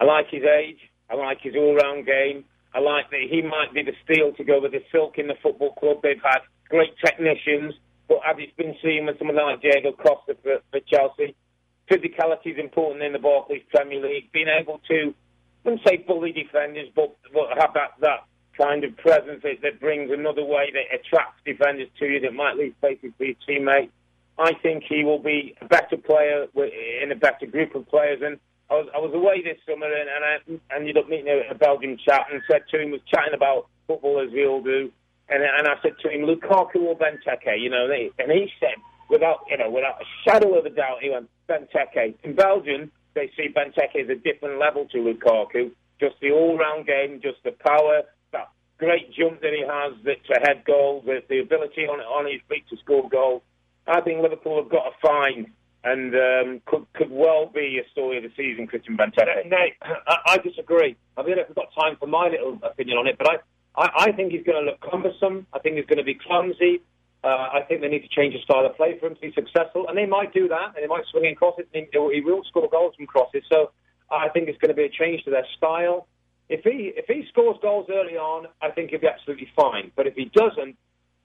I 0.00 0.04
like 0.04 0.26
his 0.30 0.42
age. 0.42 0.80
I 1.08 1.14
like 1.14 1.38
his 1.42 1.54
all-round 1.54 2.06
game. 2.06 2.44
I 2.74 2.80
like 2.80 3.10
that 3.10 3.20
he 3.30 3.42
might 3.42 3.72
be 3.72 3.82
the 3.82 3.92
steel 4.02 4.32
to 4.32 4.44
go 4.44 4.60
with 4.60 4.72
the 4.72 4.82
silk 4.90 5.18
in 5.18 5.28
the 5.28 5.36
football 5.42 5.74
club. 5.74 5.98
They've 6.02 6.22
had 6.22 6.40
great 6.68 6.94
technicians, 7.04 7.74
but 8.08 8.18
as 8.26 8.36
it's 8.38 8.56
been 8.56 8.74
seen 8.82 9.06
with 9.06 9.18
someone 9.18 9.36
like 9.36 9.60
Diego 9.62 9.92
Costa 9.92 10.36
for, 10.42 10.58
for 10.70 10.80
Chelsea, 10.80 11.36
physicality 11.88 12.52
is 12.52 12.58
important 12.58 13.04
in 13.04 13.12
the 13.12 13.18
Barclays 13.18 13.62
Premier 13.70 14.00
League. 14.00 14.32
Being 14.32 14.48
able 14.48 14.80
to 14.88 15.14
wouldn't 15.64 15.82
say 15.86 15.98
bully 15.98 16.32
defenders, 16.32 16.88
but, 16.94 17.16
but 17.32 17.48
have 17.58 17.74
that, 17.74 17.92
that 18.00 18.24
kind 18.56 18.84
of 18.84 18.96
presence 18.96 19.42
that, 19.42 19.62
that 19.62 19.80
brings 19.80 20.10
another 20.10 20.44
way 20.44 20.72
that 20.72 20.98
attracts 20.98 21.40
defenders 21.44 21.88
to 21.98 22.06
you 22.06 22.20
that 22.20 22.34
might 22.34 22.56
leave 22.56 22.74
spaces 22.78 23.12
for 23.16 23.24
your 23.24 23.36
teammate. 23.48 23.90
I 24.38 24.52
think 24.62 24.84
he 24.88 25.04
will 25.04 25.18
be 25.18 25.54
a 25.60 25.66
better 25.66 25.96
player 25.96 26.46
in 27.02 27.12
a 27.12 27.16
better 27.16 27.46
group 27.46 27.74
of 27.74 27.88
players. 27.88 28.20
And 28.22 28.38
I 28.70 28.74
was, 28.74 28.88
I 28.94 28.98
was 28.98 29.12
away 29.14 29.42
this 29.42 29.58
summer 29.68 29.86
and, 29.86 30.08
and 30.08 30.24
I 30.24 30.74
ended 30.74 30.96
up 30.96 31.08
meeting 31.08 31.28
a, 31.28 31.52
a 31.52 31.54
Belgian 31.54 31.98
chap 32.04 32.28
and 32.32 32.42
said 32.50 32.62
to 32.70 32.80
him, 32.80 32.90
was 32.90 33.00
chatting 33.06 33.34
about 33.34 33.68
football 33.86 34.20
as 34.26 34.32
we 34.32 34.46
all 34.46 34.62
do. 34.62 34.90
And, 35.28 35.42
and 35.42 35.68
I 35.68 35.74
said 35.82 35.92
to 36.02 36.10
him, 36.10 36.22
Lukaku 36.22 36.76
or 36.82 36.96
Benteke, 36.96 37.60
you 37.60 37.70
know, 37.70 37.88
and 37.90 38.32
he 38.32 38.50
said, 38.58 38.74
without, 39.08 39.40
you 39.50 39.58
know, 39.58 39.70
without 39.70 40.00
a 40.00 40.04
shadow 40.24 40.58
of 40.58 40.66
a 40.66 40.70
doubt, 40.70 40.98
he 41.02 41.10
went, 41.10 41.28
Benteke. 41.48 42.14
In 42.24 42.34
Belgium, 42.34 42.90
they 43.14 43.30
see 43.36 43.48
Benteke 43.48 44.04
as 44.04 44.08
a 44.08 44.14
different 44.14 44.58
level 44.58 44.86
to 44.92 44.98
Lukaku. 44.98 45.70
Just 46.00 46.16
the 46.20 46.32
all-round 46.32 46.86
game, 46.86 47.20
just 47.22 47.42
the 47.44 47.52
power, 47.52 48.02
that 48.32 48.48
great 48.78 49.12
jump 49.12 49.40
that 49.40 49.52
he 49.52 49.64
has 49.66 49.92
that 50.04 50.24
to 50.26 50.40
head 50.40 50.64
goals, 50.64 51.04
the, 51.06 51.22
the 51.28 51.38
ability 51.40 51.86
on 51.86 52.00
on 52.00 52.30
his 52.30 52.40
feet 52.48 52.64
to 52.70 52.76
score 52.78 53.08
goals. 53.08 53.42
I 53.86 54.00
think 54.00 54.22
Liverpool 54.22 54.62
have 54.62 54.70
got 54.70 54.84
to 54.84 55.06
find 55.06 55.46
and 55.84 56.14
um, 56.14 56.62
could 56.66 56.86
could 56.92 57.10
well 57.10 57.50
be 57.52 57.80
a 57.84 57.90
story 57.90 58.16
of 58.18 58.22
the 58.22 58.30
season, 58.36 58.66
Christian 58.66 58.96
Benteke. 58.96 59.48
Nate, 59.48 59.74
I, 59.82 60.16
I 60.26 60.38
disagree. 60.38 60.96
I 61.16 61.22
mean, 61.22 61.36
we've 61.36 61.56
got 61.56 61.74
time 61.74 61.96
for 61.98 62.06
my 62.06 62.28
little 62.28 62.58
opinion 62.62 62.98
on 62.98 63.06
it, 63.06 63.18
but 63.18 63.28
I, 63.28 63.36
I, 63.76 63.90
I 64.06 64.12
think 64.12 64.32
he's 64.32 64.44
going 64.44 64.64
to 64.64 64.70
look 64.70 64.80
cumbersome. 64.80 65.46
I 65.52 65.58
think 65.58 65.76
he's 65.76 65.86
going 65.86 65.98
to 65.98 66.04
be 66.04 66.14
clumsy. 66.14 66.82
Uh, 67.24 67.48
I 67.54 67.60
think 67.68 67.80
they 67.80 67.88
need 67.88 68.02
to 68.02 68.08
change 68.08 68.34
the 68.34 68.42
style 68.42 68.66
of 68.66 68.76
play 68.76 68.98
for 68.98 69.06
him 69.06 69.14
to 69.14 69.20
be 69.20 69.32
successful, 69.32 69.86
and 69.88 69.96
they 69.96 70.06
might 70.06 70.34
do 70.34 70.48
that, 70.48 70.74
and 70.74 70.82
they 70.82 70.88
might 70.88 71.04
swing 71.10 71.24
in 71.24 71.36
crosses, 71.36 71.66
and 71.72 71.86
he 71.92 72.20
will 72.20 72.42
score 72.48 72.68
goals 72.68 72.94
from 72.96 73.06
crosses. 73.06 73.44
So 73.48 73.70
I 74.10 74.28
think 74.28 74.48
it's 74.48 74.58
going 74.58 74.70
to 74.70 74.74
be 74.74 74.84
a 74.84 74.90
change 74.90 75.22
to 75.24 75.30
their 75.30 75.46
style. 75.56 76.08
If 76.48 76.64
he 76.64 76.92
if 76.96 77.06
he 77.06 77.24
scores 77.28 77.56
goals 77.62 77.86
early 77.90 78.16
on, 78.16 78.48
I 78.60 78.70
think 78.70 78.90
he'll 78.90 79.00
be 79.00 79.06
absolutely 79.06 79.48
fine. 79.54 79.92
But 79.94 80.06
if 80.06 80.14
he 80.14 80.26
doesn't, 80.34 80.76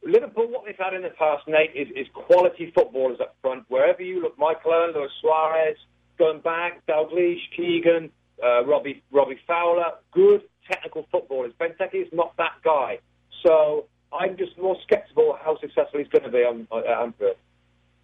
Liverpool, 0.04 0.48
what 0.48 0.66
they've 0.66 0.76
had 0.78 0.94
in 0.94 1.02
the 1.02 1.10
past, 1.10 1.48
Nate, 1.48 1.76
is, 1.76 1.88
is 1.96 2.08
quality 2.14 2.72
footballers 2.74 3.20
up 3.20 3.36
front. 3.42 3.66
Wherever 3.68 4.02
you 4.02 4.22
look, 4.22 4.38
Michael 4.38 4.72
Owen, 4.74 4.94
Luis 4.96 5.12
Suarez, 5.20 5.78
going 6.18 6.40
back, 6.42 6.86
Dalglish, 6.88 7.42
Keegan, 7.56 8.12
uh, 8.44 8.64
Robbie 8.66 9.04
Robbie 9.12 9.40
Fowler, 9.48 9.94
good 10.12 10.44
technical 10.70 11.08
footballers. 11.12 11.54
Benteke 11.60 11.96
is 11.96 12.08
not 12.14 12.38
that 12.38 12.54
guy. 12.64 13.00
So 13.44 13.88
I'm 14.14 14.38
just 14.38 14.58
more 14.58 14.78
sceptical 14.90 15.38
how 15.44 15.60
successful 15.60 16.00
he's 16.00 16.08
going 16.08 16.24
to 16.24 16.30
be 16.30 16.40
on, 16.40 16.68
on 16.72 16.86
at 16.86 17.02
Anfield. 17.02 17.36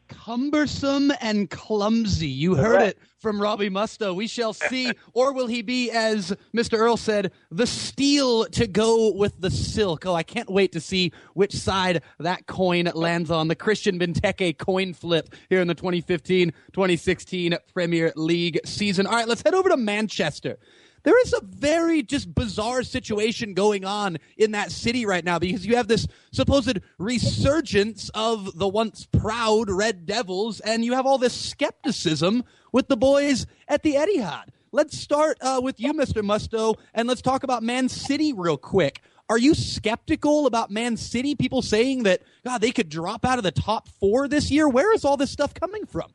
Cumbersome 0.09 1.11
and 1.21 1.49
clumsy. 1.49 2.27
You 2.27 2.55
heard 2.55 2.81
it 2.81 2.97
from 3.19 3.41
Robbie 3.41 3.69
Mustoe. 3.69 4.13
We 4.13 4.27
shall 4.27 4.53
see. 4.53 4.91
or 5.13 5.33
will 5.33 5.47
he 5.47 5.61
be, 5.61 5.89
as 5.89 6.35
Mr. 6.55 6.77
Earle 6.77 6.97
said, 6.97 7.31
the 7.49 7.65
steel 7.65 8.45
to 8.45 8.67
go 8.67 9.13
with 9.13 9.39
the 9.39 9.49
silk? 9.49 10.05
Oh, 10.05 10.13
I 10.13 10.23
can't 10.23 10.49
wait 10.49 10.73
to 10.73 10.81
see 10.81 11.13
which 11.33 11.53
side 11.53 12.03
that 12.19 12.47
coin 12.47 12.91
lands 12.93 13.31
on. 13.31 13.47
The 13.47 13.55
Christian 13.55 13.97
Benteke 13.97 14.57
coin 14.57 14.93
flip 14.93 15.33
here 15.49 15.61
in 15.61 15.67
the 15.67 15.73
2015 15.73 16.51
2016 16.73 17.55
Premier 17.73 18.11
League 18.15 18.59
season. 18.65 19.07
All 19.07 19.13
right, 19.13 19.27
let's 19.27 19.41
head 19.41 19.53
over 19.53 19.69
to 19.69 19.77
Manchester 19.77 20.57
there 21.03 21.19
is 21.21 21.33
a 21.33 21.43
very 21.43 22.01
just 22.01 22.33
bizarre 22.33 22.83
situation 22.83 23.53
going 23.53 23.85
on 23.85 24.17
in 24.37 24.51
that 24.51 24.71
city 24.71 25.05
right 25.05 25.23
now 25.23 25.37
because 25.37 25.65
you 25.65 25.75
have 25.75 25.87
this 25.87 26.07
supposed 26.31 26.79
resurgence 26.97 28.09
of 28.13 28.57
the 28.57 28.67
once 28.67 29.05
proud 29.05 29.69
Red 29.69 30.05
Devils, 30.05 30.59
and 30.61 30.83
you 30.83 30.93
have 30.93 31.05
all 31.05 31.17
this 31.17 31.33
skepticism 31.33 32.43
with 32.71 32.87
the 32.87 32.97
boys 32.97 33.45
at 33.67 33.83
the 33.83 33.95
Etihad. 33.95 34.45
Let's 34.71 34.97
start 34.97 35.37
uh, 35.41 35.59
with 35.61 35.79
you, 35.79 35.93
Mr. 35.93 36.23
Mustoe, 36.23 36.75
and 36.93 37.07
let's 37.07 37.21
talk 37.21 37.43
about 37.43 37.61
Man 37.61 37.89
City 37.89 38.33
real 38.33 38.57
quick. 38.57 39.01
Are 39.29 39.37
you 39.37 39.53
skeptical 39.53 40.47
about 40.47 40.71
Man 40.71 40.97
City? 40.97 41.35
People 41.35 41.61
saying 41.61 42.03
that 42.03 42.21
God 42.43 42.61
they 42.61 42.71
could 42.71 42.89
drop 42.89 43.25
out 43.25 43.37
of 43.37 43.43
the 43.43 43.51
top 43.51 43.87
four 43.87 44.27
this 44.27 44.51
year. 44.51 44.67
Where 44.67 44.93
is 44.93 45.05
all 45.05 45.17
this 45.17 45.31
stuff 45.31 45.53
coming 45.53 45.85
from? 45.85 46.13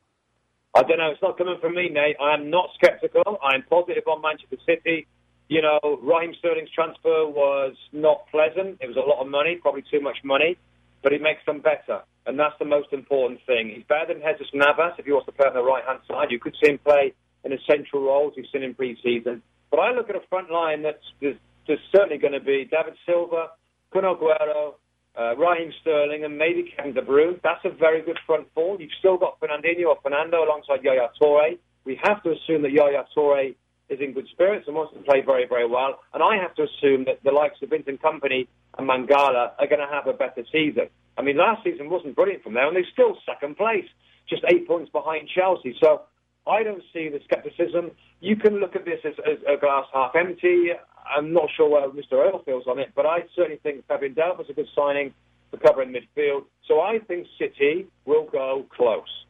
I 0.75 0.83
don't 0.83 0.99
know. 0.99 1.11
It's 1.11 1.23
not 1.23 1.39
coming 1.39 1.57
from 1.61 1.75
me, 1.75 1.89
Nate. 1.89 2.16
I 2.21 2.35
am 2.35 2.51
not 2.51 2.71
sceptical. 2.83 3.39
I'm 3.43 3.62
positive 3.62 4.05
on 4.07 4.23
Manchester 4.23 4.59
City. 4.66 5.07
You 5.49 5.62
know, 5.62 5.81
Raheem 6.03 6.35
Sterling's 6.39 6.71
transfer 6.71 7.27
was 7.27 7.75
not 7.93 8.27
pleasant. 8.31 8.79
It 8.81 8.87
was 8.87 8.97
a 8.97 9.01
lot 9.01 9.21
of 9.21 9.29
money, 9.29 9.57
probably 9.57 9.83
too 9.91 10.01
much 10.01 10.19
money, 10.23 10.59
but 11.03 11.12
it 11.12 11.23
makes 11.23 11.45
them 11.47 11.61
better, 11.61 12.03
and 12.27 12.39
that's 12.39 12.55
the 12.59 12.66
most 12.66 12.93
important 12.93 13.41
thing. 13.47 13.73
He's 13.75 13.85
better 13.89 14.12
than 14.12 14.23
Jesus 14.23 14.49
Navas 14.53 14.93
if 14.99 15.07
he 15.07 15.12
wants 15.12 15.25
to 15.27 15.33
play 15.33 15.47
on 15.47 15.55
the 15.55 15.62
right 15.62 15.83
hand 15.87 16.01
side. 16.07 16.31
You 16.31 16.39
could 16.39 16.55
see 16.62 16.71
him 16.71 16.79
play 16.79 17.14
in 17.45 17.53
a 17.53 17.59
central 17.66 18.03
role, 18.03 18.29
as 18.29 18.37
you've 18.37 18.47
seen 18.53 18.62
in 18.62 18.75
pre-season. 18.75 19.43
But 19.71 19.81
I 19.81 19.93
look 19.93 20.11
at 20.11 20.16
a 20.16 20.23
front 20.29 20.51
line 20.51 20.83
that's 20.83 21.03
there's, 21.21 21.37
there's 21.66 21.81
certainly 21.93 22.19
going 22.19 22.35
to 22.35 22.41
be 22.41 22.69
David 22.71 22.95
Silva, 23.07 23.49
Kun 23.91 24.05
Aguero, 24.05 24.75
uh, 25.19 25.37
Raheem 25.37 25.73
Sterling, 25.81 26.25
and 26.25 26.39
maybe 26.39 26.73
Kevin 26.77 26.95
De 26.95 27.03
Bruyne. 27.03 27.41
That's 27.43 27.64
a 27.64 27.71
very 27.71 28.03
good 28.03 28.19
front 28.27 28.47
four. 28.55 28.81
You've 28.81 28.93
still 28.99 29.16
got 29.16 29.41
Fernandinho 29.41 29.87
or 29.89 29.99
Fernando 30.03 30.45
alongside 30.45 30.83
Yaya 30.85 31.09
Toure. 31.21 31.59
We 31.85 31.99
have 32.03 32.23
to 32.23 32.31
assume 32.31 32.62
that 32.62 32.73
Yaya 32.73 33.05
Toure 33.16 33.55
is 33.89 34.01
in 34.01 34.12
good 34.12 34.29
spirits 34.31 34.66
and 34.66 34.77
wants 34.77 34.95
to 34.95 35.01
play 35.01 35.23
very, 35.23 35.47
very 35.47 35.66
well. 35.66 35.99
And 36.12 36.23
I 36.23 36.37
have 36.37 36.55
to 36.57 36.64
assume 36.64 37.05
that 37.07 37.23
the 37.25 37.33
likes 37.33 37.57
of 37.62 37.71
Vincent 37.71 38.01
Kompany 38.03 38.47
and 38.77 38.89
Mangala 38.89 39.53
are 39.59 39.66
going 39.66 39.81
to 39.81 39.89
have 39.91 40.07
a 40.07 40.12
better 40.12 40.45
season. 40.53 40.89
I 41.16 41.23
mean, 41.23 41.37
last 41.37 41.64
season 41.64 41.91
wasn't 41.91 42.14
brilliant 42.14 42.45
from 42.45 42.55
there, 42.55 42.66
and 42.66 42.77
they're 42.77 42.93
still 42.93 43.16
second 43.27 43.57
place, 43.57 43.87
just 44.29 44.43
eight 44.53 44.69
points 44.69 44.91
behind 44.93 45.29
Chelsea. 45.35 45.75
So 45.83 46.03
I 46.47 46.62
don't 46.62 46.83
see 46.93 47.09
the 47.09 47.21
scepticism. 47.29 47.91
You 48.21 48.37
can 48.37 48.61
look 48.61 48.77
at 48.77 48.85
this 48.85 49.01
as, 49.05 49.14
as 49.27 49.39
a 49.49 49.59
glass 49.59 49.87
half 49.93 50.14
empty. 50.14 50.71
I'm 51.16 51.32
not 51.32 51.48
sure 51.56 51.68
where 51.68 51.88
Mr. 51.88 52.12
Earle 52.12 52.42
feels 52.44 52.66
on 52.66 52.78
it, 52.78 52.92
but 52.94 53.06
I 53.06 53.24
certainly 53.34 53.59
think 53.62 53.86
Fabian 53.86 54.14
Delph 54.14 54.38
was 54.38 54.48
a 54.50 54.52
good 54.52 54.68
signing 54.74 55.12
for 55.50 55.56
covering 55.59 55.92
midfield. 55.92 56.44
So 56.66 56.80
I 56.80 56.98
think 56.98 57.26
City 57.38 57.86
will 58.04 58.24
go 58.24 58.66
close. 58.70 59.24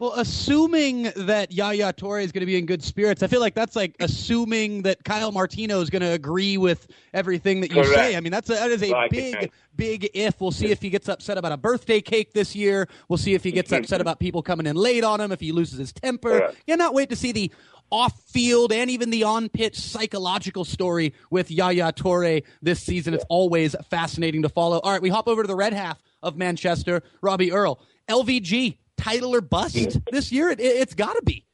Well, 0.00 0.14
assuming 0.16 1.12
that 1.14 1.52
Yaya 1.52 1.92
Toure 1.92 2.22
is 2.22 2.32
going 2.32 2.40
to 2.40 2.46
be 2.46 2.56
in 2.56 2.64
good 2.64 2.82
spirits, 2.82 3.22
I 3.22 3.26
feel 3.26 3.40
like 3.40 3.54
that's 3.54 3.76
like 3.76 3.96
assuming 4.00 4.80
that 4.82 5.04
Kyle 5.04 5.30
Martino 5.30 5.82
is 5.82 5.90
going 5.90 6.00
to 6.00 6.12
agree 6.12 6.56
with 6.56 6.86
everything 7.12 7.60
that 7.60 7.68
you 7.68 7.82
Correct. 7.82 7.94
say. 7.94 8.16
I 8.16 8.20
mean, 8.20 8.32
that's 8.32 8.48
a, 8.48 8.54
that 8.54 8.70
is 8.70 8.82
a 8.82 9.08
big, 9.10 9.52
big 9.76 10.08
if. 10.14 10.40
We'll 10.40 10.52
see 10.52 10.70
if 10.70 10.80
he 10.80 10.88
gets 10.88 11.06
upset 11.10 11.36
about 11.36 11.52
a 11.52 11.58
birthday 11.58 12.00
cake 12.00 12.32
this 12.32 12.56
year. 12.56 12.88
We'll 13.10 13.18
see 13.18 13.34
if 13.34 13.44
he 13.44 13.52
gets 13.52 13.72
upset 13.72 14.00
about 14.00 14.18
people 14.18 14.42
coming 14.42 14.64
in 14.64 14.74
late 14.74 15.04
on 15.04 15.20
him, 15.20 15.32
if 15.32 15.40
he 15.40 15.52
loses 15.52 15.78
his 15.78 15.92
temper. 15.92 16.38
Correct. 16.38 16.66
Cannot 16.66 16.94
wait 16.94 17.10
to 17.10 17.16
see 17.16 17.32
the 17.32 17.52
off-field 17.90 18.72
and 18.72 18.90
even 18.90 19.10
the 19.10 19.24
on-pitch 19.24 19.78
psychological 19.78 20.64
story 20.64 21.14
with 21.30 21.50
Yaya 21.50 21.92
Toure 21.92 22.42
this 22.62 22.82
season. 22.82 23.14
It's 23.14 23.24
always 23.28 23.74
fascinating 23.90 24.42
to 24.42 24.48
follow. 24.48 24.78
All 24.78 24.92
right, 24.92 25.02
we 25.02 25.08
hop 25.08 25.28
over 25.28 25.42
to 25.42 25.46
the 25.46 25.56
red 25.56 25.72
half 25.72 26.02
of 26.22 26.36
Manchester. 26.36 27.02
Robbie 27.20 27.52
Earle, 27.52 27.80
LVG, 28.08 28.76
title 28.96 29.34
or 29.34 29.40
bust 29.40 29.98
this 30.10 30.32
year? 30.32 30.50
It, 30.50 30.60
it's 30.60 30.94
got 30.94 31.14
to 31.14 31.22
be. 31.22 31.44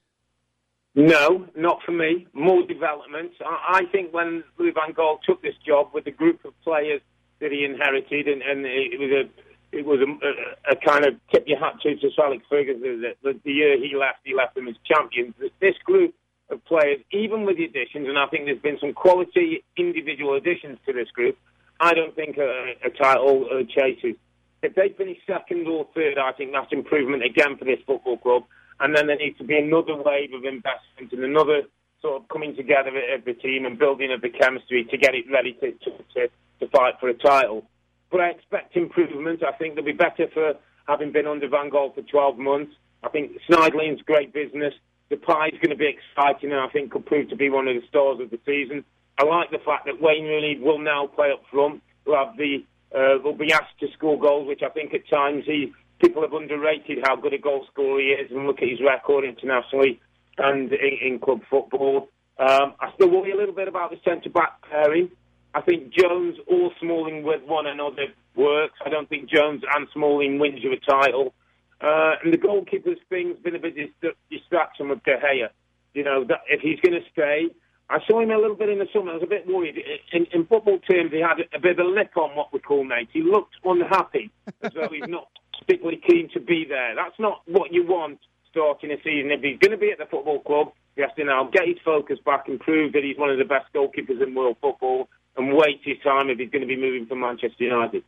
No, 0.94 1.46
not 1.54 1.80
for 1.84 1.92
me. 1.92 2.26
More 2.32 2.66
development. 2.66 3.32
I, 3.44 3.80
I 3.80 3.92
think 3.92 4.14
when 4.14 4.42
Louis 4.58 4.72
Van 4.72 4.94
Gaal 4.94 5.20
took 5.22 5.42
this 5.42 5.54
job 5.64 5.90
with 5.92 6.04
the 6.04 6.10
group 6.10 6.44
of 6.44 6.58
players 6.62 7.02
that 7.40 7.52
he 7.52 7.64
inherited, 7.64 8.28
and, 8.28 8.40
and 8.42 8.64
it 8.64 8.98
was 8.98 9.10
a 9.10 9.76
it 9.76 9.84
was 9.84 10.00
a, 10.00 10.70
a, 10.70 10.72
a 10.72 10.76
kind 10.76 11.04
of 11.04 11.14
tip 11.30 11.44
your 11.46 11.58
hat 11.58 11.74
to 11.82 11.96
to 11.96 12.10
Alex 12.18 12.44
Ferguson 12.48 13.02
that 13.02 13.16
the, 13.22 13.38
the 13.44 13.52
year 13.52 13.76
he 13.76 13.94
left, 13.94 14.20
he 14.24 14.34
left 14.34 14.54
them 14.54 14.68
as 14.68 14.74
champions. 14.86 15.34
This 15.60 15.74
group 15.84 16.14
of 16.50 16.64
players, 16.64 17.00
even 17.12 17.44
with 17.44 17.56
the 17.56 17.64
additions, 17.64 18.08
and 18.08 18.18
I 18.18 18.26
think 18.26 18.46
there's 18.46 18.60
been 18.60 18.78
some 18.80 18.92
quality 18.92 19.64
individual 19.76 20.34
additions 20.34 20.78
to 20.86 20.92
this 20.92 21.10
group. 21.10 21.36
I 21.80 21.92
don't 21.92 22.14
think 22.14 22.38
a, 22.38 22.74
a 22.84 22.90
title 22.90 23.48
uh, 23.50 23.64
chases. 23.68 24.16
If 24.62 24.74
they 24.74 24.88
finish 24.96 25.18
second 25.26 25.66
or 25.66 25.86
third, 25.94 26.18
I 26.18 26.32
think 26.32 26.52
that's 26.52 26.72
improvement 26.72 27.24
again 27.24 27.56
for 27.58 27.64
this 27.64 27.78
football 27.86 28.16
club. 28.16 28.44
And 28.80 28.94
then 28.94 29.06
there 29.06 29.16
needs 29.16 29.38
to 29.38 29.44
be 29.44 29.56
another 29.56 29.96
wave 29.96 30.32
of 30.34 30.44
investment 30.44 31.12
and 31.12 31.24
another 31.24 31.62
sort 32.02 32.22
of 32.22 32.28
coming 32.28 32.54
together 32.56 32.90
of 33.14 33.24
the 33.24 33.34
team 33.34 33.64
and 33.64 33.78
building 33.78 34.12
of 34.12 34.20
the 34.20 34.28
chemistry 34.28 34.84
to 34.90 34.98
get 34.98 35.14
it 35.14 35.24
ready 35.30 35.54
to, 35.54 35.72
to, 35.72 36.28
to, 36.60 36.68
fight 36.68 36.94
for 37.00 37.08
a 37.08 37.14
title. 37.14 37.64
But 38.10 38.20
I 38.20 38.28
expect 38.30 38.76
improvement. 38.76 39.42
I 39.42 39.52
think 39.52 39.74
they'll 39.74 39.84
be 39.84 39.92
better 39.92 40.28
for 40.32 40.54
having 40.86 41.12
been 41.12 41.26
under 41.26 41.48
Van 41.48 41.70
Gaal 41.70 41.94
for 41.94 42.02
12 42.02 42.38
months. 42.38 42.72
I 43.02 43.08
think 43.08 43.32
Schneiderlin's 43.48 44.02
great 44.02 44.32
business. 44.32 44.74
Depay 45.10 45.52
is 45.52 45.60
going 45.60 45.70
to 45.70 45.76
be 45.76 45.88
exciting 45.88 46.52
and 46.52 46.60
I 46.60 46.68
think 46.68 46.90
could 46.90 47.06
prove 47.06 47.28
to 47.30 47.36
be 47.36 47.48
one 47.48 47.68
of 47.68 47.74
the 47.74 47.86
stars 47.88 48.20
of 48.20 48.30
the 48.30 48.40
season. 48.44 48.84
I 49.18 49.24
like 49.24 49.50
the 49.50 49.58
fact 49.58 49.86
that 49.86 50.00
Wayne 50.00 50.24
Rooney 50.24 50.58
will 50.60 50.78
now 50.78 51.06
play 51.06 51.30
up 51.32 51.42
front. 51.50 51.82
Will 52.04 52.16
have 52.16 52.36
the 52.36 52.64
uh, 52.94 53.18
will 53.22 53.34
be 53.34 53.52
asked 53.52 53.78
to 53.80 53.88
score 53.92 54.18
goals, 54.18 54.46
which 54.46 54.62
I 54.62 54.68
think 54.68 54.94
at 54.94 55.08
times 55.08 55.44
he 55.46 55.72
people 56.00 56.22
have 56.22 56.32
underrated 56.32 56.98
how 57.04 57.16
good 57.16 57.32
a 57.32 57.38
goal 57.38 57.66
scorer 57.72 58.00
he 58.00 58.08
is, 58.08 58.30
and 58.30 58.46
look 58.46 58.62
at 58.62 58.68
his 58.68 58.80
record 58.80 59.24
internationally 59.24 60.00
and 60.38 60.72
in, 60.72 60.98
in 61.02 61.18
club 61.18 61.40
football. 61.48 62.08
Um, 62.38 62.74
I 62.80 62.92
still 62.94 63.08
worry 63.10 63.32
a 63.32 63.36
little 63.36 63.54
bit 63.54 63.68
about 63.68 63.90
the 63.90 63.98
centre 64.04 64.28
back 64.28 64.60
pairing. 64.70 65.10
I 65.54 65.62
think 65.62 65.90
Jones 65.90 66.36
or 66.46 66.70
Smalling 66.80 67.22
with 67.22 67.42
one 67.44 67.66
another 67.66 68.08
works. 68.34 68.78
I 68.84 68.90
don't 68.90 69.08
think 69.08 69.30
Jones 69.30 69.62
and 69.74 69.88
Smalling 69.94 70.38
wins 70.38 70.62
you 70.62 70.72
a 70.72 70.76
title. 70.78 71.32
Uh, 71.80 72.14
and 72.24 72.32
the 72.32 72.38
goalkeeper's 72.38 72.98
thing's 73.08 73.38
been 73.40 73.54
a 73.54 73.58
bit 73.58 73.74
dis- 73.76 74.12
distraction 74.30 74.88
with 74.88 75.02
De 75.04 75.16
Gea. 75.16 75.48
You 75.94 76.04
know, 76.04 76.24
that 76.24 76.40
if 76.48 76.60
he's 76.60 76.80
going 76.80 77.00
to 77.00 77.06
stay, 77.10 77.48
I 77.88 77.98
saw 78.06 78.20
him 78.20 78.30
a 78.30 78.38
little 78.38 78.56
bit 78.56 78.68
in 78.68 78.78
the 78.78 78.88
summer. 78.92 79.12
I 79.12 79.14
was 79.14 79.22
a 79.22 79.26
bit 79.26 79.46
worried. 79.46 79.78
In, 80.12 80.26
in 80.32 80.46
football 80.46 80.78
terms, 80.80 81.12
he 81.12 81.20
had 81.20 81.38
a 81.54 81.60
bit 81.60 81.78
of 81.78 81.86
a 81.86 81.88
lick 81.88 82.16
on 82.16 82.34
what 82.34 82.52
we 82.52 82.58
call 82.58 82.84
Nate. 82.84 83.08
He 83.12 83.22
looked 83.22 83.54
unhappy, 83.64 84.30
as 84.62 84.72
though 84.74 84.88
he's 84.90 85.08
not 85.08 85.28
particularly 85.60 86.00
keen 86.06 86.28
to 86.34 86.40
be 86.40 86.64
there. 86.68 86.94
That's 86.94 87.18
not 87.18 87.42
what 87.46 87.72
you 87.72 87.86
want 87.86 88.18
starting 88.50 88.90
a 88.90 88.96
season. 89.04 89.30
If 89.30 89.42
he's 89.42 89.58
going 89.58 89.70
to 89.70 89.78
be 89.78 89.90
at 89.90 89.98
the 89.98 90.06
football 90.06 90.40
club, 90.40 90.72
he 90.96 91.02
has 91.02 91.10
to 91.16 91.24
now 91.24 91.44
get 91.52 91.68
his 91.68 91.76
focus 91.84 92.18
back 92.24 92.48
and 92.48 92.58
prove 92.58 92.92
that 92.94 93.04
he's 93.04 93.18
one 93.18 93.30
of 93.30 93.38
the 93.38 93.44
best 93.44 93.66
goalkeepers 93.74 94.22
in 94.22 94.34
world 94.34 94.56
football 94.60 95.08
and 95.36 95.54
wait 95.54 95.80
his 95.84 95.98
time 96.02 96.30
if 96.30 96.38
he's 96.38 96.50
going 96.50 96.62
to 96.62 96.68
be 96.68 96.76
moving 96.76 97.06
from 97.06 97.20
Manchester 97.20 97.64
United. 97.64 98.02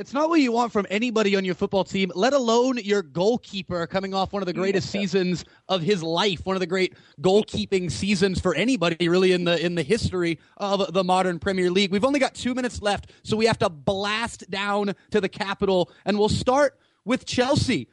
It's 0.00 0.14
not 0.14 0.30
what 0.30 0.40
you 0.40 0.50
want 0.50 0.72
from 0.72 0.86
anybody 0.88 1.36
on 1.36 1.44
your 1.44 1.54
football 1.54 1.84
team, 1.84 2.10
let 2.14 2.32
alone 2.32 2.78
your 2.78 3.02
goalkeeper 3.02 3.86
coming 3.86 4.14
off 4.14 4.32
one 4.32 4.42
of 4.42 4.46
the 4.46 4.54
mm, 4.54 4.60
greatest 4.60 4.88
seasons 4.88 5.44
of 5.68 5.82
his 5.82 6.02
life, 6.02 6.46
one 6.46 6.56
of 6.56 6.60
the 6.60 6.66
great 6.66 6.94
goalkeeping 7.20 7.90
seasons 7.90 8.40
for 8.40 8.54
anybody 8.54 9.10
really 9.10 9.32
in 9.32 9.44
the 9.44 9.62
in 9.62 9.74
the 9.74 9.82
history 9.82 10.38
of 10.56 10.94
the 10.94 11.04
modern 11.04 11.38
Premier 11.38 11.70
League. 11.70 11.90
We've 11.90 12.06
only 12.06 12.18
got 12.18 12.34
2 12.34 12.54
minutes 12.54 12.80
left, 12.80 13.10
so 13.22 13.36
we 13.36 13.44
have 13.44 13.58
to 13.58 13.68
blast 13.68 14.50
down 14.50 14.94
to 15.10 15.20
the 15.20 15.28
capital 15.28 15.90
and 16.06 16.18
we'll 16.18 16.30
start 16.30 16.78
with 17.04 17.26
Chelsea. 17.26 17.86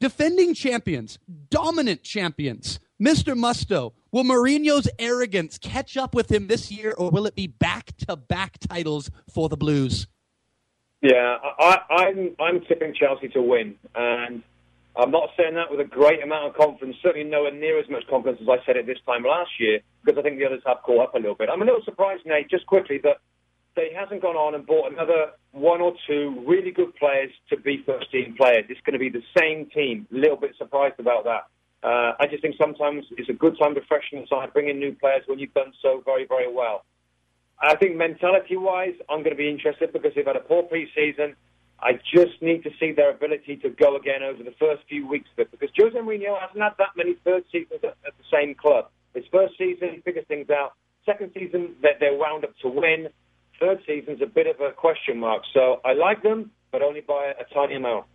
Defending 0.00 0.54
champions, 0.54 1.18
dominant 1.50 2.02
champions. 2.02 2.80
Mr. 2.98 3.38
Mustoe, 3.38 3.92
will 4.10 4.24
Mourinho's 4.24 4.88
arrogance 4.98 5.58
catch 5.58 5.98
up 5.98 6.14
with 6.14 6.32
him 6.32 6.46
this 6.46 6.72
year 6.72 6.94
or 6.96 7.10
will 7.10 7.26
it 7.26 7.34
be 7.34 7.48
back-to-back 7.48 8.56
titles 8.66 9.10
for 9.30 9.50
the 9.50 9.58
Blues? 9.58 10.06
Yeah, 11.02 11.38
I, 11.58 11.78
I'm 11.90 12.36
I'm 12.38 12.60
tipping 12.62 12.94
Chelsea 12.94 13.28
to 13.28 13.40
win, 13.40 13.76
and 13.94 14.42
I'm 14.96 15.10
not 15.10 15.30
saying 15.36 15.54
that 15.54 15.70
with 15.70 15.80
a 15.80 15.84
great 15.84 16.22
amount 16.22 16.48
of 16.48 16.54
confidence. 16.54 16.96
Certainly 17.02 17.28
nowhere 17.30 17.52
near 17.52 17.78
as 17.78 17.88
much 17.88 18.06
confidence 18.08 18.40
as 18.42 18.48
I 18.48 18.64
said 18.66 18.76
it 18.76 18.86
this 18.86 18.98
time 19.06 19.22
last 19.22 19.50
year, 19.58 19.80
because 20.04 20.18
I 20.18 20.22
think 20.22 20.38
the 20.38 20.44
others 20.44 20.62
have 20.66 20.82
caught 20.82 21.08
up 21.08 21.14
a 21.14 21.18
little 21.18 21.34
bit. 21.34 21.48
I'm 21.50 21.62
a 21.62 21.64
little 21.64 21.82
surprised, 21.84 22.26
Nate, 22.26 22.50
just 22.50 22.66
quickly, 22.66 22.98
that 23.04 23.16
they 23.76 23.92
hasn't 23.96 24.20
gone 24.20 24.36
on 24.36 24.54
and 24.54 24.66
bought 24.66 24.92
another 24.92 25.30
one 25.52 25.80
or 25.80 25.94
two 26.06 26.44
really 26.46 26.70
good 26.70 26.94
players 26.96 27.30
to 27.48 27.56
be 27.56 27.82
first 27.86 28.10
team 28.10 28.34
players. 28.36 28.66
It's 28.68 28.80
going 28.82 28.92
to 28.92 28.98
be 28.98 29.08
the 29.08 29.22
same 29.38 29.70
team. 29.70 30.06
A 30.12 30.16
little 30.16 30.36
bit 30.36 30.54
surprised 30.58 30.98
about 30.98 31.24
that. 31.24 31.46
Uh, 31.82 32.12
I 32.20 32.26
just 32.26 32.42
think 32.42 32.56
sometimes 32.58 33.06
it's 33.16 33.30
a 33.30 33.32
good 33.32 33.56
time 33.58 33.74
to 33.74 33.80
freshen 33.88 34.20
the 34.20 34.26
side, 34.26 34.52
bring 34.52 34.68
in 34.68 34.78
new 34.78 34.94
players 34.94 35.22
when 35.26 35.38
you've 35.38 35.54
done 35.54 35.72
so 35.80 36.02
very, 36.04 36.26
very 36.26 36.52
well. 36.52 36.84
I 37.60 37.76
think 37.76 37.96
mentality-wise, 37.96 38.94
I'm 39.08 39.18
going 39.18 39.30
to 39.30 39.36
be 39.36 39.50
interested 39.50 39.92
because 39.92 40.12
they've 40.14 40.26
had 40.26 40.36
a 40.36 40.40
poor 40.40 40.62
pre-season. 40.62 41.36
I 41.82 41.92
just 41.92 42.40
need 42.40 42.62
to 42.64 42.70
see 42.78 42.92
their 42.92 43.10
ability 43.10 43.56
to 43.58 43.70
go 43.70 43.96
again 43.96 44.22
over 44.22 44.42
the 44.42 44.54
first 44.58 44.82
few 44.88 45.06
weeks 45.06 45.28
of 45.32 45.40
it 45.40 45.50
because 45.50 45.70
Jose 45.78 45.96
Mourinho 45.96 46.38
hasn't 46.38 46.62
had 46.62 46.74
that 46.78 46.96
many 46.96 47.14
third 47.24 47.44
seasons 47.52 47.80
at, 47.82 47.96
the 48.02 48.24
same 48.32 48.54
club. 48.54 48.88
His 49.14 49.24
first 49.30 49.56
season, 49.58 49.90
he 49.94 50.00
figures 50.00 50.26
things 50.28 50.50
out. 50.50 50.74
Second 51.04 51.32
season, 51.34 51.74
they're, 51.82 51.96
they're 51.98 52.16
wound 52.16 52.44
up 52.44 52.56
to 52.62 52.68
win. 52.68 53.08
Third 53.58 53.80
season's 53.86 54.22
a 54.22 54.26
bit 54.26 54.46
of 54.46 54.60
a 54.60 54.72
question 54.72 55.18
mark. 55.18 55.42
So 55.52 55.80
I 55.84 55.94
like 55.94 56.22
them, 56.22 56.50
but 56.70 56.82
only 56.82 57.00
by 57.00 57.32
a, 57.38 57.42
a 57.42 57.54
tiny 57.54 57.76
amount. 57.76 58.06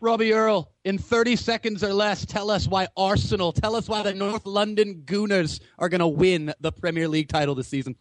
Robbie 0.00 0.32
Earle, 0.32 0.70
in 0.84 0.96
30 0.96 1.34
seconds 1.34 1.82
or 1.82 1.92
less, 1.92 2.24
tell 2.24 2.50
us 2.50 2.68
why 2.68 2.86
Arsenal, 2.96 3.52
tell 3.52 3.74
us 3.74 3.88
why 3.88 4.02
the 4.02 4.14
North 4.14 4.46
London 4.46 5.02
Gooners 5.04 5.60
are 5.76 5.88
going 5.88 6.00
to 6.00 6.06
win 6.06 6.54
the 6.60 6.70
Premier 6.70 7.08
League 7.08 7.28
title 7.28 7.56
this 7.56 7.66
season. 7.66 7.96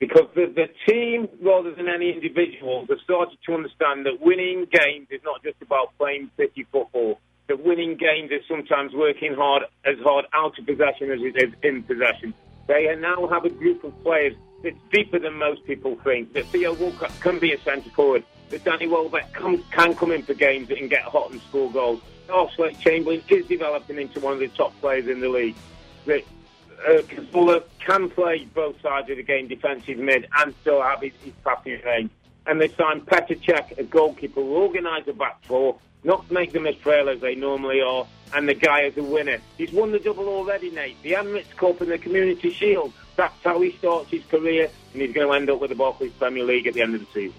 Because 0.00 0.28
the, 0.34 0.46
the 0.46 0.68
team, 0.90 1.28
rather 1.42 1.72
than 1.74 1.86
any 1.86 2.10
individuals, 2.10 2.88
have 2.88 2.98
started 3.04 3.38
to 3.44 3.54
understand 3.54 4.06
that 4.06 4.18
winning 4.20 4.66
games 4.72 5.06
is 5.10 5.20
not 5.22 5.42
just 5.44 5.60
about 5.60 5.96
playing 5.98 6.30
pretty 6.36 6.66
football. 6.72 7.20
That 7.48 7.62
winning 7.62 7.96
games 7.96 8.30
is 8.30 8.40
sometimes 8.48 8.94
working 8.94 9.34
hard 9.34 9.64
as 9.84 9.98
hard 9.98 10.24
out 10.32 10.58
of 10.58 10.64
possession 10.64 11.10
as 11.10 11.20
it 11.20 11.36
is 11.36 11.52
in 11.62 11.82
possession. 11.82 12.32
They 12.66 12.94
now 12.96 13.28
have 13.28 13.44
a 13.44 13.50
group 13.50 13.84
of 13.84 14.02
players 14.02 14.34
that's 14.62 14.78
deeper 14.90 15.18
than 15.18 15.34
most 15.34 15.64
people 15.64 15.96
think. 16.02 16.32
That 16.32 16.46
Theo 16.46 16.72
Walcott 16.72 17.12
can 17.20 17.38
be 17.38 17.52
a 17.52 17.60
centre 17.60 17.90
forward. 17.90 18.24
That 18.48 18.64
Danny 18.64 18.86
Welbeck 18.86 19.34
can, 19.34 19.62
can 19.70 19.94
come 19.94 20.12
in 20.12 20.22
for 20.22 20.34
games 20.34 20.70
and 20.70 20.88
get 20.88 21.02
hot 21.02 21.30
and 21.30 21.42
score 21.42 21.70
goals. 21.70 22.00
Also, 22.32 22.70
Chamberlain 22.70 23.22
is 23.28 23.46
developing 23.46 23.98
into 23.98 24.20
one 24.20 24.32
of 24.32 24.38
the 24.38 24.48
top 24.48 24.72
players 24.80 25.08
in 25.08 25.20
the 25.20 25.28
league. 25.28 25.56
That 26.06 26.22
uh, 26.86 27.02
can 27.78 28.08
play 28.10 28.46
both 28.54 28.80
sides 28.80 29.10
of 29.10 29.16
the 29.16 29.22
game, 29.22 29.48
defensive 29.48 29.98
mid, 29.98 30.28
and 30.38 30.54
still 30.60 30.82
have 30.82 31.00
his, 31.00 31.12
his 31.24 31.34
passing 31.44 31.80
range. 31.84 32.10
And 32.46 32.60
they 32.60 32.68
signed 32.68 33.06
Petr 33.06 33.38
Cech, 33.40 33.78
a 33.78 33.84
goalkeeper, 33.84 34.40
who 34.40 34.56
organise 34.56 35.06
a 35.08 35.12
back 35.12 35.44
four, 35.44 35.78
not 36.04 36.30
make 36.30 36.52
them 36.52 36.66
as 36.66 36.74
frail 36.76 37.08
as 37.08 37.20
they 37.20 37.34
normally 37.34 37.80
are, 37.80 38.06
and 38.34 38.48
the 38.48 38.54
guy 38.54 38.82
is 38.82 38.96
a 38.96 39.02
winner. 39.02 39.38
He's 39.58 39.72
won 39.72 39.92
the 39.92 39.98
double 39.98 40.28
already, 40.28 40.70
Nate. 40.70 41.00
The 41.02 41.12
Emirates 41.12 41.54
Cup 41.56 41.80
and 41.80 41.90
the 41.90 41.98
Community 41.98 42.50
Shield. 42.52 42.92
That's 43.16 43.34
how 43.44 43.60
he 43.60 43.72
starts 43.72 44.10
his 44.10 44.24
career, 44.24 44.70
and 44.92 45.02
he's 45.02 45.12
going 45.12 45.26
to 45.26 45.34
end 45.34 45.50
up 45.50 45.60
with 45.60 45.70
the 45.70 45.76
Barclays 45.76 46.12
Premier 46.12 46.44
League 46.44 46.66
at 46.66 46.74
the 46.74 46.82
end 46.82 46.94
of 46.94 47.00
the 47.00 47.06
season. 47.12 47.34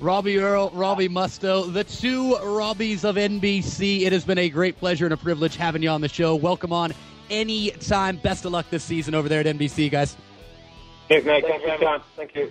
Robbie 0.00 0.38
Earle, 0.38 0.70
Robbie 0.70 1.08
Mustoe, 1.08 1.72
the 1.72 1.82
two 1.82 2.36
Robbies 2.40 3.02
of 3.02 3.16
NBC. 3.16 4.02
It 4.02 4.12
has 4.12 4.24
been 4.24 4.38
a 4.38 4.48
great 4.48 4.78
pleasure 4.78 5.04
and 5.06 5.12
a 5.12 5.16
privilege 5.16 5.56
having 5.56 5.82
you 5.82 5.88
on 5.88 6.00
the 6.00 6.08
show. 6.08 6.36
Welcome 6.36 6.72
on 6.72 6.92
anytime. 7.30 8.16
Best 8.16 8.44
of 8.44 8.52
luck 8.52 8.66
this 8.70 8.84
season 8.84 9.14
over 9.14 9.28
there 9.28 9.40
at 9.40 9.46
NBC, 9.46 9.90
guys. 9.90 10.16
Thanks. 11.08 11.24
Thanks 11.24 11.46
for 11.46 11.68
your 11.68 11.78
time. 11.78 12.02
Thank 12.16 12.34
you. 12.34 12.50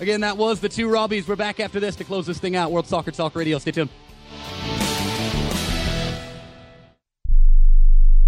Again, 0.00 0.20
that 0.22 0.36
was 0.36 0.60
the 0.60 0.68
two 0.68 0.88
Robbies. 0.88 1.28
We're 1.28 1.36
back 1.36 1.60
after 1.60 1.78
this 1.78 1.94
to 1.96 2.04
close 2.04 2.26
this 2.26 2.38
thing 2.38 2.56
out. 2.56 2.72
World 2.72 2.86
Soccer 2.86 3.10
Talk 3.10 3.34
Radio. 3.34 3.58
Stay 3.58 3.70
tuned. 3.70 3.90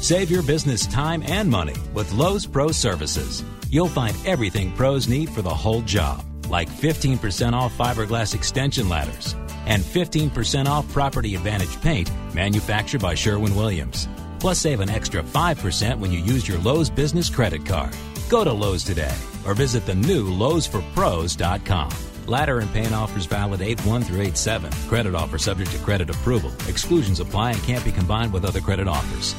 Save 0.00 0.30
your 0.30 0.42
business 0.42 0.86
time 0.86 1.22
and 1.26 1.48
money 1.48 1.74
with 1.92 2.10
Lowe's 2.12 2.46
Pro 2.46 2.72
Services. 2.72 3.44
You'll 3.70 3.86
find 3.86 4.16
everything 4.26 4.72
pros 4.72 5.06
need 5.06 5.28
for 5.28 5.42
the 5.42 5.54
whole 5.54 5.82
job, 5.82 6.24
like 6.48 6.70
15% 6.70 7.52
off 7.52 7.76
fiberglass 7.76 8.34
extension 8.34 8.88
ladders 8.88 9.36
and 9.66 9.82
15% 9.82 10.66
off 10.66 10.90
Property 10.90 11.34
Advantage 11.34 11.78
paint 11.82 12.10
manufactured 12.34 13.02
by 13.02 13.14
Sherwin 13.14 13.54
Williams. 13.54 14.08
Plus, 14.38 14.58
save 14.58 14.80
an 14.80 14.88
extra 14.88 15.22
5% 15.22 15.98
when 15.98 16.10
you 16.10 16.20
use 16.20 16.48
your 16.48 16.58
Lowe's 16.60 16.88
business 16.88 17.28
credit 17.28 17.66
card. 17.66 17.94
Go 18.30 18.42
to 18.42 18.52
Lowe's 18.52 18.84
today 18.84 19.14
or 19.46 19.52
visit 19.52 19.84
the 19.84 19.94
new 19.94 20.30
Lowe'sForPros.com. 20.30 21.90
Ladder 22.26 22.60
and 22.60 22.72
paint 22.72 22.94
offers 22.94 23.26
valid 23.26 23.60
8 23.60 23.84
1 23.84 24.02
through 24.04 24.22
8 24.22 24.36
7. 24.36 24.72
Credit 24.88 25.14
offer 25.14 25.36
subject 25.36 25.72
to 25.72 25.78
credit 25.78 26.08
approval. 26.08 26.50
Exclusions 26.68 27.20
apply 27.20 27.50
and 27.50 27.62
can't 27.64 27.84
be 27.84 27.92
combined 27.92 28.32
with 28.32 28.46
other 28.46 28.60
credit 28.62 28.88
offers. 28.88 29.34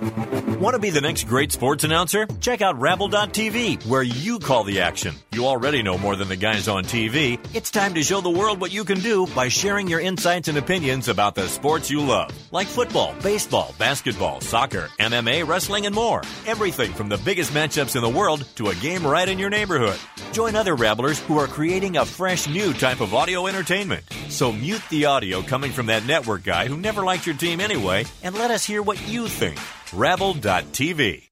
Want 0.00 0.74
to 0.74 0.78
be 0.78 0.90
the 0.90 1.00
next 1.00 1.24
great 1.24 1.50
sports 1.50 1.82
announcer? 1.82 2.26
Check 2.40 2.62
out 2.62 2.80
Rabble.tv, 2.80 3.84
where 3.86 4.02
you 4.02 4.38
call 4.38 4.62
the 4.62 4.80
action. 4.80 5.14
You 5.32 5.46
already 5.46 5.82
know 5.82 5.98
more 5.98 6.14
than 6.14 6.28
the 6.28 6.36
guys 6.36 6.68
on 6.68 6.84
TV. 6.84 7.38
It's 7.52 7.72
time 7.72 7.94
to 7.94 8.02
show 8.02 8.20
the 8.20 8.30
world 8.30 8.60
what 8.60 8.72
you 8.72 8.84
can 8.84 9.00
do 9.00 9.26
by 9.26 9.48
sharing 9.48 9.88
your 9.88 9.98
insights 9.98 10.46
and 10.46 10.56
opinions 10.56 11.08
about 11.08 11.34
the 11.34 11.48
sports 11.48 11.90
you 11.90 12.00
love, 12.00 12.30
like 12.52 12.68
football, 12.68 13.12
baseball, 13.22 13.74
basketball, 13.78 14.40
soccer, 14.40 14.88
MMA, 15.00 15.46
wrestling, 15.46 15.86
and 15.86 15.94
more. 15.94 16.22
Everything 16.46 16.92
from 16.92 17.08
the 17.08 17.18
biggest 17.18 17.52
matchups 17.52 17.96
in 17.96 18.02
the 18.02 18.08
world 18.08 18.46
to 18.56 18.68
a 18.68 18.74
game 18.76 19.04
right 19.04 19.28
in 19.28 19.38
your 19.38 19.50
neighborhood. 19.50 19.98
Join 20.32 20.54
other 20.54 20.76
Rabblers 20.76 21.18
who 21.26 21.38
are 21.38 21.48
creating 21.48 21.96
a 21.96 22.04
fresh 22.04 22.48
new 22.48 22.72
type 22.72 23.00
of 23.00 23.14
audio 23.14 23.48
entertainment. 23.48 24.04
So 24.28 24.52
mute 24.52 24.82
the 24.90 25.06
audio 25.06 25.42
coming 25.42 25.72
from 25.72 25.86
that 25.86 26.06
network 26.06 26.44
guy 26.44 26.68
who 26.68 26.76
never 26.76 27.02
liked 27.02 27.26
your 27.26 27.36
team 27.36 27.60
anyway, 27.60 28.04
and 28.22 28.36
let 28.36 28.52
us 28.52 28.64
hear 28.64 28.80
what 28.82 29.08
you 29.08 29.26
think. 29.26 29.58
Rabble.tv. 29.92 31.28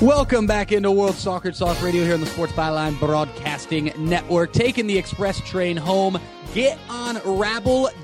Welcome 0.00 0.46
back 0.46 0.72
into 0.72 0.90
World 0.90 1.14
Soccer 1.16 1.52
Talk 1.52 1.82
Radio 1.82 2.04
here 2.04 2.14
on 2.14 2.20
the 2.20 2.26
Sports 2.26 2.54
Byline 2.54 2.98
Broadcasting 2.98 3.92
Network. 3.98 4.50
Taking 4.50 4.86
the 4.86 4.96
express 4.96 5.40
train 5.40 5.76
home. 5.76 6.18
Get 6.54 6.78
on 6.88 7.20
Rabble.tv 7.22 7.98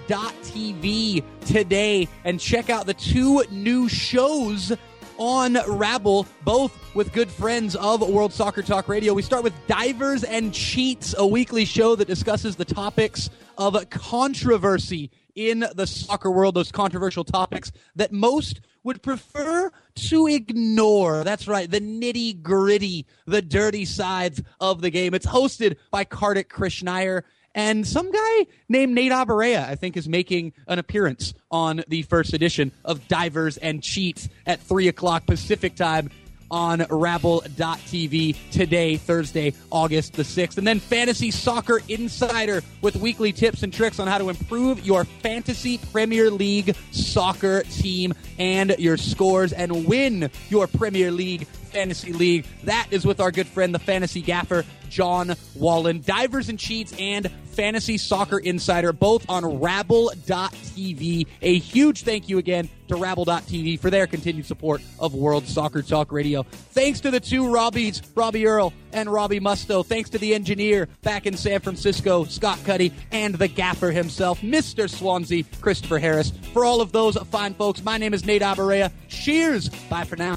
today 1.47 2.07
and 2.24 2.39
check 2.39 2.68
out 2.68 2.84
the 2.84 2.93
two 2.93 3.43
new 3.51 3.89
shows 3.89 4.76
on 5.16 5.57
Rabble, 5.66 6.26
both 6.45 6.95
with 6.95 7.14
good 7.14 7.30
friends 7.30 7.74
of 7.76 8.07
World 8.07 8.34
Soccer 8.34 8.61
Talk 8.62 8.89
Radio. 8.89 9.14
We 9.14 9.22
start 9.22 9.43
with 9.43 9.55
Divers 9.66 10.22
and 10.22 10.53
Cheats, 10.53 11.14
a 11.16 11.26
weekly 11.26 11.64
show 11.64 11.97
that 11.97 12.07
discusses 12.07 12.57
the 12.57 12.66
topics 12.66 13.30
of 13.57 13.89
controversy 13.89 15.11
in 15.37 15.64
the 15.74 15.87
soccer 15.87 16.30
world, 16.30 16.55
those 16.55 16.72
controversial 16.72 17.22
topics 17.22 17.70
that 17.95 18.11
most 18.11 18.61
would 18.82 19.03
prefer 19.03 19.70
to 19.95 20.26
ignore. 20.26 21.22
That's 21.22 21.47
right, 21.47 21.70
the 21.70 21.80
nitty 21.80 22.43
gritty, 22.43 23.07
the 23.26 23.43
dirty 23.43 23.84
sides 23.84 24.43
of 24.61 24.80
the 24.80 24.91
game. 24.91 25.14
It's 25.14 25.26
hosted 25.26 25.76
by 25.91 26.05
Kartik 26.05 26.51
Krishnaiyer. 26.51 27.22
And 27.55 27.87
some 27.87 28.12
guy 28.12 28.47
named 28.68 28.95
Nate 28.95 29.12
Abaurrea, 29.12 29.66
I 29.66 29.76
think, 29.76 29.97
is 29.97 30.09
making 30.09 30.53
an 30.68 30.78
appearance 30.78 31.32
on 31.51 31.82
the 31.89 32.03
first 32.03 32.34
edition 32.34 32.70
of 32.84 33.09
Divers 33.09 33.57
and 33.57 33.82
Cheats 33.82 34.28
at 34.47 34.61
3 34.61 34.89
o'clock 34.89 35.26
Pacific 35.26 35.74
time 35.74 36.11
on 36.51 36.84
rabble.tv 36.88 38.36
today, 38.51 38.97
Thursday, 38.97 39.53
August 39.70 40.14
the 40.14 40.22
6th. 40.22 40.59
And 40.59 40.66
then 40.66 40.80
Fantasy 40.80 41.30
Soccer 41.30 41.80
Insider 41.88 42.62
with 42.80 42.97
weekly 42.97 43.32
tips 43.32 43.62
and 43.62 43.72
tricks 43.72 43.99
on 43.99 44.07
how 44.07 44.18
to 44.18 44.28
improve 44.28 44.84
your 44.84 45.05
fantasy 45.05 45.78
Premier 45.92 46.30
League 46.30 46.74
soccer 46.90 47.62
team 47.64 48.14
and 48.38 48.74
your 48.78 48.97
scores 48.97 49.53
and 49.53 49.86
win 49.86 50.30
your 50.49 50.66
Premier 50.66 51.11
League 51.11 51.47
fantasy 51.76 52.12
league. 52.12 52.47
That 52.64 52.86
is 52.90 53.05
with 53.05 53.20
our 53.20 53.30
good 53.30 53.47
friend, 53.47 53.74
the 53.74 53.78
fantasy 53.78 54.22
gaffer, 54.22 54.64
John 54.89 55.34
Wallen. 55.55 56.01
Divers 56.01 56.49
and 56.49 56.59
Cheats 56.59 56.95
and 56.99 57.30
Fantasy 57.57 57.97
Soccer 57.97 58.39
Insider, 58.39 58.93
both 58.93 59.28
on 59.28 59.61
Rabble.tv. 59.61 61.26
A 61.43 61.59
huge 61.59 62.03
thank 62.03 62.28
you 62.28 62.39
again 62.39 62.68
to 62.89 62.97
Rabble.tv 62.97 63.80
for 63.80 63.91
their 63.91 64.07
continued 64.07 64.47
support 64.47 64.82
of 65.01 65.14
World 65.14 65.47
Soccer 65.47 65.82
Talk 65.82 66.12
Radio. 66.12 66.43
Thanks 66.43 67.01
to 67.01 67.11
the 67.11 67.18
two 67.18 67.45
Robbies, 67.45 68.03
Robbie 68.14 68.47
Earle 68.47 68.72
and 68.93 69.11
Robbie 69.11 69.41
Mustoe. 69.41 69.84
Thanks 69.84 70.11
to 70.11 70.18
the 70.18 70.34
engineer 70.34 70.89
back 71.03 71.26
in 71.26 71.37
San 71.37 71.61
Francisco, 71.61 72.24
Scott 72.24 72.59
Cuddy, 72.64 72.93
and 73.11 73.34
the 73.34 73.49
gaffer 73.49 73.91
himself, 73.91 74.41
Mr. 74.43 74.89
Swansea, 74.89 75.45
Christopher 75.61 75.99
Harris. 75.99 76.32
For 76.53 76.64
all 76.64 76.80
of 76.80 76.93
those 76.93 77.16
fine 77.30 77.55
folks, 77.55 77.82
my 77.82 77.97
name 77.99 78.14
is 78.14 78.24
Nate 78.24 78.43
Abaurrea. 78.43 78.93
Cheers. 79.09 79.70
Bye 79.89 80.05
for 80.05 80.16
now. 80.16 80.37